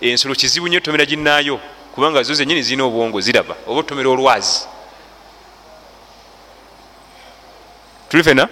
ensolo 0.02 0.36
kizibu 0.36 0.68
nyo 0.68 0.80
tomera 0.80 1.06
ginaayo 1.06 1.60
kubanga 1.96 2.24
zo 2.24 2.34
zenyini 2.34 2.64
zirina 2.64 2.84
obwongo 2.84 3.22
ziraba 3.22 3.56
oba 3.68 3.80
otomera 3.80 4.10
olwazi. 4.10 4.68
Tuli 8.10 8.24
fena? 8.24 8.50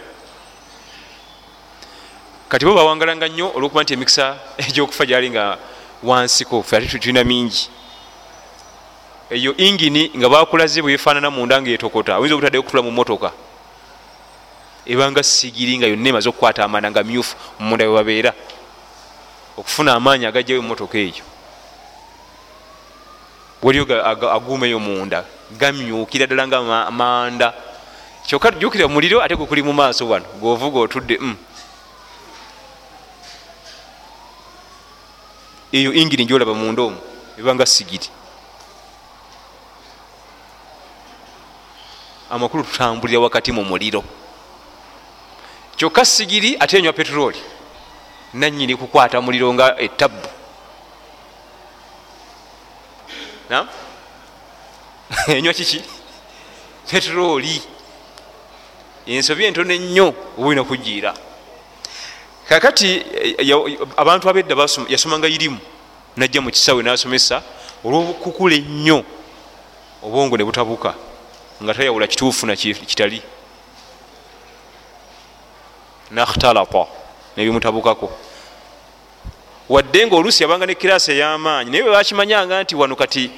Kati 2.50 2.66
bo 2.66 2.74
bawangalanga 2.74 3.28
nnyo 3.28 3.52
olwokuba 3.56 3.84
nti 3.84 3.94
emikisa 3.94 4.38
egyokufa 4.58 5.06
gyali 5.06 5.30
nga 5.30 5.58
wansiko 6.04 6.64
fe 6.64 6.78
ate 6.78 7.00
tulina 7.00 7.24
mingi. 7.24 7.70
Eyo 9.30 9.58
ingini 9.58 10.12
nga 10.18 10.30
bakulaze 10.30 10.82
bwefaanana 10.82 11.32
munda 11.32 11.62
ngaetokota 11.62 12.18
oyinza 12.18 12.36
obutaddeyo 12.36 12.62
okutula 12.62 12.84
mu 12.84 12.92
motoka 12.92 13.32
ebanga 14.86 15.24
sigiri 15.24 15.78
nga 15.78 15.88
yonna 15.88 16.10
emaze 16.10 16.30
okukwata 16.30 16.66
amaana 16.66 16.92
nga 16.92 17.04
myufu 17.04 17.36
munda 17.60 17.86
webabeera 17.90 18.34
okufuna 19.58 19.94
amaanyi 19.94 20.26
agajjayo 20.26 20.62
mumotoka 20.62 20.98
eyo 20.98 21.24
waliyo 23.62 23.86
aguumeyo 24.34 24.80
munda 24.80 25.26
gamyukira 25.52 26.26
ddala 26.28 26.48
nga 26.48 26.92
manda. 26.92 27.54
Kyokka 28.26 28.52
jukira 28.52 28.88
muliro 28.88 29.22
ate 29.22 29.36
gukuli 29.36 29.64
mu 29.64 29.74
maaso 29.74 30.08
wano 30.08 30.26
govuga 30.40 30.80
otudde 30.80 31.18
mm. 31.18 31.36
eyo 35.72 35.94
ingiri 35.94 36.26
njolaba 36.26 36.54
munda 36.54 36.82
omwo 36.82 37.02
ebanga 37.40 37.66
sigiri 37.66 38.10
amakulu 42.30 42.64
tutambulira 42.64 43.20
wakati 43.20 43.52
mu 43.52 43.64
muliro. 43.64 44.04
Kyokka 45.76 46.06
sigiri 46.06 46.58
ate 46.60 46.78
enywa 46.78 46.94
peteroli 46.94 47.42
nanyini 48.34 48.76
kukwata 48.76 49.22
muliro 49.22 49.54
nga 49.54 49.80
etabu 49.80 50.41
enywa 55.28 55.54
kiki 55.58 55.84
peteroli 56.88 57.62
ensobi 59.08 59.46
entono 59.46 59.74
ennyo 59.74 60.08
oba 60.38 60.48
olina 60.48 60.64
kugiira 60.64 61.12
kakati 62.48 63.04
abantu 63.98 64.30
abedda 64.30 64.56
yasomanga 64.90 65.28
irimu 65.28 65.60
najja 66.18 66.42
mu 66.42 66.52
kisawe 66.52 66.84
nasomesa 66.84 67.42
olwobukukula 67.84 68.56
ennyo 68.56 69.04
obwongo 70.04 70.38
ne 70.38 70.44
butabuka 70.44 70.96
nga 71.64 71.74
tayawula 71.74 72.08
kituufu 72.08 72.46
nakitali 72.46 73.22
nakhtalata 76.12 76.84
nebimutabukako 77.38 78.12
wadde 79.72 80.08
nga 80.08 80.16
oluusi 80.16 80.44
yabanga 80.44 80.66
ne 80.66 80.76
kirasi 80.76 81.12
ey'amaanyi. 81.12 81.72
Naye 81.72 81.84
webakimanyanga 81.84 82.64
nti 82.64 82.76
wano 82.76 82.96
kati 82.96 83.32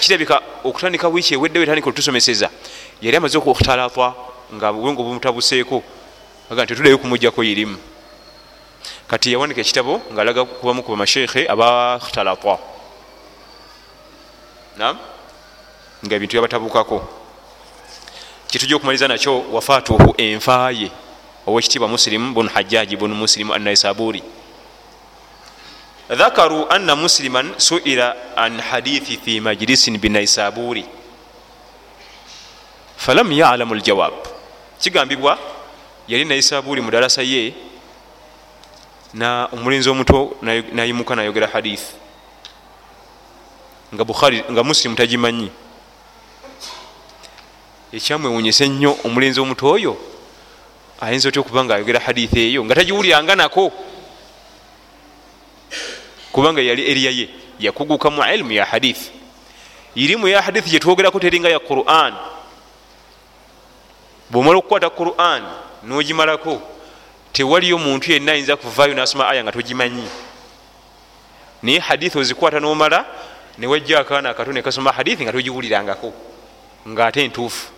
kirabika 0.00 0.42
okutandika 0.64 1.08
wiiki 1.08 1.34
ewedde 1.34 1.58
wetandika 1.58 1.86
olutusomeseza 1.86 2.48
yali 3.02 3.16
amaze 3.16 3.38
okukhtalata 3.38 4.14
nga 4.54 4.72
bwongo 4.72 5.02
bumutabuseeko 5.02 5.82
aga 6.50 6.64
nti 6.64 6.74
tuddeyo 6.74 6.98
kumugjako 6.98 7.42
irimu 7.42 7.78
kati 9.10 9.32
yawandika 9.32 9.60
ekitabo 9.60 10.00
ngaalaga 10.12 10.44
kubamu 10.44 10.82
ku 10.82 10.90
bamasheekhe 10.94 11.50
abakhtalata 11.50 12.58
nam 14.78 14.96
nga 16.06 16.14
ebintu 16.14 16.36
yabatabukako. 16.36 17.02
Kitujja 18.46 18.76
okumaliza 18.76 19.08
nakyo 19.08 19.42
wafaatuhu 19.52 20.14
enfaye 20.16 20.90
owekitiibwa 21.46 21.88
musilimu 21.88 22.34
bunu 22.34 22.50
hajjaji 22.54 22.96
bunu 22.96 23.14
musilimu 23.14 23.54
anaisaburi 23.54 24.22
dhakaru 26.10 26.66
anna 26.70 26.96
musliman 26.96 27.54
suira 27.58 28.34
an 28.36 28.58
hadithi 28.60 29.16
fi 29.16 29.40
majlisin 29.40 29.98
binaisaburi 29.98 30.84
falam 32.96 33.32
yalamu 33.32 33.74
ljawab 33.74 34.14
kigambibwa 34.80 35.38
yali 36.08 36.24
naisaburi 36.24 36.80
mu 36.82 36.90
darasa 36.90 37.22
ye 37.22 37.54
na 39.14 39.48
omulenzi 39.52 39.90
omuto 39.90 40.36
nayimuka 40.72 41.14
nayogera 41.14 41.46
hadithi 41.46 41.94
nga 43.94 44.04
bukhari 44.04 44.44
nga 44.50 44.62
musilimu 44.62 44.96
tagimanyi 44.96 45.50
ekyamwewunyisa 47.92 48.64
ennyo 48.64 48.98
omulenzi 49.04 49.40
omuto 49.40 49.66
oyo 49.66 49.94
ayinza 51.00 51.28
otya 51.28 51.40
okuba 51.40 51.64
nga 51.64 51.74
ayogera 51.74 52.00
hadithi 52.00 52.38
eyo 52.50 52.64
nga 52.64 52.74
tagiwulyanga 52.74 53.34
nako 53.36 53.72
kubanga 56.32 56.60
yali 56.60 56.90
eriya 56.90 57.10
ye 57.10 57.28
yakuguka 57.58 58.10
mu 58.10 58.22
ilimu 58.22 58.52
ya 58.52 58.64
hadithi 58.64 59.20
irimu 59.94 60.28
ya 60.28 60.42
hadithi 60.42 60.70
gyetwogerako 60.70 61.20
teringa 61.20 61.48
ya 61.48 61.58
quran. 61.58 62.14
Bwomala 64.30 64.58
okukwata 64.58 64.90
quran 64.90 65.42
nogimalako 65.82 66.62
tewaliyo 67.32 67.78
muntu 67.78 68.12
yenna 68.12 68.32
ayinza 68.32 68.56
kuvaayo 68.56 68.94
nasoma 68.94 69.28
aya 69.28 69.44
nga 69.44 69.52
togimanyi. 69.52 70.08
Naye 71.62 71.78
hadithi 71.78 72.18
ozikwata 72.18 72.60
nomala 72.60 73.06
newajja 73.58 74.00
akaana 74.00 74.30
akato 74.30 74.52
nekasoma 74.52 74.92
hadithi 74.92 75.22
nga 75.22 75.32
togiwulirangako 75.32 76.12
ngaate 76.88 77.24
entuufu. 77.24 77.68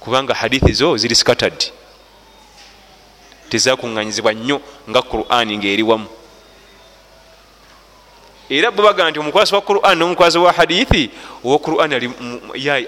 Kubanga 0.00 0.34
hadithi 0.34 0.72
zo 0.72 0.96
ziri 0.96 1.14
scattered. 1.14 1.72
Tezakuŋŋanyizibwa 3.48 4.32
nnyo 4.34 4.60
nga 4.90 5.02
qurani 5.02 5.58
ngaeri 5.58 5.82
era 8.48 8.70
bwebaga 8.70 9.10
nti 9.10 9.18
omukwasi 9.18 9.54
wa 9.54 9.60
quran 9.60 9.98
nomukwasi 9.98 10.38
wa 10.38 10.52
hadithi 10.52 11.10
owa 11.44 11.58
quran 11.58 11.92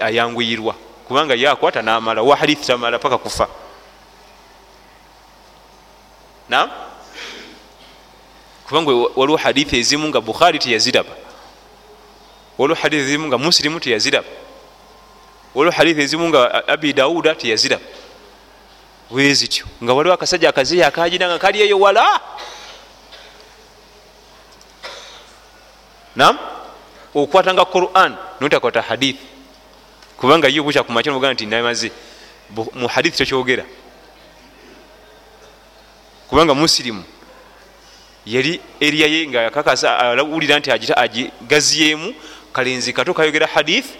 ayanguyirwa. 0.01 0.75
Kubanga 1.07 1.35
yakwata 1.35 1.81
namala 1.81 2.21
owa 2.21 2.35
hadithi 2.35 2.67
tamala 2.67 2.99
paka 2.99 3.17
kufa. 3.17 3.47
Nam 6.49 6.69
kubanga 8.67 8.91
waliwo 9.15 9.37
hadithi 9.37 9.77
ezimu 9.77 10.07
nga 10.07 10.21
bukhari 10.21 10.59
teyaziraba. 10.59 11.11
Waliwo 12.57 12.79
hadithi 12.81 13.03
ezimu 13.03 13.27
nga 13.27 13.37
musilimu 13.37 13.79
teyaziraba. 13.79 14.27
Waliwo 15.55 15.75
hadithi 15.75 16.01
ezimu 16.01 16.29
nga 16.29 16.67
abi 16.67 16.93
dauda 16.93 17.35
teyaziraba. 17.35 17.83
Bwezityo 19.09 19.65
nga 19.83 19.93
waliwo 19.93 20.13
akasajja 20.13 20.49
akazeya 20.49 20.87
akagina 20.87 21.27
nga 21.27 21.39
kali 21.39 21.61
eyo 21.61 21.79
wala 21.79 22.21
nam 26.15 26.37
okwatanga 27.15 27.65
quran 27.65 28.15
notakwata 28.41 28.81
hadithi 28.81 29.25
kubanga 30.17 30.47
yo 30.47 30.63
bukya 30.63 30.83
kumaca 30.83 31.07
noga 31.07 31.33
nti 31.33 31.45
namaze 31.45 31.91
mu 32.75 32.87
hadithi 32.87 33.17
tokyogera. 33.17 33.63
Kubanga 36.27 36.53
musirimu 36.53 37.03
yali 38.25 38.61
eriyaye 38.79 39.27
nga 39.27 39.41
yakakasa 39.41 39.99
alawulira 39.99 40.59
nti 40.59 40.71
agigaziyemu 40.71 42.13
kalenzi 42.53 42.93
kato 42.93 43.13
kayogera 43.13 43.47
hadithi 43.47 43.93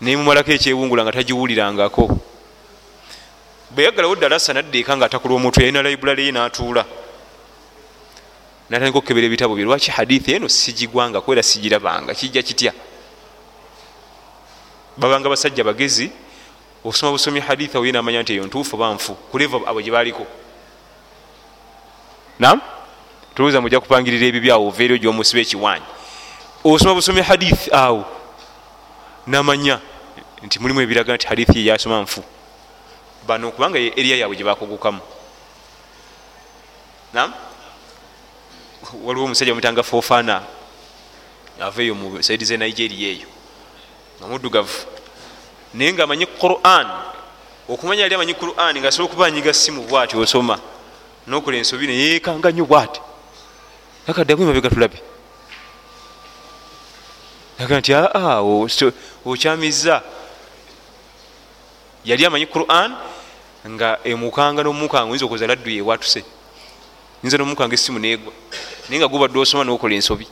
nemumalako 0.00 0.50
ekyewungula 0.52 1.04
nga 1.04 1.12
tagiwulirangako. 1.12 2.18
Bweyagalawo 3.70 4.14
ddalasa 4.16 4.52
naddeeka 4.52 4.96
nga 4.96 5.06
atakula 5.06 5.34
omutwe 5.34 5.62
yalina 5.64 5.82
laibulale 5.82 6.24
ye 6.24 6.32
natuula 6.32 6.84
natandika 8.70 8.98
okukebera 8.98 9.26
ebitabo 9.26 9.54
bye. 9.54 9.64
Lwaki 9.64 9.90
hadithi 9.90 10.32
eno 10.34 10.48
sigigwanga 10.48 11.20
kwera 11.20 11.42
sigirabanga? 11.42 12.14
Kijja 12.14 12.42
kitya? 12.42 12.72
Babanga 14.96 15.28
basajja 15.28 15.64
bagezi 15.64 16.10
osoma 16.84 17.12
busomi 17.12 17.40
hadithi 17.40 17.76
awo 17.76 17.86
ye 17.86 17.92
namanya 17.92 18.22
nti 18.22 18.32
eyo 18.32 18.46
ntuufu 18.46 18.76
banfu 18.76 19.14
kuleva 19.14 19.56
abo 19.66 19.80
gye 19.82 19.90
baliko. 19.90 20.26
Nam 22.38 22.60
tulowooza 23.34 23.60
mujja 23.60 23.80
kupangirira 23.80 24.26
ebyo 24.26 24.40
byawo 24.40 24.68
ovaerio 24.68 24.98
gyomusiba 24.98 25.40
ekiwanyi. 25.40 25.84
Osoma 26.64 26.94
busomi 26.94 27.22
hadithi 27.22 27.70
awo 27.72 28.04
namanya 29.26 29.80
nti 30.42 30.58
mulimu 30.58 30.80
ebiraga 30.80 31.14
nti 31.14 31.26
hadithi 31.26 31.58
ye 31.58 31.64
yasoma 31.70 32.02
nfu. 32.02 32.24
Bano 33.26 33.50
kubanga 33.50 33.78
eriya 33.78 34.16
yaabwe 34.16 34.36
gyebakugukamu 34.36 35.00
nam 37.12 37.32
waliwo 39.04 39.24
omusajja 39.24 39.54
mutanga 39.54 39.82
fofana 39.82 40.42
aveeyo 41.60 41.94
mu 41.94 42.22
saidi 42.22 42.44
ze 42.44 42.56
nigeria 42.56 43.08
eyo 43.08 43.28
nga 44.18 44.26
muddugavu 44.28 44.86
naye 45.74 45.92
nga 45.92 46.04
amanyi 46.04 46.26
quran 46.26 46.86
okumanya 47.68 48.02
yali 48.02 48.14
amanyi 48.14 48.34
quran 48.34 48.78
nga 48.78 48.88
asobola 48.88 49.08
okuba 49.10 49.26
anyiga 49.26 49.52
simu 49.54 49.82
bwati 49.82 50.16
osoma 50.16 50.58
nokola 51.26 51.56
ensobi 51.56 51.86
neyekanga 51.86 52.50
nnyo 52.50 52.64
bwati. 52.64 53.00
Akaddamu 54.06 54.42
emabega 54.42 54.70
tulabe. 54.70 54.98
Aga 57.58 57.78
nti 57.78 57.94
aa 57.94 58.40
okyamiza 59.26 60.02
yali 62.04 62.26
amanyi 62.26 62.46
quran 62.46 62.94
nga 63.66 63.98
emukanga 64.04 64.62
nomukanga 64.62 65.10
oyinza 65.10 65.26
okoza 65.26 65.46
laddu 65.46 65.70
yewatuse 65.70 66.22
yinza 67.26 67.38
nomukanga 67.38 67.74
esimu 67.74 67.98
negwa. 67.98 68.32
Naye 68.88 69.00
nga 69.00 69.08
gubadde 69.08 69.38
osoma 69.38 69.64
nokola 69.64 69.94
ensobi. 69.94 70.28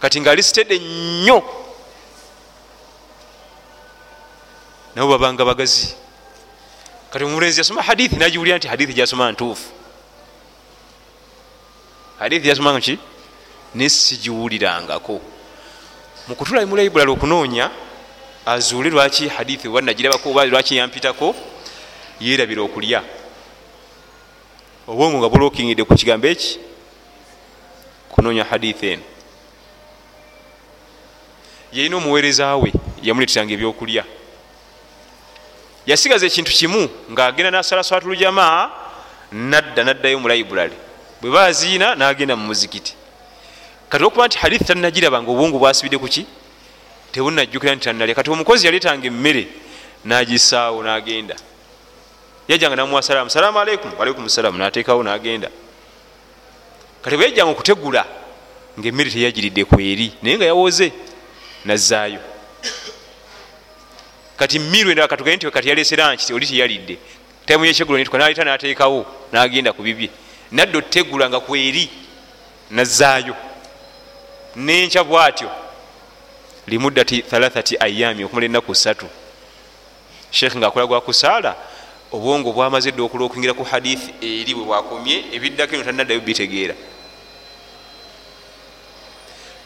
Kati 0.00 0.20
nga 0.20 0.30
alisitedde 0.30 0.78
nnyo. 0.78 1.42
Nabo 4.94 5.08
babanga 5.08 5.44
bagazi. 5.44 5.94
Kati 7.10 7.24
omulenzi 7.24 7.60
yasoma 7.60 7.82
hadithi 7.82 8.16
nagiwulira 8.16 8.58
nti 8.58 8.68
hadithi 8.68 8.94
gyasoma 8.94 9.32
ntuufu. 9.32 9.70
Hadithi 12.18 12.44
gyasoma 12.46 12.80
ki? 12.80 12.98
Nesigiwulirangako 13.74 15.20
mukutula 16.28 16.66
mu 16.66 16.76
laibulali 16.76 17.10
okunoonya 17.10 17.70
azuule 18.46 18.90
lwaki 18.90 19.28
hadithi 19.28 19.68
oba 19.68 19.80
nagirabako 19.80 20.30
oba 20.30 20.44
lwaki 20.46 20.76
yampitako 20.76 21.34
yerabira 22.20 22.62
okulya 22.62 23.02
obwongo 24.90 25.18
nga 25.18 25.28
bulokingidde 25.28 25.84
ku 25.84 25.94
kigambo 25.94 26.26
eki? 26.26 26.58
Kunoonya 28.10 28.44
hadithi 28.44 28.86
eno. 28.86 29.02
Yalina 31.72 31.96
omuweereza 31.96 32.56
we 32.56 32.72
yamuleeteranga 33.02 33.54
ebyokulya. 33.54 34.04
Yasigaza 35.86 36.26
ekintu 36.26 36.50
kimu 36.50 36.90
ngaagenda 37.12 37.50
nasala 37.50 37.86
swatulujamaa 37.86 38.70
nadda 39.32 39.84
naddayo 39.84 40.18
mu 40.18 40.28
laibulali 40.28 40.74
bwe 41.22 41.30
baziina 41.30 41.94
nagenda 41.94 42.34
mu 42.36 42.50
muzikiti. 42.50 42.94
Kati 43.88 44.04
okuba 44.04 44.26
nti 44.26 44.38
hadithi 44.38 44.64
tanagiraba 44.64 45.22
nga 45.22 45.30
obwongo 45.30 45.58
bwasibidde 45.58 45.98
kuki 45.98 46.26
tebunajjukira 47.12 47.74
nti 47.74 47.84
tanalya 47.84 48.14
kati 48.14 48.30
omukozi 48.30 48.66
yaleetanga 48.66 49.06
emmere 49.06 49.46
nagisaawo 50.04 50.82
nagenda 50.82 51.36
yajjanga 52.50 52.76
namuwa 52.76 53.02
salaamu 53.02 53.30
salaamu 53.30 53.60
aleikum 53.60 53.90
aleikum 54.00 54.28
salaamu 54.28 54.58
nateekawo 54.58 55.02
nagenda. 55.02 55.50
Kati 57.02 57.16
bwe 57.16 57.24
yajjanga 57.24 57.50
okutegula 57.50 58.04
ngaemmere 58.78 59.10
teyagiridde 59.10 59.64
kweri 59.64 60.12
naye 60.22 60.36
nga 60.36 60.44
yawoze 60.44 60.92
nazaayo 61.64 62.20
kati 64.36 64.58
miru 64.58 64.90
endala 64.90 65.08
katugaye 65.08 65.36
nti 65.36 65.50
kati 65.50 65.68
yalesera 65.68 66.14
nki 66.14 66.32
oli 66.32 66.46
teyalidde. 66.46 66.98
Taimu 67.46 67.64
yekyegulo 67.64 67.98
nituka 67.98 68.18
naleta 68.18 68.44
nateekawo 68.44 69.06
nagenda 69.32 69.72
ku 69.72 69.82
bibye. 69.82 70.10
Nadde 70.52 70.78
otegula 70.78 71.28
nga 71.28 71.40
kweri 71.40 71.90
nazaayo 72.70 73.36
nenkya 74.56 75.04
bwatyo 75.04 75.50
limuddati 76.66 77.22
thalathati 77.22 77.76
ayami 77.80 78.24
okumala 78.24 78.46
ennaku 78.46 78.74
satu 78.74 79.06
sheekh 80.30 80.56
ngaakola 80.56 80.86
gwakusaala 80.86 81.54
obwongo 82.12 82.52
bwamaze 82.52 82.90
dde 82.92 83.02
okula 83.02 83.24
okwingira 83.24 83.54
ku 83.54 83.64
hadithi 83.64 84.14
eri 84.20 84.54
bwe 84.54 84.64
bwakomye 84.64 85.24
ebiddako 85.32 85.74
eno 85.74 85.84
tanaddayo 85.84 86.20
bitegeera. 86.20 86.74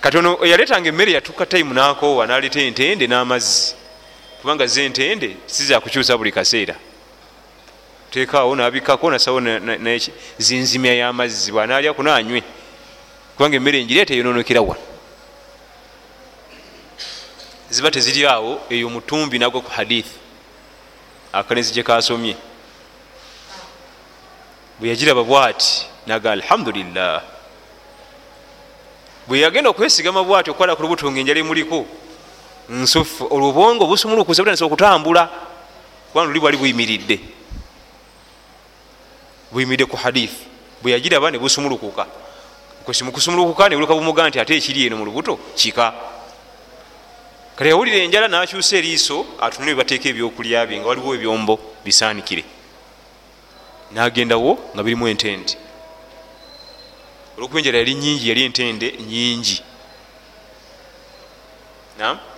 Katono 0.00 0.38
eyaletanga 0.44 0.88
emmere 0.88 1.12
yatuuka 1.12 1.46
taimu 1.46 1.74
nakoowa 1.74 2.26
naleta 2.26 2.60
entende 2.60 3.06
n'amazzi 3.06 3.74
kubanga 4.40 4.66
ze 4.66 4.84
entende 4.84 5.36
sizakukyusa 5.46 6.18
buli 6.18 6.32
kaseera. 6.32 6.76
Tekaawo 8.10 8.54
nabikako 8.56 9.10
nasawo 9.10 9.40
zinzimya 10.38 10.94
y'amazzi 10.94 11.52
bwanalya 11.52 11.94
kunanywe 11.94 12.42
kubanga 13.36 13.56
emmere 13.56 13.80
enjireeta 13.80 14.14
eyononekera 14.14 14.60
wa? 14.60 14.76
Ziba 17.70 17.90
teziri 17.90 18.26
awo 18.26 18.60
eyo 18.70 18.90
mutumbi 18.90 19.38
nagwa 19.38 19.60
ku 19.60 19.70
hadithi 19.70 20.23
akanezi 21.34 21.72
gyekasomye 21.74 22.36
bwe 24.78 24.88
yagiraba 24.88 25.22
bwati 25.24 25.86
naga 26.06 26.32
alhamdulillah. 26.32 27.22
Bwe 29.26 29.40
yagenda 29.40 29.70
okwesigama 29.70 30.24
bwati 30.24 30.50
okukwala 30.50 30.76
ku 30.76 30.82
lubuto 30.82 31.10
nga 31.10 31.20
enjala 31.20 31.40
emuliko 31.40 31.86
nsufu 32.68 33.26
olubwongo 33.30 33.86
busumulukuza 33.86 34.42
butanisa 34.42 34.64
okutambula 34.64 35.28
kubanga 36.10 36.28
luli 36.28 36.40
bwali 36.40 36.56
buyimiridde. 36.56 37.16
Buyimiridde 39.52 39.86
ku 39.86 39.96
hadithi 39.96 40.46
bwe 40.82 40.92
yagiraba 40.92 41.30
ne 41.30 41.38
busumulukuka. 41.38 42.06
Mukusumulukuka 42.84 43.68
nebuluka 43.68 43.94
bumuga 43.94 44.28
nti 44.28 44.40
ate 44.40 44.56
ekiri 44.56 44.86
eno 44.86 44.96
mu 44.96 45.04
lubuto 45.04 45.38
kika 45.56 46.13
kale 47.56 47.70
yawulira 47.70 47.96
enjala 47.96 48.28
nakyusa 48.28 48.76
eriiso 48.76 49.26
atunule 49.40 49.74
bebateeka 49.74 50.08
ebyokulya 50.08 50.66
bye 50.66 50.78
nga 50.78 50.88
waliwo 50.88 51.14
ebyombo 51.14 51.54
bisaanikire. 51.84 52.44
Nagendawo 53.94 54.50
nga 54.74 54.82
birimu 54.82 55.06
entende 55.08 55.54
olwokuba 57.36 57.58
enjala 57.58 57.78
yali 57.78 57.94
nyingi 57.94 58.28
yali 58.28 58.42
entende 58.42 58.86
nyingi 59.10 59.62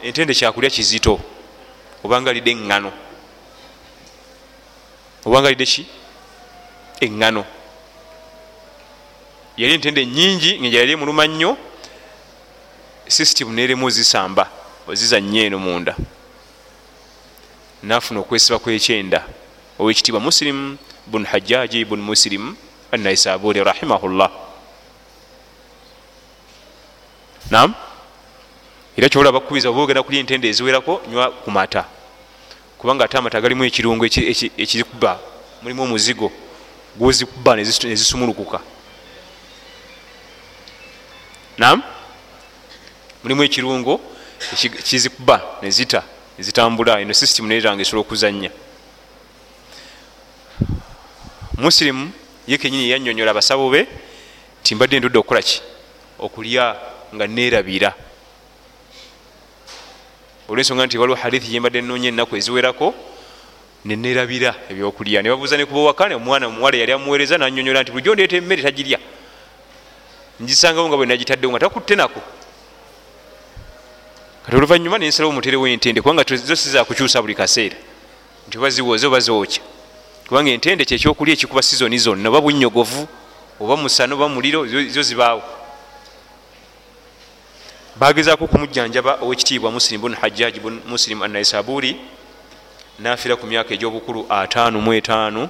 entende 0.02 0.34
kyakulya 0.34 0.70
kizito 0.70 1.20
obanga 2.04 2.32
lidde 2.32 2.50
eŋŋano 2.52 2.90
obanga 5.24 5.48
lidde 5.50 5.64
ki? 5.64 5.82
Eŋŋano 7.00 7.42
yali 9.56 9.72
entende 9.74 10.04
nyingi 10.04 10.60
ngaenjala 10.60 10.82
yali 10.84 10.92
emuluma 10.92 11.24
nnyo 11.26 11.56
system 13.08 13.48
neremu 13.56 13.88
zisamba 13.90 14.65
ozizanya 14.87 15.43
eno 15.45 15.59
munda. 15.59 15.97
Nafuna 17.82 18.20
okwesiba 18.20 18.59
kwekyenda 18.59 19.24
owekitiibwa 19.78 20.20
muslim 20.20 20.76
bun 21.07 21.24
hajjaji 21.24 21.84
bun 21.84 22.01
muslim 22.01 22.57
anaisaburi 22.93 23.64
rahimahullah. 23.64 24.30
Nam 27.51 27.74
era 28.97 29.09
kyobola 29.09 29.32
bakubiza 29.32 29.70
oba 29.70 29.80
ogenda 29.80 30.03
kulya 30.03 30.20
entende 30.20 30.49
eziwerako 30.49 31.03
nywa 31.11 31.30
ku 31.30 31.51
mata. 31.51 31.84
Kubanga 32.78 33.05
ate 33.05 33.18
amata 33.18 33.41
galimu 33.41 33.64
ekirungo 33.64 34.07
ekizikuba 34.07 35.18
mulimu 35.62 35.82
omuzigo 35.82 36.32
gwozikuba 36.97 37.57
nezisumulukuka 37.57 38.61
nam 41.59 41.82
mulimu 43.22 43.43
ekirungo 43.45 44.01
kizikuba 44.87 45.43
nezita 45.62 46.03
nezitambula 46.39 47.01
eno 47.01 47.14
system 47.14 47.47
neranga 47.47 47.82
esobola 47.82 48.05
okuzanya 48.07 48.51
musilimu 51.59 52.12
ye 52.47 52.59
kenyini 52.59 52.91
yanyonyola 52.91 53.30
abasabo 53.30 53.70
be 53.70 53.87
nti 54.61 54.74
mbadde 54.74 54.99
ndudde 54.99 55.18
okukolaki 55.18 55.62
okulya 56.18 56.76
nga 57.14 57.26
nerabira 57.26 57.91
olwensonga 60.49 60.87
nti 60.87 60.99
waliwo 60.99 61.18
hadithi 61.18 61.51
gyembadde 61.51 61.80
nonya 61.82 62.09
ennaku 62.09 62.37
eziwerako 62.37 62.95
nenerabira 63.87 64.55
ebyokulya. 64.70 65.22
Nebabuuza 65.22 65.57
nekuba 65.57 65.91
wakane 65.91 66.14
omwana 66.14 66.47
omuwala 66.47 66.76
yali 66.76 66.93
amuweereza 66.93 67.39
nanyonyola 67.39 67.82
nti 67.82 67.91
bulijjo 67.93 68.14
ndeeta 68.14 68.37
emmere 68.37 68.62
tagirya. 68.62 68.99
Ngisangawo 70.43 70.89
nga 70.89 70.97
bwe 70.97 71.07
nagitaddewo 71.07 71.53
nga 71.53 71.59
takutte 71.59 71.95
nako 71.97 72.20
kati 74.47 74.57
oluvanyuma 74.57 74.99
nensalawo 74.99 75.32
muterewo 75.32 75.68
entende 75.68 76.01
kubanga 76.03 76.24
zo 76.36 76.57
sizakukyusa 76.57 77.22
buli 77.22 77.34
kaseera. 77.34 77.76
Nti 78.49 78.59
oba 78.59 78.70
ziwoze 78.70 79.07
oba 79.07 79.20
zookya 79.20 79.62
kubanga 80.28 80.51
entende 80.51 80.84
kyekyokulya 80.84 81.34
ekikuba 81.34 81.62
sizoni 81.62 81.99
zonna 81.99 82.28
oba 82.28 82.40
bunyogovu 82.40 83.09
oba 83.61 83.76
musana 83.76 84.14
oba 84.14 84.28
muliro 84.28 84.66
zo 84.66 85.03
zibaawo. 85.03 85.42
Bagezaako 87.97 88.44
okumujjanjaba 88.44 89.18
owekitiibwa 89.22 89.70
muslim 89.72 90.01
bun 90.01 90.14
hajjaji 90.14 90.61
bun 90.61 90.80
muslim 90.86 91.22
anaisaburi 91.22 91.97
nafira 92.99 93.36
ku 93.36 93.47
myaka 93.47 93.74
egyobukulu 93.74 94.20
55 94.28 95.49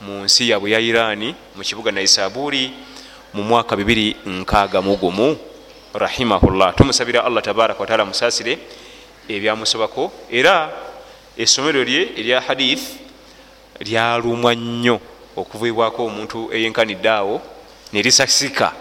mu 0.00 0.24
nsi 0.24 0.50
yabwe 0.50 0.70
ya 0.70 0.80
irani 0.80 1.34
mu 1.56 1.62
kibuga 1.62 1.92
naisaburi 1.92 2.70
mu 3.34 3.42
mwaka 3.42 3.76
261 3.76 5.36
rahimahullah. 5.98 6.74
Tumusabira 6.74 7.24
allah 7.24 7.42
tabaraka 7.42 7.80
wataala 7.80 8.04
musasire 8.04 8.58
ebyamusobako 9.28 10.12
era 10.30 10.72
essomero 11.36 11.84
lye 11.84 12.12
erya 12.16 12.40
hadith 12.40 12.82
lyalumwa 13.80 14.54
nnyo 14.54 15.00
okuvaibwako 15.36 16.06
omuntu 16.06 16.48
eyenkanidde 16.52 17.10
awo 17.10 17.42
nerisasika 17.92 18.72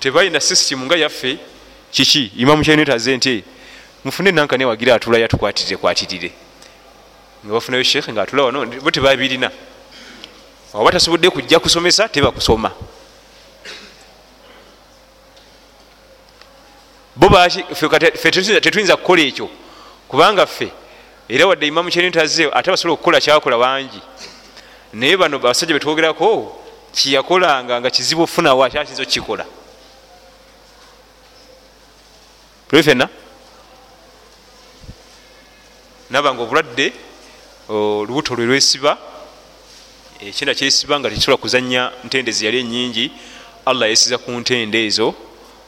tebalina 0.00 0.40
system 0.40 0.84
nga 0.84 0.96
yaffe 0.96 1.38
kiki? 1.90 2.32
Imamu 2.36 2.64
kyenetaze 2.64 3.16
nti 3.16 3.44
mufune 4.04 4.32
nankani 4.32 4.64
wagira 4.64 4.94
atula 4.94 5.18
yatukwatirire 5.18 5.76
kwatirire 5.76 6.32
nga 7.44 7.52
bafunayo 7.52 7.82
sheekhe 7.82 8.12
nga 8.12 8.22
atula 8.22 8.42
wano 8.42 8.66
bo 8.66 8.90
tebabirina 8.90 9.50
oba 10.74 10.92
tasobodde 10.92 11.30
kujja 11.30 11.58
kusomesa 11.58 12.08
tebakusoma 12.08 12.70
bo 17.16 17.28
fe 17.30 18.30
tetuyinza 18.60 18.96
kukola 18.96 19.22
ekyo. 19.22 19.48
Kubanga 20.08 20.46
ffe 20.46 20.72
era 21.28 21.46
wadde 21.46 21.66
imamu 21.66 21.90
kyenetaze 21.90 22.50
ate 22.52 22.70
basobola 22.70 22.94
okukola 22.94 23.20
kyakola 23.20 23.58
bangi 23.58 24.00
naye 24.92 25.16
bano 25.16 25.38
basajja 25.38 25.74
betwogerako 25.74 26.60
kiyakolanga 26.92 27.80
nga 27.80 27.90
kizibu 27.90 28.22
ofunawo 28.22 28.64
akyakiyinza 28.64 29.02
okukikola? 29.02 29.44
Tuli 32.68 32.82
fenna 32.82 33.08
naba 36.10 36.34
nga 36.34 36.42
obulwadde 36.42 36.92
olubuto 37.68 38.34
lwe 38.34 38.46
lwesiba 38.46 38.98
ekyenda 40.20 40.54
kyesiba 40.54 41.00
nga 41.00 41.08
tekisobola 41.08 41.36
kuzanya 41.36 41.92
ntende 42.04 42.32
zeyali 42.32 42.58
enyingi 42.60 43.12
allah 43.64 43.88
yesiza 43.88 44.18
ku 44.18 44.30
ntende 44.30 44.86
ezo 44.86 45.14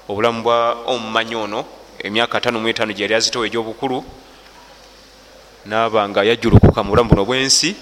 obulamu 0.08 0.42
bwa 0.42 0.76
omumanyi 0.86 1.34
ono 1.34 1.64
emyaka 1.98 2.38
55 2.38 2.92
gyeyali 2.92 3.14
azitowa 3.14 3.46
egyobukulu 3.46 4.04
naba 5.66 6.08
nga 6.08 6.24
yajulukuka 6.24 6.82
mu 6.82 6.90
bulamu 6.90 7.10
buno 7.10 7.24
bwensi 7.24 7.76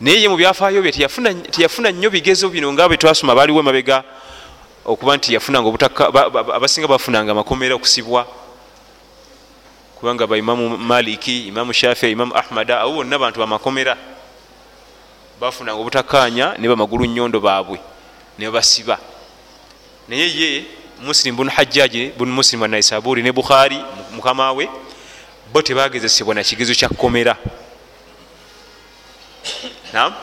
naye 0.00 0.22
ye 0.22 0.28
mu 0.28 0.36
byafaayo 0.36 0.82
bye 0.82 0.92
teyafuna 0.92 1.90
nnyo 1.90 2.10
bigezo 2.10 2.48
bino 2.48 2.72
nga 2.72 2.88
bwe 2.88 2.96
twasoma 2.96 3.34
baaliwo 3.34 3.60
emabega 3.60 4.04
okuba 4.84 5.16
nti 5.16 5.34
yafunanga 5.34 5.68
abasinga 6.56 6.88
bafunanga 6.88 7.32
amakomera 7.32 7.74
okusibwa. 7.74 8.26
Kubanga 10.00 10.26
baimamu 10.26 10.78
maliki 10.78 11.46
imamu 11.48 11.72
shafii 11.72 12.12
imamu 12.12 12.32
ahmada 12.36 12.80
abo 12.80 12.92
bonna 12.92 13.18
bantu 13.18 13.40
bamakomera 13.40 13.96
bafunanga 15.40 15.80
obutakanya 15.80 16.56
ne 16.58 16.68
bamagulu 16.68 17.04
nyondo 17.04 17.40
baabwe 17.40 17.78
nebasiba 18.38 18.98
naye 20.08 20.24
ye 20.36 20.64
muslim 21.00 21.36
bunu 21.36 21.50
hajjaji 21.50 22.12
bunu 22.18 22.32
muslim 22.32 22.62
anaisaburi 22.62 23.22
ne 23.22 23.32
bukhari 23.32 23.84
mukamawe 24.12 24.68
bo 25.52 25.62
tebagezesebwa 25.62 26.34
na 26.34 26.44
kigezo 26.44 26.74
kya 26.74 26.88
komera 26.88 27.36
nam 29.92 30.14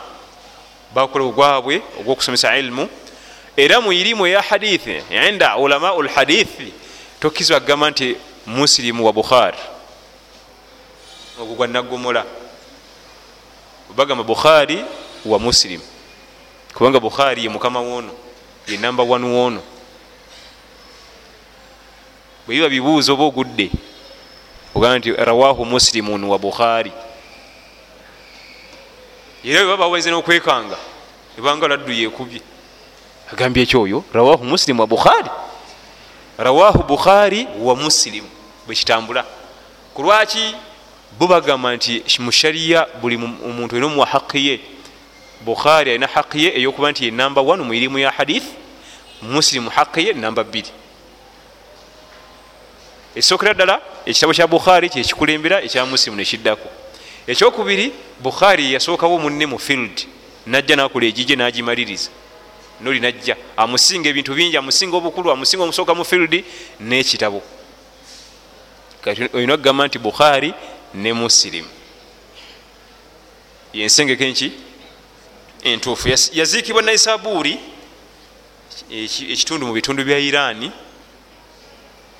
bakola 0.93 1.25
ogwabwe 1.25 1.81
ogwokusomesa 1.99 2.57
ilmu. 2.57 2.89
Era 3.57 3.81
mu 3.81 3.93
irimu 3.93 4.27
eya 4.27 4.41
hadithi 4.41 5.03
inda 5.29 5.57
ulamau 5.57 6.03
lhadithi 6.03 6.73
tokkizwa 7.19 7.59
kugamba 7.59 7.89
nti 7.89 8.15
musilimu 8.45 9.05
wa 9.05 9.13
bukhari. 9.13 9.57
Ogwo 11.41 11.55
gwa 11.55 11.67
nagomola 11.67 12.25
bagamba 13.95 14.23
bukhari 14.23 14.85
wa 15.25 15.39
musilimu 15.39 15.83
kubanga 16.73 16.99
bukhari 16.99 17.43
ye 17.43 17.49
mukama 17.49 17.79
wono 17.79 18.11
ye 18.67 18.77
namba 18.77 19.03
one 19.03 19.25
wono 19.25 19.61
bwebiba 22.47 22.69
bibuuzo 22.69 23.13
oba 23.13 23.23
ogudde 23.23 23.71
ogamba 24.75 24.97
nti 24.99 25.11
rawahu 25.11 25.65
muslimun 25.65 26.23
wa 26.23 26.39
bukhari. 26.39 26.91
Era 29.43 29.59
bwe 29.59 29.71
baba 29.71 29.83
baweze 29.83 30.11
n'okwekanga 30.11 30.77
ebanga 31.37 31.67
laddu 31.67 31.91
yekubye 31.91 32.41
agambye 33.31 33.63
ekyoyo 33.63 34.03
rawahu 34.13 34.45
muslimu 34.45 34.81
wa 34.81 34.87
bukhari. 34.87 35.29
Rawahu 36.37 36.83
bukhari 36.83 37.47
wa 37.59 37.75
muslimu 37.75 38.29
bwekitambula 38.65 39.25
kulwaki 39.93 40.55
bo 41.19 41.27
bagamba 41.27 41.75
nti 41.75 42.03
mushariya 42.19 42.87
buli 43.01 43.15
omuntu 43.15 43.75
olina 43.75 43.87
omuwa 43.87 44.05
haqi 44.05 44.47
ye 44.47 44.59
bukhari 45.41 45.91
alina 45.91 46.07
haqi 46.07 46.43
ye 46.43 46.49
eyokuba 46.59 46.91
nti 46.91 47.05
ye 47.05 47.11
namba 47.11 47.41
1 47.41 47.63
mu 47.63 47.73
irimu 47.73 47.99
ya 47.99 48.11
hadith 48.11 48.45
muslimu 49.21 49.69
haqi 49.69 50.07
ye 50.07 50.13
namba 50.13 50.41
2 50.41 50.63
ekisookera 53.17 53.53
ddala 53.53 53.81
ekitabo 54.05 54.33
kya 54.33 54.47
bukhari 54.47 54.89
kyekikulembera 54.89 55.57
ekya 55.65 55.85
muslimu 55.85 56.17
nekiddako 56.17 56.69
ekyokubiri 57.27 57.91
bukhari 58.21 58.73
yasookawo 58.73 59.17
munne 59.19 59.45
mu 59.45 59.57
field 59.59 59.97
najja 60.47 60.75
nakola 60.75 61.05
egije 61.05 61.35
nagimaliriza. 61.35 62.09
Noli 62.81 62.99
najja 62.99 63.35
amusinga 63.57 64.09
ebintu 64.09 64.33
bingi 64.33 64.57
amusinga 64.57 64.95
obukulu 64.97 65.31
amusinga 65.31 65.63
omusooka 65.63 65.93
mu 65.95 66.05
field 66.05 66.43
nekitabo. 66.79 67.41
Olina 69.33 69.53
okugamba 69.53 69.87
nti 69.87 69.99
bukhari 69.99 70.53
ne 70.93 71.13
musilimu 71.13 71.69
yensengeko 73.73 74.23
enki 74.23 74.51
entuufu. 75.63 76.09
Yaziikibwa 76.33 76.81
naisaburi 76.81 77.59
ekitundu 79.33 79.67
mu 79.67 79.73
bitundu 79.73 80.03
bya 80.03 80.19
irani 80.19 80.71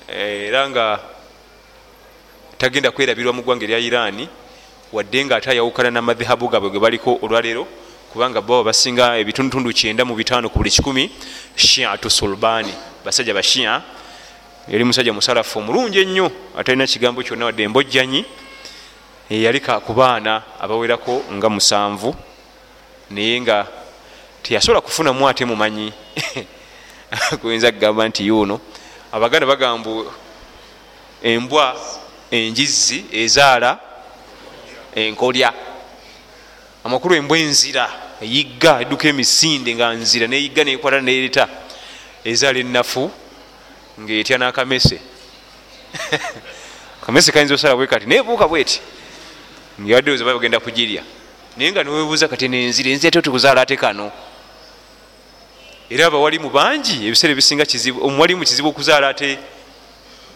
era 0.08 0.70
nga 0.70 1.00
tagenda 2.58 2.90
kwerabirwa 2.90 3.32
mu 3.32 3.42
ggwanga 3.42 3.64
erya 3.64 3.78
irani 3.78 4.28
wadde 4.92 5.24
nga 5.24 5.36
ate 5.36 5.50
ayawukana 5.50 5.90
namadhihabu 5.90 6.48
gabwe 6.48 6.70
ge 6.70 6.78
baliko 6.78 7.18
olwaleero 7.22 7.68
kubanga 8.12 8.40
baba 8.40 8.64
basinga 8.72 9.20
ebitundutundu 9.20 9.72
kyenda 9.72 10.04
mu 10.04 10.16
bitaano 10.16 10.48
ku 10.48 10.58
buli 10.58 10.70
kikumi 10.70 11.12
shiatu 11.56 12.08
sulbani 12.10 12.72
basajja 13.04 13.34
bashia 13.34 13.82
yali 14.68 14.84
musajja 14.84 15.12
musalafu 15.12 15.58
omulungi 15.58 16.00
ennyo 16.00 16.32
atalina 16.56 16.86
kigambo 16.86 17.22
kyonna 17.22 17.44
wadde 17.44 17.62
embojjanyi 17.62 18.24
yalika 19.30 19.80
ku 19.80 19.92
baana 19.92 20.42
abawerako 20.60 21.24
nga 21.36 21.48
musanvu 21.52 22.16
naye 23.10 23.40
nga 23.40 23.66
teyasobola 24.42 24.80
kufunamu 24.80 25.28
ate 25.28 25.44
mumanyi. 25.44 25.92
Kuyinza 27.40 27.72
kugamba 27.72 28.08
nti 28.08 28.26
yuno 28.26 28.60
abaganda 29.12 29.46
bagamba 29.46 29.90
embwa 31.22 31.76
enjizi 32.30 33.04
ezaala 33.12 33.78
enkolya. 34.94 35.52
Amakulu 36.84 37.14
embwa 37.14 37.38
enzira 37.38 37.90
eyigga 38.20 38.80
edduka 38.82 39.08
emisinde 39.08 39.74
nga 39.74 39.92
nzira 39.92 40.26
neyigga 40.26 40.64
nekwata 40.64 41.00
nereta 41.00 41.48
ezaala 42.24 42.58
enafu 42.58 43.10
ngaetya 44.00 44.38
nakamese. 44.38 45.00
Kamese 47.04 47.32
kayinza 47.32 47.54
osala 47.54 47.76
bwe 47.76 47.86
kati 47.86 48.06
nebuuka 48.06 48.48
bweti 48.48 48.80
ngabadde 49.80 50.10
oza 50.10 50.24
bagenda 50.24 50.60
kugirya. 50.60 51.02
Naye 51.56 51.72
nga 51.72 51.82
niwebuuza 51.84 52.28
kati 52.28 52.48
nenzira 52.48 52.90
enzira 52.90 53.10
te 53.10 53.18
otikuzaala 53.18 53.60
ate 53.60 53.76
kano 53.76 54.12
era 55.90 56.06
abawalimu 56.06 56.50
bangi 56.50 57.06
ebiseera 57.06 57.32
ebisinga 57.32 57.64
omuwalimu 58.02 58.44
kizibu 58.44 58.68
okuzaala 58.68 59.08
ate 59.08 59.38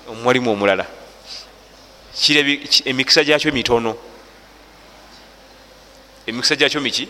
omuwalimu 0.09 0.51
omulala. 0.51 0.87
Emikisa 2.85 3.25
gyakyo 3.25 3.53
mitono. 3.53 3.97
Emikisa 6.27 6.57
gyakyo 6.57 6.81
miki? 6.81 7.09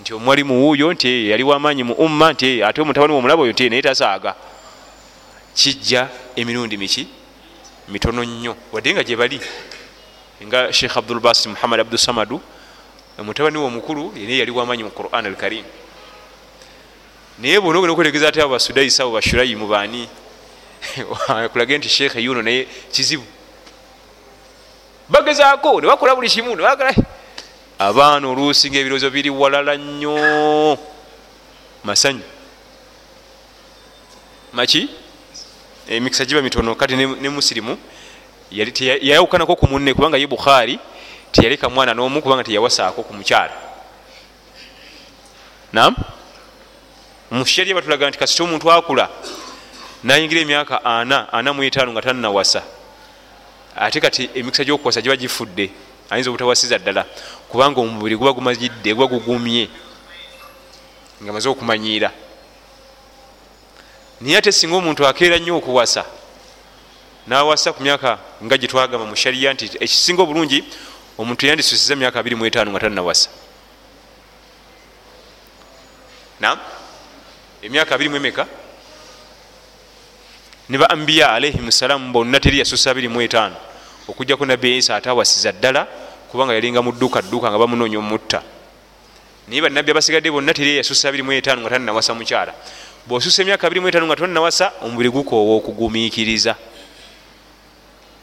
Nti 0.00 0.14
omuwalimu 0.14 0.54
wuuyo 0.54 0.92
nti 0.92 1.30
yali 1.30 1.42
wamaanyi 1.42 1.82
mu 1.84 1.94
umma 1.94 2.32
nti 2.32 2.62
ate 2.62 2.80
omutabani 2.80 3.12
womulaba 3.12 3.42
oyo 3.42 3.52
nti 3.52 3.68
naye 3.68 3.82
tasaaga. 3.82 4.34
Kijja 5.54 6.08
emirundi 6.36 6.76
miki? 6.76 7.06
Mitono 7.88 8.24
nnyo. 8.24 8.56
Wadde 8.72 8.92
nga 8.92 9.04
gyebali 9.04 9.40
nga 10.46 10.72
sheikh 10.72 10.96
abdulbasir 10.96 11.50
muhammad 11.50 11.80
abdusamadu 11.80 12.40
omutabani 13.18 13.58
we 13.58 13.64
omukulu 13.64 14.12
naye 14.12 14.38
yali 14.38 14.50
wamaanyi 14.50 14.82
mu 14.84 14.90
quran 14.90 15.26
al 15.26 15.36
karim 15.36 15.64
naye 17.38 17.60
bona 17.60 17.78
ogenda 17.78 17.92
okwetegeza 17.92 18.28
ate 18.28 18.42
abo 18.42 18.52
basudaisa 18.52 19.02
abo 19.02 19.12
bashurayimu 19.12 19.66
baani? 19.66 20.08
Kulage 21.52 21.78
nti 21.78 21.88
sheekhe 21.88 22.20
yuno 22.20 22.42
naye 22.42 22.66
kizibu. 22.92 23.24
Bagezaako 25.08 25.80
nebakola 25.80 26.14
buli 26.16 26.28
kimu 26.28 26.56
nebagala 26.56 26.94
abaana 27.78 28.28
oluusi 28.28 28.70
nga 28.70 28.78
ebirowoozo 28.78 29.10
biri 29.10 29.30
walala 29.30 29.76
nnyo. 29.76 30.78
Masanyu. 31.84 32.22
Maki? 34.52 34.88
Emikisa 35.88 36.24
giba 36.24 36.42
mitono 36.42 36.74
kati 36.74 36.96
ne 36.96 37.28
musirimu 37.28 37.78
yayawukanako 38.50 39.56
ku 39.56 39.66
munne 39.66 39.94
kubanga 39.94 40.16
ye 40.16 40.26
bukhaari 40.26 40.78
teyaleka 41.32 41.68
mwana 41.68 41.94
n'omu 41.94 42.22
kubanga 42.22 42.44
teyawasaako 42.44 43.02
ku 43.02 43.14
mukyala. 43.14 43.52
Nam 45.72 45.96
mushariya 47.32 47.74
batulaga 47.74 48.08
nti 48.08 48.18
kasita 48.18 48.44
omuntu 48.44 48.68
akula 48.68 49.08
nayingira 50.04 50.40
emyaka 50.40 50.84
ana 50.84 51.32
ana 51.32 51.52
muetaano 51.52 51.92
nga 51.92 52.02
tannawasa. 52.02 52.62
Ate 53.76 54.00
kati 54.00 54.30
emikisa 54.34 54.64
gyokuwasa 54.64 55.00
giba 55.00 55.16
gifudde 55.16 55.70
ayinza 56.10 56.28
obutawasiza 56.30 56.78
ddala 56.78 57.06
kubanga 57.48 57.80
omubiri 57.80 58.16
guba 58.16 58.32
gumazidde 58.32 58.94
guba 58.94 59.06
gugumye 59.06 59.68
nga 61.22 61.32
maze 61.32 61.48
okumanyiira. 61.48 62.12
Naye 64.20 64.36
ate 64.36 64.52
singa 64.52 64.76
omuntu 64.76 65.06
akeera 65.08 65.38
nnyo 65.38 65.56
okuwasa 65.56 66.04
nawasa 67.26 67.72
ku 67.72 67.80
myaka 67.82 68.18
nga 68.44 68.58
gyetwagamba 68.60 69.08
mu 69.08 69.16
shariya 69.16 69.54
nti 69.56 69.80
ekisinga 69.80 70.20
obulungi 70.22 70.60
omuntu 71.16 71.46
yandisusiza 71.48 71.96
myaka 71.96 72.20
25 72.20 72.68
nga 72.68 72.80
tannawasa. 72.80 73.28
Nam 76.40 76.58
emyaka 77.62 77.96
2 77.96 78.16
emeka? 78.16 78.46
Ne 80.68 80.78
ba 80.78 80.90
ambiya 80.90 81.32
alaihim 81.32 81.70
salaamu 81.70 82.12
bonna 82.12 82.40
teri 82.40 82.58
yasusa 82.58 82.92
25 82.92 83.52
okujjako 84.08 84.46
nabbi 84.46 84.76
isa 84.76 84.96
atawasiza 84.96 85.52
ddala 85.52 85.86
kubanga 86.30 86.54
yalinga 86.54 86.82
mu 86.82 86.92
dduuka 86.92 87.22
nga 87.22 87.58
bamunoonya 87.58 87.98
omutta. 87.98 88.42
Naye 89.48 89.62
banabbi 89.62 89.90
abasigadde 89.90 90.30
bonna 90.30 90.54
teri 90.54 90.76
yasusa 90.76 91.10
25 91.10 91.60
nga 91.60 91.70
tannawasa 91.70 92.14
mukyala. 92.14 92.54
Bwosusa 93.06 93.42
emyaka 93.42 93.68
25 93.68 94.06
nga 94.06 94.16
tonnawasa 94.16 94.72
omubiri 94.82 95.10
gukoowa 95.10 95.56
okugumiikiriza. 95.56 96.56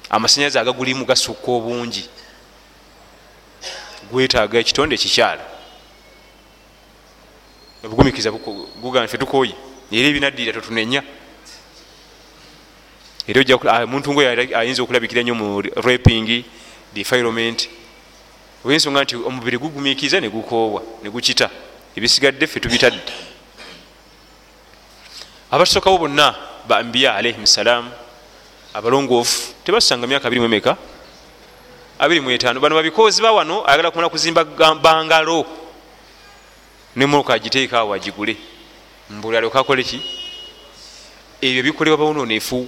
Amasanyalaze 0.09 0.59
agagulimu 0.59 1.05
gasukka 1.05 1.51
obungi. 1.51 2.09
Gwetaaga 4.11 4.59
ekitonde 4.59 4.97
kikyala 4.97 5.58
obugumikiriza 7.83 8.31
gugaa 8.81 9.07
fe 9.07 9.17
tukoye 9.17 9.55
era 9.91 10.07
ebinaddiira 10.07 10.53
totunenya. 10.53 11.03
Era 13.27 13.83
omuntu 13.83 14.13
ngo 14.13 14.21
ayinza 14.21 14.83
okulabikira 14.83 15.21
nnyo 15.21 15.35
mu 15.35 15.61
raping 15.61 16.43
defilement. 16.93 17.69
Olwensonga 18.65 19.03
nti 19.03 19.15
omubiri 19.15 19.57
gugumikiriza 19.57 20.19
negukoobwa 20.19 20.81
negukita 21.03 21.49
ebisigadde 21.95 22.47
fe 22.47 22.59
tubitadde. 22.59 23.13
Abatusookawo 25.51 25.97
bonna 25.97 26.35
ba 26.67 26.77
ambiya 26.77 27.15
alaihim 27.15 27.45
salaamu 27.45 27.91
abalongoofu 28.73 29.53
tebasanga 29.63 30.07
myaka 30.07 30.29
2 30.29 30.75
25 31.99 32.59
bano 32.59 32.75
babikozi 32.75 33.21
ba 33.21 33.31
wano 33.31 33.65
ayagala 33.67 33.91
kumala 33.91 34.09
kuzimba 34.09 34.43
bangalo 34.75 35.45
nemoka 36.95 37.33
agiteeka 37.33 37.79
awo 37.79 37.93
agigule. 37.93 38.37
Mbuli 39.09 39.37
alyoka 39.37 39.59
akole 39.59 39.83
ki? 39.83 40.01
Ebyo 41.41 41.63
bikolebwa 41.63 41.97
bawonoonefu 41.97 42.67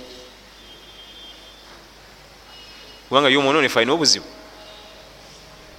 kubanga 3.08 3.30
yo 3.30 3.40
omwononefu 3.40 3.80
alina 3.80 3.94
obuzibu. 3.94 4.26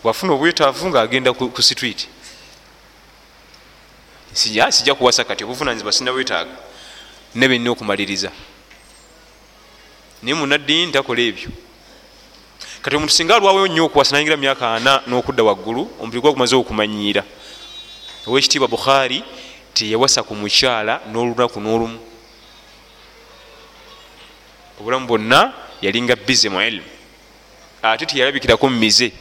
Bwafuna 0.03 0.33
obwetaavu 0.33 0.89
ngaagenda 0.89 1.33
ku 1.33 1.63
street. 1.63 2.09
Sijja 4.33 4.95
kuwasa 4.95 5.25
kati 5.25 5.45
obuvunanyizibwa 5.45 5.93
sina 5.93 6.13
bwetaaga 6.13 6.57
nebenina 7.35 7.71
okumaliriza. 7.71 8.31
Naye 10.23 10.35
munaddiini 10.35 10.87
ntakola 10.87 11.21
ebyo. 11.21 11.51
Kati 12.83 12.97
omuntu 12.97 13.13
singa 13.13 13.37
alwawo 13.37 13.67
nnyo 13.69 13.85
okuwasa 13.85 14.13
nayingira 14.13 14.37
myaka 14.37 14.75
ana 14.75 15.03
n'okudda 15.07 15.43
waggulu 15.43 15.91
omubiri 16.01 16.21
gwa 16.21 16.33
gumaze 16.33 16.57
okumanyiira 16.57 17.25
owekitiibwa 18.27 18.69
bukhaari 18.69 19.25
teyawasa 19.75 20.23
ku 20.23 20.35
mukyala 20.35 21.01
n'olunaku 21.11 21.61
n'olumu. 21.61 21.99
Obulamu 24.81 25.07
bwonna 25.07 25.53
yalinga 25.83 26.17
bize 26.17 26.49
mu 26.49 26.63
ilimu 26.63 26.87
ate 27.83 28.07
teyalabikirako 28.07 28.69
mumize 28.69 29.13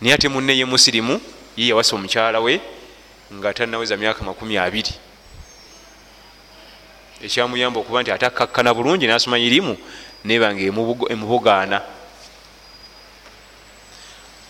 naye 0.00 0.14
ate 0.14 0.28
munne 0.28 0.56
ye 0.56 0.64
musirimu 0.64 1.20
ye 1.56 1.68
yawasa 1.68 1.96
omukyala 1.96 2.40
we 2.40 2.60
nga 3.34 3.54
tanaweza 3.54 3.96
myaka 3.96 4.24
makumi 4.24 4.58
abiri. 4.58 4.94
Ekyamuyamba 7.22 7.80
okuba 7.80 8.02
nti 8.02 8.10
ate 8.10 8.26
akkakkana 8.26 8.74
bulungi 8.74 9.06
nasoma 9.06 9.38
irimu 9.38 9.76
nebanga 10.24 10.62
emubugaana 11.10 11.82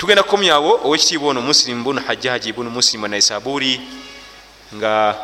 tugenda 0.02 0.22
kukomyawo 0.22 0.80
owekitiibwa 0.84 1.30
ono 1.30 1.40
musilimu 1.40 1.84
bunu 1.84 2.00
hajjaji 2.06 2.52
bunu 2.52 2.70
musilimu 2.70 3.08
naisaburi 3.08 3.80
nga 4.74 5.14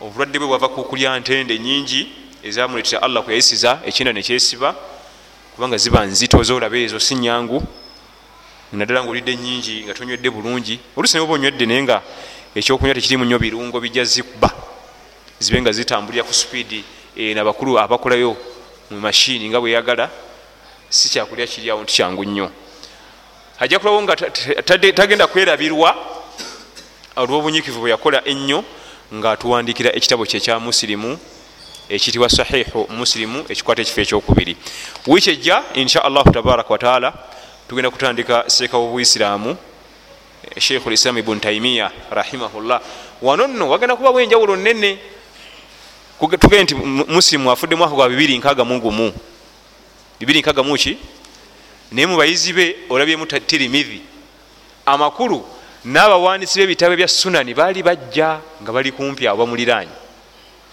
obulwadde 0.00 0.38
bwe 0.38 0.48
bwava 0.48 0.68
kukulya 0.68 1.20
ntende 1.20 1.58
nyingi 1.58 2.08
ezamuletera 2.42 3.02
allah 3.02 3.22
kweyisiza 3.22 3.80
ekinda 3.84 4.12
nekyesiba 4.12 4.74
kubanga 5.54 5.76
ziba 5.76 6.06
nzito 6.06 6.42
zolaba 6.42 6.78
ezo 6.78 6.98
si 6.98 7.14
nyangu 7.14 7.62
naddala 8.72 9.04
nga 9.04 9.10
olidde 9.10 9.36
nyingi 9.36 9.84
nga 9.84 9.94
tonywedde 9.94 10.30
bulungi. 10.30 10.80
Olusi 10.96 11.18
neba 11.18 11.32
onywedde 11.32 11.66
naye 11.66 11.82
nga 11.82 12.02
ekyokunywa 12.56 12.94
tekirimu 12.94 13.24
nnyo 13.24 13.38
birungo 13.38 13.80
bijja 13.80 14.04
zikuba 14.04 14.50
zibe 15.38 15.60
nga 15.60 15.72
zitambulira 15.72 16.24
ku 16.24 16.32
supiidi 16.32 16.80
nabakulu 17.34 17.76
abakolayo 17.78 18.36
mu 18.90 19.00
mashini 19.00 19.48
nga 19.52 19.60
bweyagala 19.60 20.08
si 20.88 21.12
kyakulya 21.12 21.46
kiri 21.46 21.70
awo 21.70 21.82
nti 21.84 21.92
kyangu 21.92 22.24
nnyo 22.24 22.48
ajja 23.58 23.78
kulawo 23.78 24.02
nga 24.02 24.16
tagenda 24.94 25.26
kwerabirwa 25.26 25.96
olwobunyikivu 27.16 27.80
bwe 27.80 27.90
yakola 27.90 28.22
ennyo 28.24 28.64
ngaatuwandikira 29.14 29.96
ekitabo 29.96 30.26
kye 30.26 30.36
ekya 30.36 30.60
musirimu 30.60 31.18
ekitibwa 31.88 32.28
sahihu 32.28 32.86
musirimu 32.90 33.44
ekikwata 33.48 33.82
ekifo 33.82 34.00
ekyokubiri. 34.00 34.56
Wiiki 35.06 35.30
ejja 35.30 35.62
insha 35.74 36.04
allahu 36.04 36.30
tabaraka 36.30 36.70
wataala 36.70 37.12
tugenda 37.68 37.90
kutandika 37.90 38.44
seeka 38.46 38.78
w'obuisiraamu 38.78 39.56
sheikhu 40.58 40.90
lislamu 40.90 41.18
ibuni 41.18 41.40
taimiya 41.40 41.90
rahimahullah. 42.10 42.80
Wano 43.22 43.46
nno 43.46 43.68
wagenda 43.68 43.96
kubawo 43.96 44.20
enjawulo 44.20 44.56
nene 44.56 44.98
tugende 46.40 46.62
nti 46.62 46.74
musirimu 47.08 47.50
afudde 47.50 47.76
mwaka 47.76 47.94
gwa 47.94 48.08
2 48.08 49.12
2 50.20 50.76
ki 50.78 50.98
naye 51.92 52.06
mubayizi 52.06 52.52
be 52.52 52.76
olabyemu 52.90 53.26
tirimidhi 53.26 54.00
amakulu 54.86 55.44
n'abawandiisi 55.84 56.58
b'ebitabo 56.60 56.96
bya 56.96 57.08
sunani 57.08 57.54
baali 57.54 57.82
bajja 57.82 58.40
nga 58.62 58.72
bali 58.72 58.92
kumpi 58.92 59.28
abo 59.28 59.44
bamuliranye 59.44 59.96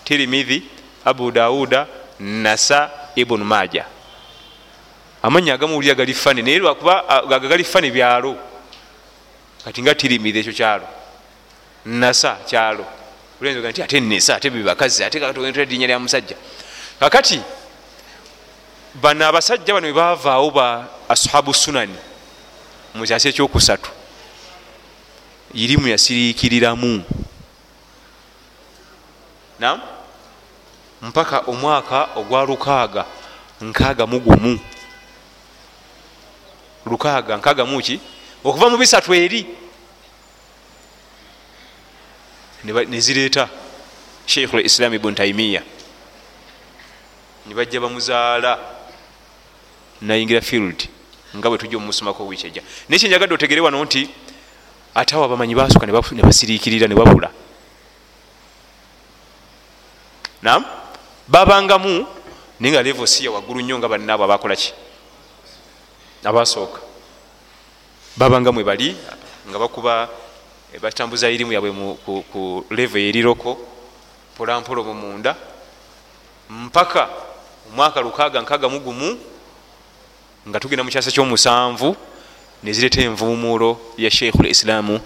tirimidhi 0.03 0.63
abu 1.05 1.31
dauda 1.31 1.87
nasa 2.19 2.89
ibunu 3.15 3.45
maja 3.45 3.85
amanya 5.23 5.53
agamuwulira 5.53 5.95
gali 5.95 6.13
fani 6.13 6.41
naye 6.41 6.59
lwakuba 6.59 7.09
aga 7.09 7.39
gali 7.39 7.63
fani 7.63 7.91
byalo. 7.91 8.35
Kati 9.65 9.81
nga 9.81 9.95
tirimidhi 9.95 10.39
ekyo 10.39 10.53
kyalo. 10.53 10.87
Nasa 11.85 12.35
kyalo. 12.45 12.85
Olenza 13.41 13.69
nti 13.71 13.81
ate 13.81 13.99
nesa 13.99 14.35
ate 14.35 14.49
bebakazi 14.49 15.03
ate 15.03 15.19
kakatlinnya 15.19 15.87
lya 15.87 15.99
musajja. 15.99 16.35
Kakati 16.99 17.39
bano 18.93 19.25
abasajja 19.25 19.73
bano 19.73 19.87
bebavaawo 19.87 20.51
ba 20.51 20.87
ashabu 21.09 21.53
sunani 21.53 21.95
mu 22.93 23.05
kyasi 23.05 23.29
ekyokusatu 23.29 23.89
irimu 25.53 25.87
yasiriikiriramu. 25.87 27.03
Nam 29.59 29.81
mpaka 31.01 31.39
omwaka 31.39 32.09
ogwa 32.15 32.45
lukaaga. 32.45 33.05
Nkaaga 33.61 34.07
mugumu 34.07 34.59
lukaaga 36.85 37.37
nkaaga 37.37 37.65
muki 37.65 37.99
okuva 38.43 38.69
mu 38.69 38.77
bisatu 38.77 39.13
eri. 39.13 39.45
Nezireeta 42.63 43.49
sheikhu 44.25 44.57
lislam 44.57 44.93
ibun 44.93 45.15
taimiya 45.15 45.61
nibajja 47.45 47.81
bamuzaala 47.81 48.72
nayingira 50.03 50.41
field 50.41 50.87
nga 51.35 51.49
bwe 51.49 51.57
tujja 51.57 51.77
omumusomako 51.77 52.27
wiiki 52.27 52.47
ejja 52.47 52.61
naye 52.89 52.99
kyenjagadde 52.99 53.33
otegere 53.33 53.61
wano 53.61 53.83
nti 53.83 54.09
ate 54.95 55.15
awo 55.15 55.25
abamanyi 55.25 55.55
basooka 55.55 55.87
ne 55.87 56.21
basiriikirira 56.21 56.87
ne 56.87 56.95
babula. 56.95 57.31
Nam 60.43 60.65
babangamu 61.27 62.05
naye 62.59 62.71
nga 62.73 62.83
levo 62.83 63.05
siya 63.05 63.31
waggulu 63.31 63.61
nnyo 63.61 63.79
nga 63.79 63.89
bannaabo 63.89 64.23
abakolaki 64.23 64.73
abasooka. 66.23 66.79
Babangamu 68.17 68.61
ebali 68.61 68.93
nga 69.49 69.57
bakuba 69.57 70.09
batambuza 70.81 71.31
irimu 71.31 71.53
yabwe 71.53 71.71
ku 72.05 72.65
levo 72.69 72.97
eriroko 72.97 73.57
mpolampola 74.35 74.83
mu 74.83 74.93
munda. 74.93 75.33
Mpaka 76.49 77.09
omwaka 77.71 78.01
lukaaga 78.01 78.41
nkaaga 78.41 78.69
mugumu 78.69 79.32
nga 80.47 80.59
tugenda 80.59 80.83
mu 80.83 80.91
kyasa 80.91 81.11
kyomusanvu 81.11 81.95
nezireeta 82.63 83.01
envumulo 83.01 83.79
ya 83.97 84.11
sheikhu 84.11 84.43
lislaamu 84.43 84.99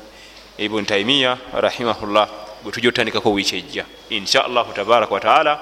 ibun 0.57 0.85
taimiya 0.85 1.37
rahimahullah 1.53 2.29
gwe 2.63 2.71
tujja 2.71 2.89
otandikako 2.89 3.31
wiiki 3.31 3.55
ejja. 3.55 3.85
Insha 4.09 4.45
allahu 4.45 4.73
tabaraka 4.73 5.13
wataala 5.13 5.59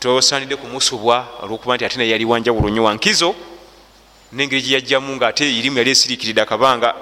tosanidde 0.00 0.56
kumusubwa 0.56 1.26
olwokuba 1.42 1.74
nti 1.74 1.84
ate 1.84 1.96
naye 1.98 2.10
yali 2.10 2.24
wanjawulo 2.24 2.70
nnyo 2.70 2.84
wankizo 2.84 3.34
nengeri 4.32 4.62
gyeyajjamu 4.62 5.16
nga 5.16 5.28
ate 5.28 5.58
irimu 5.58 5.78
yali 5.78 5.90
esiriikiridde 5.90 6.42
akabanga. 6.42 6.94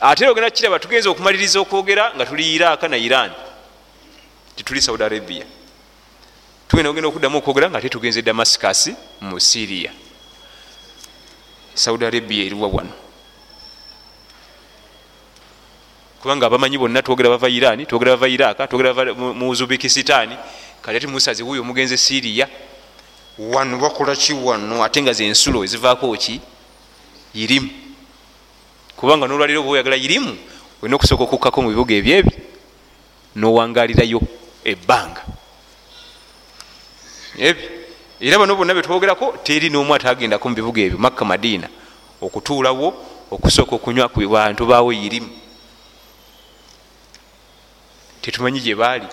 Ate 0.00 0.24
era 0.24 0.32
ogenda 0.32 0.50
kiraba 0.50 0.78
tugenza 0.78 1.10
okumaliriza 1.10 1.60
okwogera 1.60 2.12
nga 2.16 2.26
tuli 2.26 2.54
iraka 2.54 2.88
na 2.88 2.96
iran 2.96 3.30
tituli 4.56 4.82
saudi 4.82 5.02
arabia. 5.02 5.44
Tugenda 6.68 6.90
ogenda 6.90 7.08
okuddamu 7.08 7.38
okwogera 7.38 7.70
nga 7.70 7.78
ate 7.78 7.88
tugenze 7.88 8.22
damascus 8.22 8.90
mu 9.20 9.40
syria 9.40 9.92
saudi 11.74 12.04
arabia 12.04 12.44
eriwa 12.44 12.68
wano. 12.68 12.92
Kubanga 16.20 16.46
abamanyi 16.46 16.78
bonna 16.78 17.02
twogera 17.02 17.28
bava 17.28 17.48
iran 17.48 17.86
twogera 17.86 18.16
bava 18.16 18.28
iraka 18.28 18.66
twogera 18.66 18.94
bava 18.94 19.14
mu 19.14 19.48
uzubekisitani 19.48 20.36
kati 20.82 20.96
ati 20.96 21.06
musazi 21.06 21.42
wuyo 21.42 21.62
omugenze 21.62 21.96
syria 21.96 22.48
wano 23.38 23.78
bakolaki 23.78 24.32
wano? 24.32 24.84
Ate 24.84 25.02
nga 25.02 25.12
zensulo 25.12 25.64
ezivaako 25.64 26.16
ki? 26.16 26.40
Irimu 27.34 27.70
kubanga 28.96 29.26
nolwaliro 29.26 29.60
oba 29.60 29.70
oyagala 29.70 29.96
irimu 29.96 30.36
olina 30.82 30.96
okusooka 30.96 31.24
okukkako 31.24 31.62
mu 31.62 31.68
bibuga 31.68 31.94
ebyebyo 31.94 32.36
nowangalirayo 33.36 34.20
ebbanga. 34.64 35.24
Ebyo 37.38 37.79
era 38.20 38.38
bano 38.38 38.54
bonna 38.54 38.74
betwogerako 38.74 39.40
teri 39.42 39.70
n'omu 39.70 39.94
atagendako 39.94 40.48
mu 40.48 40.54
bibuga 40.54 40.80
ebyo 40.82 40.98
makka 40.98 41.24
madiina. 41.24 41.68
Okutuulawo 42.20 42.92
okusooka 43.30 43.76
okunywa 43.76 44.08
ku 44.12 44.20
bantu 44.28 44.66
baawo 44.66 44.92
irimu 44.92 45.30
tetumanyi 48.20 48.60
gye 48.60 48.74
baali. 48.76 49.08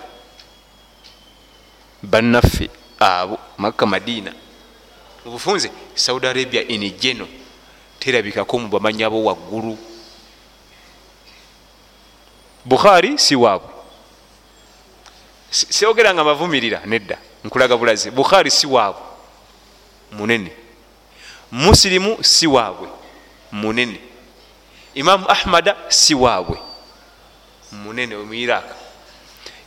Bannaffe 2.04 2.70
abo 3.00 3.40
makka 3.58 3.86
madiina. 3.86 4.34
Mubufunze 5.24 5.72
saudi 5.96 6.28
arabia 6.28 6.68
inijeno 6.68 7.28
terabikako 8.00 8.60
mu 8.60 8.68
bamanyi 8.68 9.04
abo 9.04 9.24
waggulu. 9.24 9.78
Bukhari 12.66 13.18
si 13.18 13.36
waabwe. 13.36 13.72
Siogera 15.50 16.14
nga 16.14 16.24
mavumirira 16.24 16.84
nedda 16.86 17.18
nkulaga 17.44 17.78
bulazi 17.78 18.12
bukhari 18.12 18.52
si 18.52 18.68
waabwe. 18.68 19.02
Munene. 20.12 20.52
Musilimu 21.52 22.24
si 22.24 22.48
waabwe. 22.48 22.88
Munene. 23.52 24.00
Imamu 24.94 25.26
ahmada 25.30 25.76
si 25.90 26.16
waabwe. 26.16 26.58
Munene 27.72 28.16
mu 28.18 28.34
iraka 28.34 28.76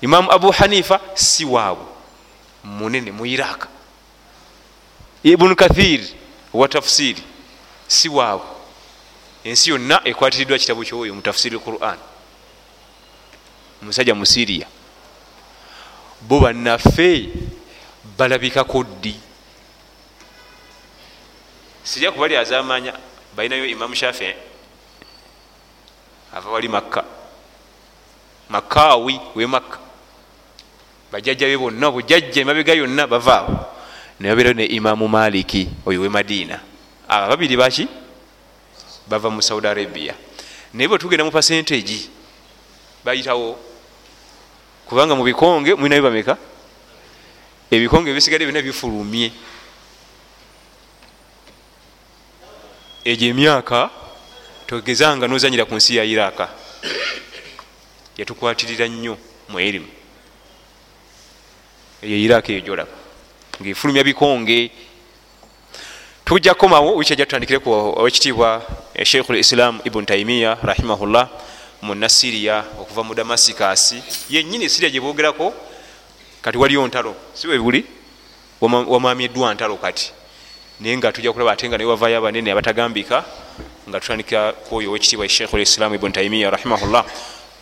imamu 0.01 0.33
abu 0.33 0.51
hanifa 0.51 1.01
si 1.15 1.45
waabwe. 1.45 1.85
Munene 2.65 3.13
mu 3.13 3.27
iraka 3.27 3.69
ibunu 5.23 5.57
kathir 5.57 6.01
wa 6.53 6.69
tafsiri 6.69 7.23
si 7.89 8.09
waabwe. 8.09 8.47
Ensi 9.45 9.71
yonna 9.71 10.01
ekwatiriddwa 10.05 10.59
kitabu 10.59 10.85
kyoyo 10.85 11.15
mu 11.15 11.23
tafsiri 11.23 11.59
quran 11.59 11.97
musajja 13.83 14.15
mu 14.15 14.27
siriya 14.27 14.67
bo 16.21 16.41
bannaffe 16.41 17.29
balabikako 18.21 18.85
ddi. 18.85 19.15
Sijja 21.83 22.13
kubali 22.13 22.37
azamanya 22.37 22.93
balinayo 23.37 23.67
imamu 23.67 23.95
shafii 23.95 24.35
ava 26.37 26.51
wali 26.51 26.69
makka. 26.69 27.05
Makaawi 28.51 29.21
we 29.35 29.47
makka. 29.47 29.79
Bajjajja 31.13 31.47
be 31.47 31.57
bonna 31.57 31.91
bujajja 31.91 32.43
emabega 32.43 32.75
yonna 32.75 33.07
bavaawo 33.07 33.67
nebabeerayo 34.21 34.55
ne 34.55 34.65
imamu 34.65 35.09
maliki 35.09 35.69
oyo 35.87 36.01
we 36.01 36.09
madiina. 36.09 36.61
Aba 37.09 37.29
babiri 37.29 37.57
baki 37.57 37.89
bava 39.09 39.31
mu 39.31 39.43
saudi 39.43 39.67
arabia. 39.67 40.15
Naye 40.75 40.89
bwe 40.89 40.99
tugenda 40.99 41.25
mu 41.25 41.31
pasentage 41.31 42.11
bayitawo. 43.05 43.57
Kubanga 44.87 45.17
mu 45.17 45.25
bikonge 45.25 45.75
mulinayo 45.75 46.03
bameka 46.03 46.37
ebikonge 47.71 48.11
ebisigadde 48.11 48.45
byonna 48.47 48.63
bifulumye. 48.63 49.33
Egyo 53.05 53.29
emyaka 53.31 53.91
togezanga 54.67 55.29
nozanyira 55.29 55.65
ku 55.65 55.75
nsi 55.75 55.97
ya 55.97 56.05
iraka 56.05 56.49
yatukwatirira 58.19 58.87
nnyo 58.89 59.17
mu 59.49 59.59
erimu. 59.61 59.89
Eyo 62.03 62.17
iraka 62.17 62.53
eyo 62.53 62.61
gyolaba. 62.61 62.93
Ngaefulumya 63.61 64.05
bikonge. 64.05 64.71
Tujja 66.25 66.55
kukomawo 66.55 66.97
wiki 66.97 67.13
ajja 67.13 67.27
tutandikireku 67.27 67.71
owekitiibwa 67.71 68.63
sheikhu 69.05 69.33
lislam 69.33 69.81
ibunu 69.85 70.07
taimiya 70.07 70.59
rahimahullah 70.63 71.29
munasiriya 71.83 72.65
okuva 72.81 73.03
mu 73.03 73.15
damasikasi 73.15 74.03
yenyini 74.31 74.69
siriya 74.69 74.91
gyebogerako 74.91 75.55
kati 76.43 76.59
waliyo 76.59 76.87
ntalo. 76.87 77.15
Siwe 77.35 77.59
buli? 77.59 77.85
Wamamyeddwa 78.61 79.55
ntalo 79.55 79.77
kati. 79.77 80.13
Naye 80.81 80.97
nga 80.97 81.13
tujja 81.13 81.33
kulaba 81.33 81.53
ate 81.53 81.69
nga 81.69 81.79
naye 81.79 81.89
wavayo 81.91 82.19
abanene 82.19 82.53
abatagambika 82.53 83.25
nga 83.89 84.01
tutandika 84.01 84.53
kwoyo 84.53 84.91
owekitiibwa 84.91 85.29
sheikhu 85.29 85.57
lislam 85.57 85.95
ibunu 85.95 86.13
taimiya 86.13 86.51
rahimahullah. 86.51 87.05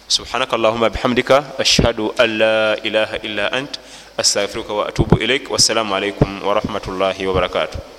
Subhanaka 0.08 0.56
allahuma 0.56 0.90
bihamdika 0.90 1.44
ashhadu 1.58 2.14
an 2.18 2.38
la 2.38 2.76
ilaha 2.82 3.16
illa 3.22 3.52
ant 3.52 3.78
astaghfiruka 4.16 4.72
wa 4.72 4.88
atubu 4.88 5.18
ilaik 5.18 5.50
wassalamu 5.50 5.94
alaikum 5.94 6.42
warahmatullahi 6.42 7.26
wabarakatuh 7.26 7.97